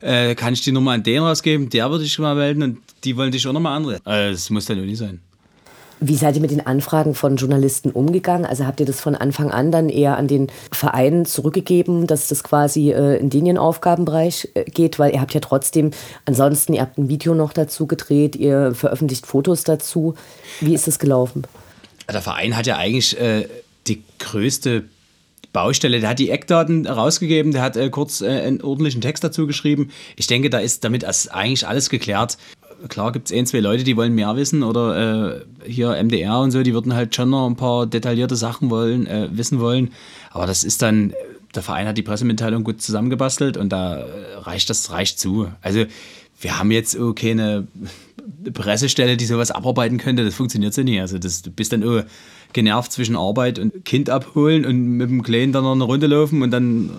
äh, 0.00 0.34
kann 0.34 0.52
ich 0.52 0.62
die 0.62 0.72
Nummer 0.72 0.92
an 0.92 1.02
den 1.02 1.22
rausgeben, 1.22 1.68
der 1.70 1.90
würde 1.90 2.04
ich 2.04 2.18
mal 2.18 2.34
melden 2.34 2.62
und 2.62 2.78
die 3.04 3.16
wollen 3.16 3.32
dich 3.32 3.46
auch 3.46 3.52
nochmal 3.52 3.76
andere. 3.76 4.00
Also, 4.04 4.32
das 4.32 4.50
muss 4.50 4.64
dann 4.66 4.84
nicht 4.84 4.98
sein. 4.98 5.20
Wie 6.02 6.16
seid 6.16 6.34
ihr 6.34 6.40
mit 6.40 6.50
den 6.50 6.66
Anfragen 6.66 7.14
von 7.14 7.36
Journalisten 7.36 7.90
umgegangen? 7.90 8.46
Also 8.46 8.64
habt 8.64 8.80
ihr 8.80 8.86
das 8.86 9.02
von 9.02 9.14
Anfang 9.14 9.50
an 9.50 9.70
dann 9.70 9.90
eher 9.90 10.16
an 10.16 10.28
den 10.28 10.46
Verein 10.72 11.26
zurückgegeben, 11.26 12.06
dass 12.06 12.28
das 12.28 12.42
quasi 12.42 12.90
äh, 12.90 13.18
in 13.18 13.28
den 13.28 13.58
Aufgabenbereich 13.58 14.48
äh, 14.54 14.64
geht? 14.64 14.98
Weil 14.98 15.12
ihr 15.12 15.20
habt 15.20 15.34
ja 15.34 15.40
trotzdem, 15.40 15.90
ansonsten, 16.24 16.72
ihr 16.72 16.80
habt 16.80 16.96
ein 16.96 17.10
Video 17.10 17.34
noch 17.34 17.52
dazu 17.52 17.86
gedreht, 17.86 18.34
ihr 18.34 18.74
veröffentlicht 18.74 19.26
Fotos 19.26 19.62
dazu. 19.64 20.14
Wie 20.60 20.72
ist 20.72 20.86
das 20.86 20.98
gelaufen? 20.98 21.44
Der 22.10 22.22
Verein 22.22 22.56
hat 22.56 22.66
ja 22.66 22.78
eigentlich 22.78 23.20
äh, 23.20 23.46
die 23.86 24.02
größte 24.18 24.84
Baustelle. 25.52 26.00
Der 26.00 26.10
hat 26.10 26.18
die 26.18 26.30
Eckdaten 26.30 26.86
rausgegeben, 26.86 27.52
der 27.52 27.62
hat 27.62 27.76
äh, 27.76 27.90
kurz 27.90 28.20
äh, 28.20 28.28
einen 28.28 28.62
ordentlichen 28.62 29.00
Text 29.00 29.24
dazu 29.24 29.46
geschrieben. 29.46 29.90
Ich 30.16 30.26
denke, 30.26 30.50
da 30.50 30.58
ist 30.58 30.84
damit 30.84 31.04
eigentlich 31.04 31.66
alles 31.66 31.90
geklärt 31.90 32.36
klar 32.88 33.12
gibt 33.12 33.30
es 33.30 33.36
ein, 33.36 33.46
zwei 33.46 33.60
Leute, 33.60 33.84
die 33.84 33.96
wollen 33.96 34.14
mehr 34.14 34.36
wissen 34.36 34.62
oder 34.62 35.36
äh, 35.36 35.40
hier 35.66 36.02
MDR 36.02 36.40
und 36.40 36.50
so, 36.50 36.62
die 36.62 36.72
würden 36.72 36.94
halt 36.94 37.14
schon 37.14 37.30
noch 37.30 37.46
ein 37.46 37.56
paar 37.56 37.86
detaillierte 37.86 38.36
Sachen 38.36 38.70
wollen, 38.70 39.06
äh, 39.06 39.28
wissen 39.32 39.60
wollen. 39.60 39.92
Aber 40.30 40.46
das 40.46 40.64
ist 40.64 40.82
dann, 40.82 41.12
der 41.54 41.62
Verein 41.62 41.86
hat 41.86 41.98
die 41.98 42.02
Pressemitteilung 42.02 42.64
gut 42.64 42.80
zusammengebastelt 42.80 43.56
und 43.56 43.70
da 43.70 44.04
reicht 44.38 44.70
das 44.70 44.90
reicht 44.90 45.18
zu. 45.18 45.48
Also 45.60 45.84
wir 46.40 46.58
haben 46.58 46.70
jetzt 46.70 46.96
keine 47.16 47.66
Pressestelle, 48.52 49.16
die 49.16 49.26
sowas 49.26 49.50
abarbeiten 49.50 49.98
könnte, 49.98 50.24
das 50.24 50.34
funktioniert 50.34 50.72
so 50.72 50.82
nicht. 50.82 51.00
Also 51.00 51.18
das, 51.18 51.42
du 51.42 51.50
bist 51.50 51.72
dann 51.72 51.84
oh, 51.84 52.02
genervt 52.52 52.92
zwischen 52.92 53.16
Arbeit 53.16 53.58
und 53.58 53.84
Kind 53.84 54.10
abholen 54.10 54.64
und 54.64 54.96
mit 54.96 55.10
dem 55.10 55.22
Kleinen 55.22 55.52
dann 55.52 55.64
noch 55.64 55.72
eine 55.72 55.84
Runde 55.84 56.06
laufen 56.06 56.42
und 56.42 56.50
dann 56.50 56.90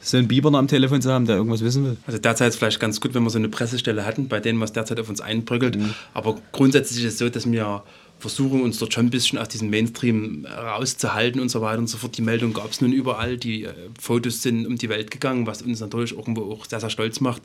so 0.00 0.16
einen 0.16 0.28
Biber 0.28 0.50
noch 0.50 0.58
am 0.58 0.68
Telefon 0.68 1.02
zu 1.02 1.10
haben, 1.10 1.26
der 1.26 1.36
irgendwas 1.36 1.62
wissen 1.62 1.84
will. 1.84 1.96
Also 2.06 2.18
derzeit 2.18 2.48
ist 2.48 2.54
es 2.54 2.58
vielleicht 2.58 2.80
ganz 2.80 3.00
gut, 3.00 3.14
wenn 3.14 3.24
wir 3.24 3.30
so 3.30 3.38
eine 3.38 3.48
Pressestelle 3.48 4.06
hatten, 4.06 4.28
bei 4.28 4.40
denen 4.40 4.60
was 4.60 4.72
derzeit 4.72 5.00
auf 5.00 5.08
uns 5.08 5.20
einbröckelt. 5.20 5.76
Mhm. 5.76 5.94
Aber 6.14 6.36
grundsätzlich 6.52 7.04
ist 7.04 7.14
es 7.14 7.18
so, 7.18 7.28
dass 7.28 7.50
wir 7.50 7.82
versuchen, 8.18 8.62
uns 8.62 8.78
dort 8.78 8.94
schon 8.94 9.06
ein 9.06 9.10
bisschen 9.10 9.38
aus 9.38 9.48
diesem 9.48 9.68
Mainstream 9.68 10.46
rauszuhalten 10.46 11.40
und 11.40 11.50
so 11.50 11.60
weiter 11.60 11.78
und 11.78 11.88
so 11.88 11.98
fort. 11.98 12.16
Die 12.16 12.22
Meldung 12.22 12.54
gab 12.54 12.70
es 12.70 12.80
nun 12.80 12.92
überall, 12.92 13.36
die 13.36 13.64
äh, 13.64 13.72
Fotos 14.00 14.42
sind 14.42 14.66
um 14.66 14.76
die 14.76 14.88
Welt 14.88 15.10
gegangen, 15.10 15.46
was 15.46 15.60
uns 15.60 15.80
natürlich 15.80 16.16
irgendwo 16.16 16.50
auch 16.50 16.64
sehr, 16.64 16.80
sehr 16.80 16.88
stolz 16.88 17.20
macht. 17.20 17.42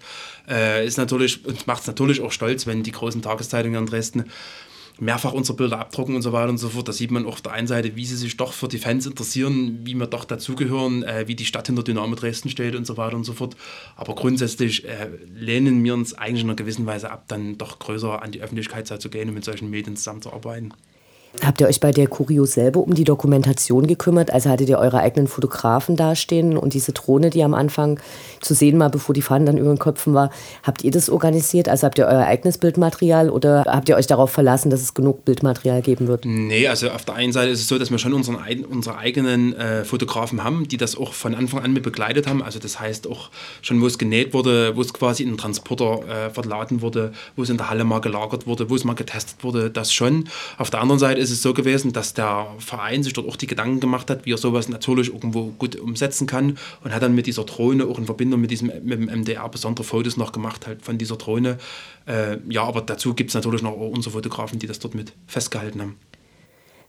Äh, 0.47 0.85
ist 0.85 0.97
natürlich, 0.97 1.45
uns 1.45 1.67
macht 1.67 1.81
es 1.81 1.87
natürlich 1.87 2.21
auch 2.21 2.31
stolz, 2.31 2.67
wenn 2.67 2.83
die 2.83 2.91
großen 2.91 3.21
Tageszeitungen 3.21 3.81
in 3.81 3.85
Dresden 3.89 4.25
mehrfach 5.01 5.33
unsere 5.33 5.57
Bilder 5.57 5.79
abdrucken 5.79 6.15
und 6.15 6.21
so 6.21 6.31
weiter 6.31 6.49
und 6.49 6.59
so 6.59 6.69
fort. 6.69 6.87
Da 6.87 6.93
sieht 6.93 7.09
man 7.09 7.25
auf 7.25 7.41
der 7.41 7.53
einen 7.53 7.67
Seite, 7.67 7.95
wie 7.95 8.05
sie 8.05 8.15
sich 8.15 8.37
doch 8.37 8.53
für 8.53 8.67
die 8.67 8.77
Fans 8.77 9.07
interessieren, 9.07 9.79
wie 9.83 9.95
wir 9.95 10.05
doch 10.05 10.25
dazugehören, 10.25 11.01
äh, 11.01 11.27
wie 11.27 11.35
die 11.35 11.45
Stadt 11.45 11.67
hinter 11.67 11.83
Dynamo 11.83 12.13
Dresden 12.13 12.49
steht 12.49 12.75
und 12.75 12.85
so 12.85 12.97
weiter 12.97 13.15
und 13.15 13.23
so 13.23 13.33
fort. 13.33 13.57
Aber 13.95 14.13
grundsätzlich 14.13 14.85
äh, 14.85 15.09
lehnen 15.33 15.83
wir 15.83 15.95
uns 15.95 16.13
eigentlich 16.13 16.43
in 16.43 16.49
einer 16.49 16.55
gewissen 16.55 16.85
Weise 16.85 17.09
ab, 17.09 17.25
dann 17.27 17.57
doch 17.57 17.79
größer 17.79 18.21
an 18.21 18.31
die 18.31 18.41
Öffentlichkeit 18.41 18.87
zu 18.87 19.09
gehen 19.09 19.29
und 19.29 19.33
mit 19.33 19.43
solchen 19.43 19.71
Medien 19.71 19.95
zusammenzuarbeiten. 19.95 20.71
Habt 21.39 21.61
ihr 21.61 21.67
euch 21.67 21.79
bei 21.79 21.91
der 21.91 22.07
Curio 22.07 22.45
selber 22.45 22.81
um 22.81 22.93
die 22.93 23.05
Dokumentation 23.05 23.87
gekümmert? 23.87 24.31
Also 24.31 24.49
hattet 24.49 24.67
ihr 24.67 24.77
eure 24.77 24.99
eigenen 24.99 25.27
Fotografen 25.27 25.95
dastehen 25.95 26.57
und 26.57 26.73
diese 26.73 26.91
Drohne, 26.91 27.29
die 27.29 27.41
am 27.41 27.53
Anfang 27.53 28.01
zu 28.41 28.53
sehen 28.53 28.77
war, 28.79 28.89
bevor 28.89 29.15
die 29.15 29.21
Fahnen 29.21 29.45
dann 29.45 29.57
über 29.57 29.69
den 29.69 29.79
Köpfen 29.79 30.13
war, 30.13 30.29
habt 30.63 30.83
ihr 30.83 30.91
das 30.91 31.09
organisiert? 31.09 31.69
Also 31.69 31.87
habt 31.87 31.97
ihr 31.97 32.05
euer 32.05 32.25
eigenes 32.25 32.57
Bildmaterial 32.57 33.29
oder 33.29 33.63
habt 33.65 33.87
ihr 33.87 33.95
euch 33.95 34.07
darauf 34.07 34.29
verlassen, 34.29 34.69
dass 34.69 34.81
es 34.81 34.93
genug 34.93 35.23
Bildmaterial 35.23 35.81
geben 35.81 36.07
wird? 36.07 36.25
Nee, 36.25 36.67
also 36.67 36.89
auf 36.89 37.05
der 37.05 37.15
einen 37.15 37.31
Seite 37.31 37.51
ist 37.51 37.61
es 37.61 37.67
so, 37.69 37.79
dass 37.79 37.91
wir 37.91 37.97
schon 37.97 38.13
unseren, 38.13 38.37
unsere 38.69 38.97
eigenen 38.97 39.55
äh, 39.55 39.85
Fotografen 39.85 40.43
haben, 40.43 40.67
die 40.67 40.77
das 40.77 40.97
auch 40.97 41.13
von 41.13 41.33
Anfang 41.33 41.63
an 41.63 41.71
mit 41.71 41.83
begleitet 41.83 42.27
haben. 42.27 42.43
Also 42.43 42.59
das 42.59 42.79
heißt 42.79 43.07
auch 43.07 43.29
schon, 43.61 43.81
wo 43.81 43.87
es 43.87 43.97
genäht 43.97 44.33
wurde, 44.33 44.75
wo 44.75 44.81
es 44.81 44.93
quasi 44.93 45.23
in 45.23 45.29
den 45.29 45.37
Transporter 45.37 46.01
äh, 46.07 46.29
verladen 46.29 46.81
wurde, 46.81 47.13
wo 47.37 47.43
es 47.43 47.49
in 47.49 47.55
der 47.55 47.69
Halle 47.69 47.85
mal 47.85 48.01
gelagert 48.01 48.47
wurde, 48.47 48.69
wo 48.69 48.75
es 48.75 48.83
mal 48.83 48.95
getestet 48.95 49.43
wurde, 49.45 49.69
das 49.69 49.93
schon. 49.93 50.27
Auf 50.57 50.69
der 50.69 50.81
anderen 50.81 50.99
Seite 50.99 51.20
ist 51.21 51.31
es 51.31 51.41
so 51.41 51.53
gewesen, 51.53 51.93
dass 51.93 52.13
der 52.13 52.47
Verein 52.59 53.03
sich 53.03 53.13
dort 53.13 53.27
auch 53.27 53.35
die 53.35 53.47
Gedanken 53.47 53.79
gemacht 53.79 54.09
hat, 54.09 54.25
wie 54.25 54.33
er 54.33 54.37
sowas 54.37 54.69
natürlich 54.69 55.13
irgendwo 55.13 55.51
gut 55.57 55.75
umsetzen 55.75 56.27
kann 56.27 56.57
und 56.83 56.93
hat 56.93 57.01
dann 57.01 57.15
mit 57.15 57.27
dieser 57.27 57.43
Drohne 57.43 57.85
auch 57.85 57.97
in 57.97 58.05
Verbindung 58.05 58.41
mit 58.41 58.51
diesem 58.51 58.71
mit 58.83 58.99
dem 58.99 59.05
MDR 59.05 59.47
besondere 59.49 59.83
Fotos 59.83 60.17
noch 60.17 60.31
gemacht 60.31 60.67
halt 60.67 60.81
von 60.83 60.97
dieser 60.97 61.17
Drohne. 61.17 61.57
Äh, 62.05 62.37
ja, 62.49 62.63
aber 62.63 62.81
dazu 62.81 63.13
gibt 63.13 63.29
es 63.29 63.33
natürlich 63.35 63.61
noch 63.61 63.73
unsere 63.73 64.13
Fotografen, 64.13 64.59
die 64.59 64.67
das 64.67 64.79
dort 64.79 64.95
mit 64.95 65.13
festgehalten 65.27 65.81
haben. 65.81 65.95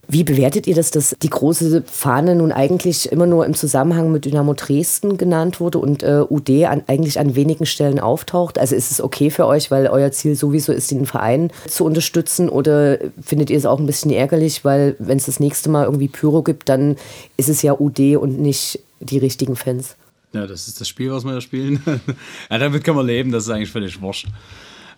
Wie 0.09 0.25
bewertet 0.25 0.67
ihr 0.67 0.75
das, 0.75 0.91
dass 0.91 1.17
die 1.23 1.31
große 1.31 1.85
Fahne 1.87 2.35
nun 2.35 2.51
eigentlich 2.51 3.12
immer 3.12 3.27
nur 3.27 3.47
im 3.47 3.55
Zusammenhang 3.55 4.11
mit 4.11 4.25
Dynamo 4.25 4.53
Dresden 4.55 5.17
genannt 5.17 5.61
wurde 5.61 5.79
und 5.79 6.03
äh, 6.03 6.25
UD 6.29 6.51
an, 6.65 6.83
eigentlich 6.88 7.21
an 7.21 7.37
wenigen 7.37 7.67
Stellen 7.67 8.01
auftaucht? 8.01 8.59
Also 8.59 8.75
ist 8.75 8.91
es 8.91 9.01
okay 9.01 9.31
für 9.31 9.47
euch, 9.47 9.71
weil 9.71 9.87
euer 9.87 10.11
Ziel 10.11 10.35
sowieso 10.35 10.73
ist, 10.73 10.91
den 10.91 11.07
Verein 11.07 11.53
zu 11.69 11.85
unterstützen? 11.85 12.49
Oder 12.49 12.99
findet 13.23 13.49
ihr 13.49 13.57
es 13.57 13.65
auch 13.65 13.79
ein 13.79 13.87
bisschen 13.87 14.11
ärgerlich, 14.11 14.65
weil 14.65 14.97
wenn 14.99 15.19
es 15.19 15.27
das 15.27 15.38
nächste 15.38 15.71
Mal 15.71 15.85
irgendwie 15.85 16.09
Pyro 16.09 16.43
gibt, 16.43 16.69
dann 16.69 16.97
ist 17.37 17.49
es 17.49 17.62
ja 17.62 17.79
UD 17.79 18.17
und 18.17 18.41
nicht 18.41 18.81
die 18.99 19.19
richtigen 19.19 19.55
Fans? 19.55 19.95
Ja, 20.33 20.47
das 20.49 20.67
ist 20.67 20.81
das 20.81 20.88
Spiel, 20.88 21.12
was 21.12 21.25
wir 21.25 21.33
da 21.33 21.41
spielen. 21.41 21.81
ja, 22.51 22.59
damit 22.59 22.83
kann 22.83 22.97
man 22.97 23.07
leben, 23.07 23.31
das 23.31 23.45
ist 23.45 23.51
eigentlich 23.51 23.71
völlig 23.71 24.01
wurscht. 24.01 24.27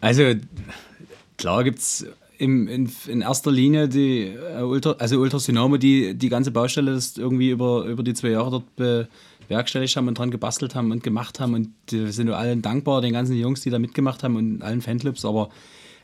Also, 0.00 0.22
klar 1.36 1.62
gibt 1.62 1.80
es 1.80 2.06
im, 2.44 2.68
in, 2.68 2.92
in 3.08 3.20
erster 3.22 3.50
Linie 3.50 3.88
die 3.88 4.26
äh, 4.26 4.62
Ultra, 4.62 4.92
also 4.98 5.18
Ultras 5.18 5.46
die 5.46 6.14
die 6.14 6.28
ganze 6.28 6.50
Baustelle 6.50 6.92
das 6.92 7.16
irgendwie 7.16 7.50
über, 7.50 7.84
über 7.86 8.02
die 8.02 8.14
zwei 8.14 8.30
Jahre 8.30 8.50
dort 8.50 8.76
bewerkstelligt 9.48 9.96
haben 9.96 10.08
und 10.08 10.18
dran 10.18 10.30
gebastelt 10.30 10.74
haben 10.74 10.92
und 10.92 11.02
gemacht 11.02 11.40
haben. 11.40 11.54
Und 11.54 11.70
wir 11.90 12.12
sind 12.12 12.26
nur 12.26 12.36
allen 12.36 12.62
dankbar, 12.62 13.00
den 13.00 13.12
ganzen 13.12 13.36
Jungs, 13.36 13.62
die 13.62 13.70
da 13.70 13.78
mitgemacht 13.78 14.22
haben 14.22 14.36
und 14.36 14.62
allen 14.62 14.82
Fanclubs. 14.82 15.24
Aber 15.24 15.48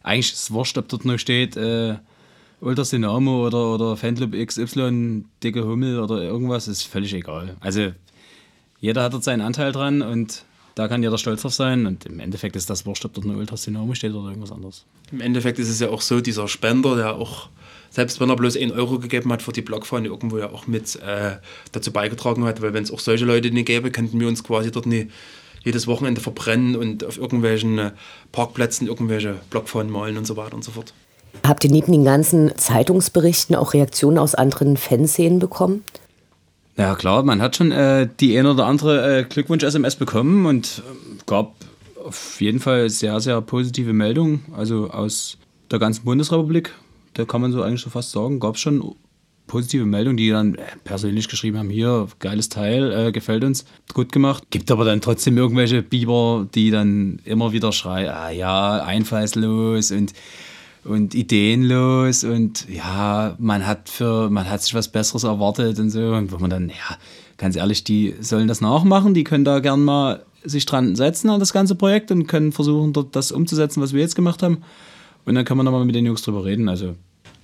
eigentlich 0.03 0.33
ist 0.33 0.43
es 0.45 0.51
wurscht, 0.51 0.79
ob 0.79 0.89
dort 0.89 1.05
nur 1.05 1.19
steht 1.19 1.57
äh, 1.57 1.97
Ultras 2.61 2.93
oder, 2.93 3.75
oder 3.75 3.97
Fanclub 3.97 4.33
XY, 4.33 5.25
dicke 5.43 5.65
Hummel 5.65 6.01
oder 6.01 6.23
irgendwas, 6.23 6.69
ist 6.69 6.83
völlig 6.85 7.15
egal. 7.15 7.57
Also 7.61 7.93
jeder 8.81 9.03
hat 9.03 9.13
dort 9.13 9.25
seinen 9.25 9.41
Anteil 9.43 9.73
dran 9.73 10.03
und 10.03 10.45
da 10.75 10.89
kann 10.89 11.03
jeder 11.03 11.19
stolz 11.19 11.43
drauf 11.43 11.55
sein 11.55 11.87
und 11.87 12.07
im 12.07 12.21
Endeffekt 12.21 12.57
ist 12.57 12.71
das 12.71 12.87
wurscht, 12.87 13.05
ob 13.05 13.15
dort 13.15 13.27
eine 13.27 13.37
Ultras 13.37 13.65
Dynamo 13.65 13.95
steht 13.95 14.13
oder 14.13 14.29
irgendwas 14.29 14.53
anderes. 14.53 14.85
Im 15.13 15.21
Endeffekt 15.21 15.59
ist 15.59 15.69
es 15.69 15.81
ja 15.81 15.89
auch 15.89 16.01
so, 16.01 16.21
dieser 16.21 16.49
Spender, 16.49 16.97
der 16.97 17.15
auch, 17.17 17.49
selbst 17.91 18.21
wenn 18.21 18.31
er 18.31 18.37
bloß 18.37 18.57
1 18.57 18.73
Euro 18.73 18.99
gegeben 18.99 19.33
hat 19.33 19.43
für 19.43 19.53
die 19.53 19.63
Blockfahne, 19.63 20.09
irgendwo 20.09 20.39
ja 20.39 20.51
auch 20.51 20.67
mit 20.67 20.97
äh, 20.97 21.37
dazu 21.73 21.93
beigetragen 21.93 22.45
hat, 22.45 22.63
weil 22.63 22.73
wenn 22.73 22.85
es 22.85 22.91
auch 22.91 23.01
solche 23.01 23.25
Leute 23.25 23.51
nicht 23.51 23.67
gäbe, 23.67 23.91
könnten 23.91 24.21
wir 24.21 24.29
uns 24.29 24.45
quasi 24.45 24.71
dort 24.71 24.87
nicht 24.87 25.11
jedes 25.65 25.87
Wochenende 25.87 26.21
verbrennen 26.21 26.77
und 26.77 27.05
auf 27.05 27.19
irgendwelchen 27.19 27.79
äh, 27.79 27.91
Parkplätzen 28.33 28.87
irgendwelche 28.87 29.37
Blockfahnen 29.51 29.93
malen 29.93 30.17
und 30.17 30.27
so 30.27 30.37
weiter 30.37 30.55
und 30.55 30.65
so 30.65 30.71
fort. 30.73 30.95
Habt 31.47 31.65
ihr 31.65 31.71
neben 31.71 31.93
den 31.93 32.05
ganzen 32.05 32.57
Zeitungsberichten 32.57 33.55
auch 33.55 33.73
Reaktionen 33.73 34.19
aus 34.19 34.35
anderen 34.35 34.77
Fanszenen 34.77 35.39
bekommen? 35.39 35.85
Ja 36.81 36.95
klar, 36.95 37.23
man 37.25 37.43
hat 37.43 37.57
schon 37.57 37.73
äh, 37.73 38.09
die 38.21 38.39
ein 38.39 38.47
oder 38.47 38.65
andere 38.65 39.19
äh, 39.19 39.25
Glückwunsch-SMS 39.25 39.97
bekommen 39.97 40.47
und 40.47 40.79
äh, 40.79 41.23
gab 41.27 41.55
auf 42.03 42.41
jeden 42.41 42.59
Fall 42.59 42.89
sehr, 42.89 43.21
sehr 43.21 43.39
positive 43.43 43.93
Meldungen. 43.93 44.47
Also 44.57 44.89
aus 44.89 45.37
der 45.71 45.79
ganzen 45.79 46.07
Bundesrepublik, 46.07 46.75
da 47.13 47.27
kann 47.27 47.43
man 47.43 47.53
so 47.53 47.63
eigentlich 47.63 47.83
schon 47.83 47.93
fast 47.93 48.13
sagen, 48.13 48.41
gab 48.41 48.55
es 48.55 48.63
schon 48.63 48.95
positive 49.47 49.85
Meldungen, 49.85 50.17
die 50.17 50.31
dann 50.31 50.55
äh, 50.55 50.63
persönlich 50.83 51.29
geschrieben 51.29 51.59
haben, 51.59 51.69
hier, 51.69 52.09
geiles 52.19 52.49
Teil, 52.49 53.09
äh, 53.09 53.13
gefällt 53.13 53.45
uns, 53.45 53.67
gut 53.93 54.11
gemacht. 54.11 54.45
Gibt 54.49 54.71
aber 54.71 54.87
dann 54.87 55.03
trotzdem 55.03 55.37
irgendwelche 55.37 55.83
Biber, 55.83 56.47
die 56.55 56.71
dann 56.71 57.21
immer 57.27 57.53
wieder 57.53 57.73
schreien, 57.73 58.09
ah 58.09 58.31
ja, 58.31 58.83
einfallslos 58.83 59.91
und 59.91 60.15
und 60.85 61.15
ideenlos 61.15 62.25
und 62.25 62.69
ja, 62.69 63.37
man 63.39 63.67
hat 63.67 63.89
für, 63.89 64.31
man 64.31 64.49
hat 64.49 64.63
sich 64.63 64.75
was 64.75 64.89
Besseres 64.89 65.25
erwartet 65.25 65.79
und 65.79 65.91
so. 65.91 66.13
Und 66.15 66.33
wo 66.33 66.39
man 66.39 66.51
dann, 66.51 66.69
ja, 66.69 66.97
ganz 67.37 67.57
ehrlich, 67.57 67.85
die 67.85 68.15
sollen 68.21 68.49
das 68.49 68.61
nachmachen, 68.61 69.15
die 69.15 69.25
können 69.25 69.45
da 69.45 69.61
gern 69.61 69.85
mal 69.85 70.25
sich 70.43 70.65
dran 70.65 70.97
setzen 70.97 71.29
an 71.29 71.41
das 71.41 71.53
ganze 71.53 71.75
Projekt 71.75 72.11
und 72.11 72.27
können 72.27 72.53
versuchen, 72.53 72.93
dort 72.93 73.15
das 73.15 73.31
umzusetzen, 73.31 73.83
was 73.83 73.93
wir 73.93 74.01
jetzt 74.01 74.17
gemacht 74.17 74.43
haben. 74.43 74.63
Und 75.27 75.35
dann 75.35 75.45
kann 75.45 75.57
man 75.57 75.67
nochmal 75.67 75.85
mit 75.85 75.95
den 75.95 76.07
Jungs 76.07 76.23
drüber 76.23 76.45
reden. 76.45 76.69
Also. 76.69 76.97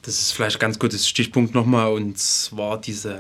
Das 0.03 0.19
ist 0.19 0.33
vielleicht 0.33 0.57
ein 0.57 0.61
ganz 0.61 0.79
gutes 0.79 1.07
Stichpunkt 1.07 1.55
nochmal 1.55 1.93
und 1.93 2.17
zwar 2.17 2.81
diese 2.81 3.19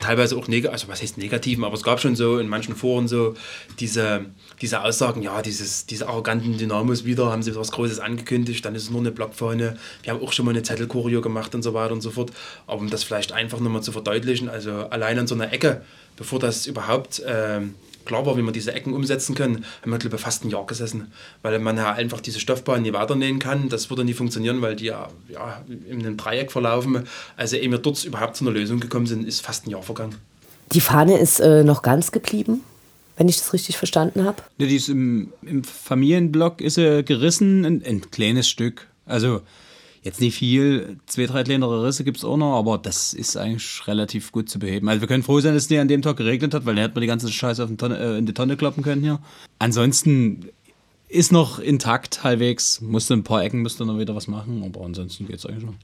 teilweise 0.00 0.36
auch 0.36 0.48
negativ, 0.48 0.72
also 0.72 0.88
was 0.88 1.02
heißt 1.02 1.18
negativen, 1.18 1.62
aber 1.62 1.74
es 1.74 1.82
gab 1.82 2.00
schon 2.00 2.16
so 2.16 2.38
in 2.38 2.48
manchen 2.48 2.74
Foren 2.74 3.06
so 3.06 3.34
diese, 3.78 4.26
diese 4.60 4.82
Aussagen, 4.82 5.22
ja, 5.22 5.42
dieses, 5.42 5.86
diese 5.86 6.08
arroganten 6.08 6.58
Dynamos 6.58 7.04
wieder, 7.04 7.30
haben 7.30 7.42
sie 7.42 7.54
was 7.54 7.70
Großes 7.70 8.00
angekündigt, 8.00 8.64
dann 8.64 8.74
ist 8.74 8.84
es 8.84 8.90
nur 8.90 9.00
eine 9.00 9.12
Blockfahne, 9.12 9.76
wir 10.02 10.12
haben 10.12 10.22
auch 10.22 10.32
schon 10.32 10.46
mal 10.46 10.52
eine 10.52 10.62
Zettelkurio 10.62 11.20
gemacht 11.20 11.54
und 11.54 11.62
so 11.62 11.74
weiter 11.74 11.92
und 11.92 12.00
so 12.00 12.10
fort, 12.10 12.32
aber 12.66 12.80
um 12.80 12.90
das 12.90 13.04
vielleicht 13.04 13.32
einfach 13.32 13.60
nochmal 13.60 13.82
zu 13.82 13.92
verdeutlichen, 13.92 14.48
also 14.48 14.72
allein 14.88 15.18
an 15.18 15.26
so 15.26 15.34
einer 15.34 15.52
Ecke, 15.52 15.82
bevor 16.16 16.38
das 16.38 16.66
überhaupt 16.66 17.20
äh, 17.20 17.60
klar 18.04 18.26
war, 18.26 18.36
wie 18.36 18.42
wir 18.42 18.52
diese 18.52 18.72
Ecken 18.72 18.92
umsetzen 18.92 19.34
können, 19.34 19.64
haben 19.82 19.90
wir, 19.90 19.98
glaube 19.98 20.16
ich, 20.16 20.22
fast 20.22 20.44
ein 20.44 20.50
Jahr 20.50 20.66
gesessen. 20.66 21.12
Weil 21.42 21.58
man 21.58 21.76
ja 21.76 21.92
einfach 21.92 22.20
diese 22.20 22.40
Stoffbahn 22.40 22.82
nie 22.82 22.92
weiternähen 22.92 23.38
kann. 23.38 23.68
Das 23.68 23.90
würde 23.90 24.04
nie 24.04 24.14
funktionieren, 24.14 24.62
weil 24.62 24.76
die 24.76 24.86
ja, 24.86 25.08
ja 25.28 25.62
in 25.68 26.00
einem 26.00 26.16
Dreieck 26.16 26.52
verlaufen. 26.52 27.06
Also, 27.36 27.56
ehe 27.56 27.70
wir 27.70 27.78
dort 27.78 28.04
überhaupt 28.04 28.36
zu 28.36 28.44
einer 28.44 28.52
Lösung 28.52 28.80
gekommen 28.80 29.06
sind, 29.06 29.26
ist 29.26 29.40
fast 29.40 29.66
ein 29.66 29.70
Jahr 29.70 29.82
vergangen. 29.82 30.16
Die 30.72 30.80
Fahne 30.80 31.18
ist 31.18 31.40
äh, 31.40 31.64
noch 31.64 31.82
ganz 31.82 32.12
geblieben, 32.12 32.62
wenn 33.16 33.28
ich 33.28 33.38
das 33.38 33.52
richtig 33.52 33.76
verstanden 33.76 34.24
habe. 34.24 34.42
Ne, 34.58 34.66
die 34.66 34.76
ist 34.76 34.88
im, 34.88 35.32
im 35.42 35.64
Familienblock 35.64 36.60
ist 36.60 36.74
sie 36.74 37.02
gerissen, 37.04 37.64
ein, 37.64 37.82
ein 37.84 38.10
kleines 38.10 38.48
Stück. 38.48 38.86
Also 39.06 39.42
jetzt 40.02 40.20
nicht 40.20 40.36
viel, 40.36 40.98
zwei, 41.06 41.26
drei 41.26 41.42
kleinere 41.42 41.84
Risse 41.84 42.04
gibt 42.04 42.16
es 42.16 42.24
auch 42.24 42.36
noch, 42.36 42.56
aber 42.58 42.78
das 42.78 43.12
ist 43.12 43.36
eigentlich 43.36 43.86
relativ 43.86 44.32
gut 44.32 44.48
zu 44.48 44.58
beheben. 44.58 44.88
Also 44.88 45.00
wir 45.00 45.08
können 45.08 45.22
froh 45.22 45.40
sein, 45.40 45.54
dass 45.54 45.64
es 45.64 45.70
nicht 45.70 45.80
an 45.80 45.88
dem 45.88 46.02
Tag 46.02 46.16
geregnet 46.16 46.54
hat, 46.54 46.64
weil 46.64 46.74
dann 46.74 46.84
hätten 46.84 46.96
wir 46.96 47.02
die 47.02 47.06
ganze 47.06 47.30
Scheiße 47.30 47.62
auf 47.62 47.70
Tonne, 47.76 47.98
äh, 47.98 48.18
in 48.18 48.26
die 48.26 48.34
Tonne 48.34 48.56
kloppen 48.56 48.82
können 48.82 49.02
hier. 49.02 49.20
Ansonsten 49.58 50.48
ist 51.10 51.32
noch 51.32 51.58
intakt 51.58 52.22
halbwegs. 52.22 52.80
Musste 52.80 53.14
ein 53.14 53.24
paar 53.24 53.42
Ecken 53.42 53.62
müsste 53.62 53.84
noch 53.84 53.98
wieder 53.98 54.14
was 54.14 54.28
machen, 54.28 54.62
aber 54.64 54.84
ansonsten 54.84 55.26
geht 55.26 55.36
es 55.36 55.46
eigentlich 55.46 55.64
noch. 55.64 55.74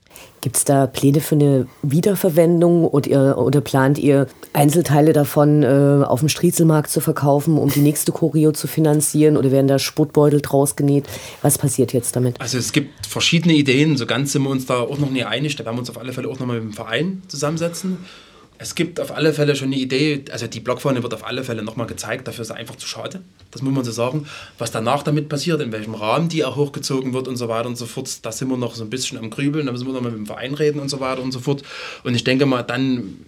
Gibt 0.41 0.57
es 0.57 0.65
da 0.65 0.87
Pläne 0.87 1.21
für 1.21 1.35
eine 1.35 1.67
Wiederverwendung 1.83 2.85
oder, 2.85 3.11
ihr, 3.11 3.39
oder 3.39 3.61
plant 3.61 3.99
ihr 3.99 4.29
Einzelteile 4.53 5.13
davon 5.13 5.65
äh, 5.65 6.05
auf 6.05 6.21
dem 6.21 6.29
Striezelmarkt 6.29 6.91
zu 6.91 7.01
verkaufen, 7.01 7.59
um 7.59 7.71
die 7.71 7.81
nächste 7.81 8.13
Choreo 8.13 8.53
zu 8.53 8.69
finanzieren 8.69 9.37
oder 9.37 9.51
werden 9.51 9.67
da 9.67 9.81
Sportbeutel 9.81 10.41
draus 10.41 10.77
genäht? 10.77 11.07
Was 11.43 11.59
passiert 11.59 11.93
jetzt 11.93 12.15
damit? 12.15 12.41
Also 12.41 12.59
es 12.59 12.73
gibt 12.73 13.07
verschiedene 13.07 13.55
Ideen, 13.55 13.97
so 13.97 14.07
ganz 14.07 14.31
sind 14.33 14.43
wir 14.45 14.51
uns 14.51 14.67
da 14.67 14.81
auch 14.81 14.99
noch 14.99 15.11
nie 15.11 15.25
einig. 15.25 15.57
Da 15.57 15.65
werden 15.65 15.75
wir 15.75 15.81
uns 15.81 15.91
auf 15.91 15.99
alle 15.99 16.13
Fälle 16.13 16.29
auch 16.29 16.39
noch 16.39 16.47
mal 16.47 16.61
mit 16.61 16.73
dem 16.73 16.73
Verein 16.73 17.23
zusammensetzen 17.27 17.99
es 18.59 18.75
gibt 18.75 19.01
auf 19.01 19.13
alle 19.13 19.33
Fälle 19.33 19.57
schon 19.57 19.69
eine 19.69 19.77
Idee, 19.77 20.25
also 20.31 20.47
die 20.47 20.61
Blockfahne 20.61 21.03
wird 21.03 21.13
auf 21.15 21.27
alle 21.27 21.45
Fälle 21.45 21.63
nochmal 21.63 21.87
gezeigt, 21.87 22.27
dafür 22.27 22.43
ist 22.43 22.51
es 22.51 22.57
einfach 22.57 22.77
zu 22.77 22.87
schade, 22.87 23.21
das 23.51 23.63
muss 23.63 23.75
man 23.75 23.85
so 23.85 23.93
sagen. 23.93 24.27
Was 24.59 24.71
danach 24.71 25.03
damit 25.03 25.29
passiert, 25.29 25.61
in 25.61 25.73
welchem 25.73 25.95
Rahmen 25.95 26.29
die 26.29 26.45
auch 26.45 26.57
hochgezogen 26.57 27.13
wird 27.13 27.29
und 27.29 27.37
so 27.37 27.49
weiter 27.49 27.69
und 27.69 27.77
so 27.77 27.87
fort, 27.87 28.25
da 28.25 28.33
sind 28.33 28.49
wir 28.49 28.57
noch 28.57 28.75
so 28.75 28.85
ein 28.85 28.91
bisschen 28.91 29.19
am 29.19 29.31
Grübeln, 29.31 29.67
da 29.67 29.73
müssen 29.73 29.87
wir 29.87 29.93
nochmal 29.93 30.13
mit 30.13 30.21
dem 30.21 30.27
Verein 30.27 30.55
reden 30.55 30.81
und 30.81 30.89
so 30.89 31.01
weiter 31.01 31.23
und 31.23 31.33
so 31.33 31.41
fort. 31.41 31.63
Und 32.05 32.15
ich 32.15 32.25
denke 32.25 32.47
mal, 32.47 32.63
dann 32.63 33.25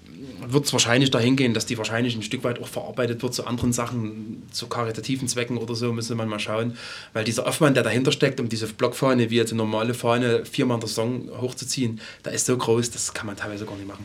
wird 0.52 0.64
es 0.64 0.72
wahrscheinlich 0.72 1.10
dahin 1.10 1.36
gehen, 1.36 1.54
dass 1.54 1.66
die 1.66 1.78
wahrscheinlich 1.78 2.16
ein 2.16 2.22
Stück 2.22 2.44
weit 2.44 2.60
auch 2.60 2.68
verarbeitet 2.68 3.22
wird 3.22 3.34
zu 3.34 3.46
anderen 3.46 3.72
Sachen, 3.72 4.42
zu 4.50 4.66
karitativen 4.66 5.28
Zwecken 5.28 5.58
oder 5.58 5.74
so, 5.74 5.92
müsste 5.92 6.14
man 6.14 6.28
mal 6.28 6.38
schauen. 6.38 6.76
Weil 7.12 7.24
dieser 7.24 7.46
Aufwand, 7.46 7.76
der 7.76 7.84
dahinter 7.84 8.12
steckt, 8.12 8.40
um 8.40 8.48
diese 8.48 8.66
Blockfahne 8.66 9.30
wie 9.30 9.36
jetzt 9.36 9.52
eine 9.52 9.58
normale 9.58 9.94
Fahne 9.94 10.44
viermal 10.44 10.76
in 10.76 10.80
der 10.80 10.88
Saison 10.88 11.28
hochzuziehen, 11.40 12.00
da 12.22 12.30
ist 12.30 12.46
so 12.46 12.56
groß, 12.56 12.90
das 12.90 13.12
kann 13.12 13.26
man 13.26 13.36
teilweise 13.36 13.66
gar 13.66 13.76
nicht 13.76 13.88
machen. 13.88 14.04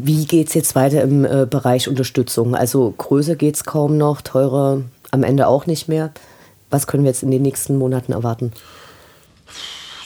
Wie 0.00 0.26
geht 0.26 0.46
es 0.46 0.54
jetzt 0.54 0.76
weiter 0.76 1.02
im 1.02 1.24
äh, 1.24 1.44
Bereich 1.50 1.88
Unterstützung? 1.88 2.54
Also 2.54 2.94
größer 2.96 3.34
geht 3.34 3.56
es 3.56 3.64
kaum 3.64 3.96
noch, 3.96 4.20
teurer 4.20 4.82
am 5.10 5.24
Ende 5.24 5.48
auch 5.48 5.66
nicht 5.66 5.88
mehr. 5.88 6.12
Was 6.70 6.86
können 6.86 7.02
wir 7.02 7.10
jetzt 7.10 7.24
in 7.24 7.32
den 7.32 7.42
nächsten 7.42 7.76
Monaten 7.76 8.12
erwarten? 8.12 8.52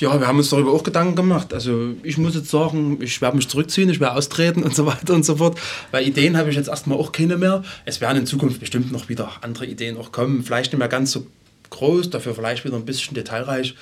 Ja, 0.00 0.18
wir 0.18 0.26
haben 0.26 0.38
uns 0.38 0.48
darüber 0.48 0.72
auch 0.72 0.82
Gedanken 0.82 1.14
gemacht. 1.14 1.52
Also 1.52 1.90
ich 2.02 2.16
muss 2.16 2.34
jetzt 2.34 2.48
sagen, 2.48 2.98
ich 3.02 3.20
werde 3.20 3.36
mich 3.36 3.48
zurückziehen, 3.48 3.90
ich 3.90 4.00
werde 4.00 4.16
austreten 4.16 4.62
und 4.62 4.74
so 4.74 4.86
weiter 4.86 5.12
und 5.12 5.26
so 5.26 5.36
fort. 5.36 5.58
Weil 5.90 6.08
Ideen 6.08 6.38
habe 6.38 6.48
ich 6.48 6.56
jetzt 6.56 6.68
erstmal 6.68 6.96
auch 6.96 7.12
keine 7.12 7.36
mehr. 7.36 7.62
Es 7.84 8.00
werden 8.00 8.16
in 8.16 8.26
Zukunft 8.26 8.60
bestimmt 8.60 8.92
noch 8.92 9.10
wieder 9.10 9.30
andere 9.42 9.66
Ideen 9.66 9.98
auch 9.98 10.10
kommen. 10.10 10.42
Vielleicht 10.42 10.72
nicht 10.72 10.78
mehr 10.78 10.88
ganz 10.88 11.12
so 11.12 11.26
groß, 11.68 12.08
dafür 12.08 12.34
vielleicht 12.34 12.64
wieder 12.64 12.76
ein 12.76 12.86
bisschen 12.86 13.14
detailreich. 13.14 13.74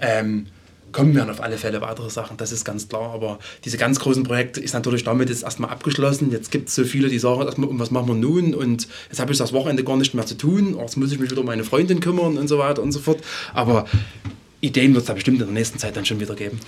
Ähm, 0.00 0.46
kommen 0.92 1.14
werden 1.14 1.30
auf 1.30 1.42
alle 1.42 1.58
Fälle 1.58 1.80
weitere 1.80 2.10
Sachen, 2.10 2.36
das 2.36 2.52
ist 2.52 2.64
ganz 2.64 2.88
klar. 2.88 3.12
Aber 3.12 3.38
diese 3.64 3.76
ganz 3.78 4.00
großen 4.00 4.22
Projekte 4.22 4.60
ist 4.60 4.74
natürlich 4.74 5.04
damit 5.04 5.28
jetzt 5.28 5.42
erstmal 5.42 5.70
abgeschlossen. 5.70 6.30
Jetzt 6.30 6.50
gibt 6.50 6.68
es 6.68 6.74
so 6.74 6.84
viele, 6.84 7.08
die 7.08 7.18
sagen 7.18 7.38
was 7.38 7.90
machen 7.90 8.08
wir 8.08 8.14
nun? 8.14 8.54
Und 8.54 8.88
jetzt 9.08 9.20
habe 9.20 9.32
ich 9.32 9.38
das 9.38 9.52
Wochenende 9.52 9.84
gar 9.84 9.96
nicht 9.96 10.14
mehr 10.14 10.26
zu 10.26 10.36
tun. 10.36 10.76
Jetzt 10.78 10.96
muss 10.96 11.12
ich 11.12 11.18
mich 11.18 11.30
wieder 11.30 11.40
um 11.40 11.46
meine 11.46 11.64
Freundin 11.64 12.00
kümmern 12.00 12.38
und 12.38 12.48
so 12.48 12.58
weiter 12.58 12.82
und 12.82 12.92
so 12.92 13.00
fort. 13.00 13.18
Aber 13.54 13.86
Ideen 14.60 14.92
wird 14.94 15.02
es 15.02 15.06
da 15.06 15.14
bestimmt 15.14 15.40
in 15.40 15.46
der 15.46 15.54
nächsten 15.54 15.78
Zeit 15.78 15.96
dann 15.96 16.04
schon 16.04 16.20
wieder 16.20 16.34
geben. 16.34 16.58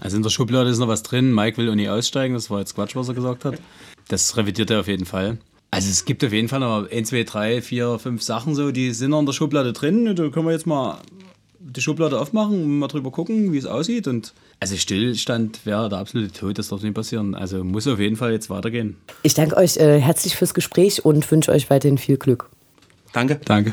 Also 0.00 0.16
in 0.16 0.22
der 0.22 0.30
Schublade 0.30 0.68
ist 0.70 0.78
noch 0.78 0.88
was 0.88 1.02
drin. 1.02 1.34
Mike 1.34 1.56
will 1.56 1.74
nie 1.74 1.88
aussteigen. 1.88 2.34
Das 2.34 2.50
war 2.50 2.60
jetzt 2.60 2.74
Quatsch, 2.74 2.94
was 2.96 3.08
er 3.08 3.14
gesagt 3.14 3.44
hat. 3.44 3.60
Das 4.08 4.36
revidiert 4.36 4.70
er 4.70 4.80
auf 4.80 4.88
jeden 4.88 5.06
Fall. 5.06 5.38
Also 5.70 5.88
es 5.88 6.04
gibt 6.04 6.22
auf 6.24 6.32
jeden 6.32 6.48
Fall 6.48 6.60
noch 6.60 6.88
1, 6.88 7.08
2, 7.08 7.24
3, 7.24 7.62
4, 7.62 7.98
5 7.98 8.22
Sachen 8.22 8.54
so, 8.54 8.70
die 8.70 8.92
sind 8.92 9.10
noch 9.10 9.20
in 9.20 9.26
der 9.26 9.32
Schublade 9.32 9.72
drin. 9.72 10.14
Da 10.14 10.28
können 10.28 10.46
wir 10.46 10.52
jetzt 10.52 10.66
mal 10.66 10.98
die 11.64 11.80
Schublade 11.80 12.20
aufmachen 12.20 12.62
und 12.62 12.78
mal 12.78 12.88
drüber 12.88 13.10
gucken, 13.10 13.52
wie 13.52 13.58
es 13.58 13.66
aussieht. 13.66 14.06
Und 14.06 14.34
also 14.60 14.76
Stillstand 14.76 15.64
wäre 15.64 15.88
der 15.88 15.98
absolute 15.98 16.32
Tod, 16.32 16.58
das 16.58 16.68
darf 16.68 16.82
nicht 16.82 16.94
passieren. 16.94 17.34
Also 17.34 17.64
muss 17.64 17.86
auf 17.86 17.98
jeden 17.98 18.16
Fall 18.16 18.32
jetzt 18.32 18.50
weitergehen. 18.50 18.96
Ich 19.22 19.34
danke 19.34 19.56
euch 19.56 19.76
äh, 19.78 20.00
herzlich 20.00 20.36
fürs 20.36 20.54
Gespräch 20.54 21.04
und 21.04 21.28
wünsche 21.30 21.52
euch 21.52 21.70
weiterhin 21.70 21.98
viel 21.98 22.18
Glück. 22.18 22.50
Danke. 23.12 23.40
Danke. 23.44 23.72